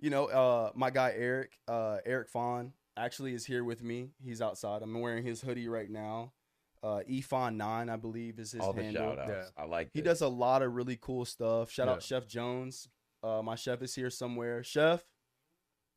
you 0.00 0.10
know, 0.10 0.26
uh, 0.26 0.70
my 0.74 0.90
guy 0.90 1.12
Eric, 1.16 1.52
uh, 1.68 1.98
Eric 2.04 2.28
Fawn, 2.30 2.72
actually 2.96 3.32
is 3.34 3.46
here 3.46 3.62
with 3.64 3.82
me. 3.82 4.10
He's 4.22 4.42
outside. 4.42 4.82
I'm 4.82 5.00
wearing 5.00 5.24
his 5.24 5.40
hoodie 5.40 5.68
right 5.68 5.88
now. 5.90 6.32
Uh, 6.82 7.00
Efon 7.08 7.56
nine, 7.56 7.88
I 7.88 7.96
believe, 7.96 8.38
is 8.38 8.52
his 8.52 8.60
All 8.60 8.72
the 8.72 8.82
handle. 8.82 9.14
shout 9.16 9.18
outs. 9.18 9.52
Yeah. 9.56 9.62
I 9.62 9.66
like 9.66 9.90
He 9.92 10.00
this. 10.00 10.18
does 10.18 10.20
a 10.22 10.28
lot 10.28 10.62
of 10.62 10.74
really 10.74 10.96
cool 11.00 11.24
stuff. 11.24 11.70
Shout 11.70 11.86
Yeah. 11.88 11.94
out 11.94 12.02
Chef 12.02 12.26
Jones. 12.26 12.88
Uh, 13.22 13.42
my 13.42 13.56
chef 13.56 13.82
is 13.82 13.94
here 13.94 14.10
somewhere. 14.10 14.62
Chef, 14.62 15.04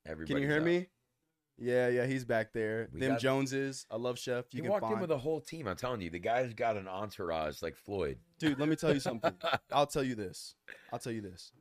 can 0.05 0.25
you 0.27 0.47
hear 0.47 0.57
out. 0.59 0.63
me? 0.63 0.87
Yeah, 1.57 1.89
yeah, 1.89 2.07
he's 2.07 2.25
back 2.25 2.53
there. 2.53 2.89
We 2.91 2.99
Them 3.01 3.11
got- 3.11 3.19
Joneses. 3.19 3.85
I 3.91 3.97
love 3.97 4.17
Chef. 4.17 4.45
You 4.51 4.57
You, 4.57 4.61
can 4.63 4.71
walked 4.71 4.81
find. 4.81 4.95
in 4.95 5.01
with 5.01 5.11
a 5.11 5.17
whole 5.19 5.39
team. 5.39 5.67
I'm 5.67 5.75
telling 5.75 6.01
you, 6.01 6.09
the 6.09 6.17
guy's 6.17 6.53
got 6.55 6.75
an 6.77 6.87
entourage 6.87 7.61
like 7.61 7.75
Floyd. 7.75 8.17
Dude, 8.39 8.57
let 8.59 8.67
me 8.67 8.75
tell 8.75 8.91
you 8.93 8.99
something. 8.99 9.33
I'll 9.71 9.85
tell 9.85 10.03
you 10.03 10.15
this. 10.15 10.55
I'll 10.91 10.97
tell 10.97 11.13
you 11.13 11.21
this. 11.21 11.51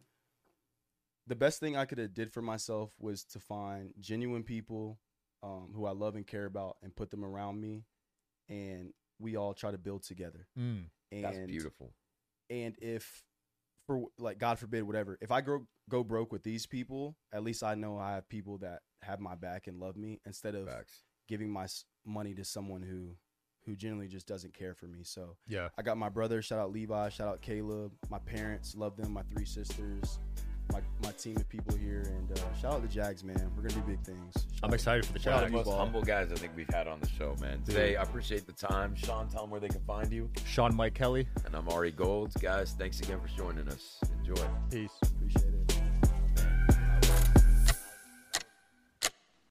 The 1.26 1.37
best 1.37 1.61
thing 1.61 1.76
I 1.76 1.85
could 1.85 1.98
have 1.98 2.14
did 2.14 2.33
for 2.33 2.40
myself 2.40 2.92
was 2.98 3.24
to 3.24 3.38
find 3.40 3.92
genuine 4.00 4.42
people 4.42 4.98
um, 5.42 5.70
who 5.74 5.85
I 5.87 5.92
love 5.92 6.16
and 6.16 6.26
care 6.26 6.46
about 6.46 6.78
and 6.83 6.94
put 6.96 7.11
them 7.11 7.24
around 7.24 7.61
me, 7.61 7.85
and 8.48 8.92
we 9.20 9.37
all 9.37 9.54
try 9.54 9.70
to 9.70 9.78
build 9.78 10.02
together. 10.02 10.46
Mm. 10.59 10.87
And 11.12 11.24
That's 11.24 11.38
beautiful. 11.46 11.92
and 12.48 12.74
if 12.80 13.22
for 13.87 14.06
like 14.18 14.38
God 14.38 14.59
forbid 14.59 14.83
whatever, 14.85 15.18
if 15.20 15.30
I 15.30 15.40
go 15.40 15.66
go 15.88 16.02
broke 16.04 16.33
with 16.33 16.42
these 16.42 16.66
people, 16.66 17.16
at 17.33 17.42
least 17.44 17.62
I 17.62 17.74
know 17.74 17.98
I 17.98 18.12
have 18.14 18.28
people 18.28 18.59
that 18.59 18.80
have 19.02 19.20
my 19.20 19.35
back 19.35 19.66
and 19.66 19.78
love 19.80 19.96
me 19.96 20.20
instead 20.26 20.54
of 20.54 20.68
Facts. 20.68 21.02
giving 21.28 21.50
my 21.50 21.66
money 22.06 22.35
to 22.35 22.44
someone 22.44 22.83
who 22.83 23.16
who 23.66 23.76
generally 23.76 24.09
just 24.09 24.26
doesn't 24.26 24.54
care 24.54 24.74
for 24.74 24.87
me. 24.87 25.00
So 25.04 25.37
Yeah. 25.46 25.68
I 25.76 25.83
got 25.83 25.98
my 25.98 26.09
brother. 26.09 26.40
Shout 26.42 26.59
out 26.59 26.72
Levi. 26.72 27.09
Shout 27.11 27.28
out 27.28 27.42
Caleb. 27.42 27.92
My 28.09 28.18
parents 28.20 28.74
love 28.74 28.96
them. 28.96 29.12
My 29.12 29.22
three 29.24 29.44
sisters. 29.44 30.18
My, 30.72 30.80
my 31.02 31.12
team 31.12 31.37
of 31.37 31.48
people 31.48 31.76
here 31.76 32.02
and 32.06 32.30
uh, 32.38 32.42
shout 32.61 32.74
out 32.74 32.83
the 32.83 32.88
Jags, 32.88 33.24
man. 33.24 33.50
We're 33.56 33.62
gonna 33.68 33.80
do 33.80 33.87
big 33.92 34.00
things. 34.02 34.35
Shout 34.35 34.44
I'm 34.62 34.72
excited 34.74 35.04
for 35.06 35.12
the 35.12 35.18
Shout 35.18 35.35
out 35.35 35.37
One 35.42 35.44
of 35.44 35.50
Jags. 35.50 35.52
the 35.52 35.56
most 35.59 35.66
Ball. 35.76 35.78
humble 35.85 36.02
guys 36.02 36.33
I 36.33 36.37
think 36.37 36.52
we've 36.56 36.68
had 36.72 36.87
on 36.87 37.00
the 37.00 37.09
show, 37.09 37.35
man. 37.40 37.62
Today, 37.62 37.96
I 37.96 38.02
appreciate 38.02 38.46
the 38.46 38.52
time. 38.52 38.94
Sean, 38.94 39.28
tell 39.28 39.42
them 39.42 39.50
where 39.50 39.61
they 39.61 39.68
can 39.68 39.80
find 39.87 40.12
you. 40.12 40.30
Sean 40.46 40.74
Mike 40.74 40.94
Kelly. 40.94 41.26
And 41.44 41.54
I'm 41.54 41.68
Ari 41.68 41.92
Golds. 41.92 42.37
Guys, 42.37 42.74
thanks 42.78 43.00
again 43.00 43.18
for 43.20 43.28
joining 43.37 43.68
us. 43.68 43.98
Enjoy. 44.20 44.42
Peace. 44.70 44.90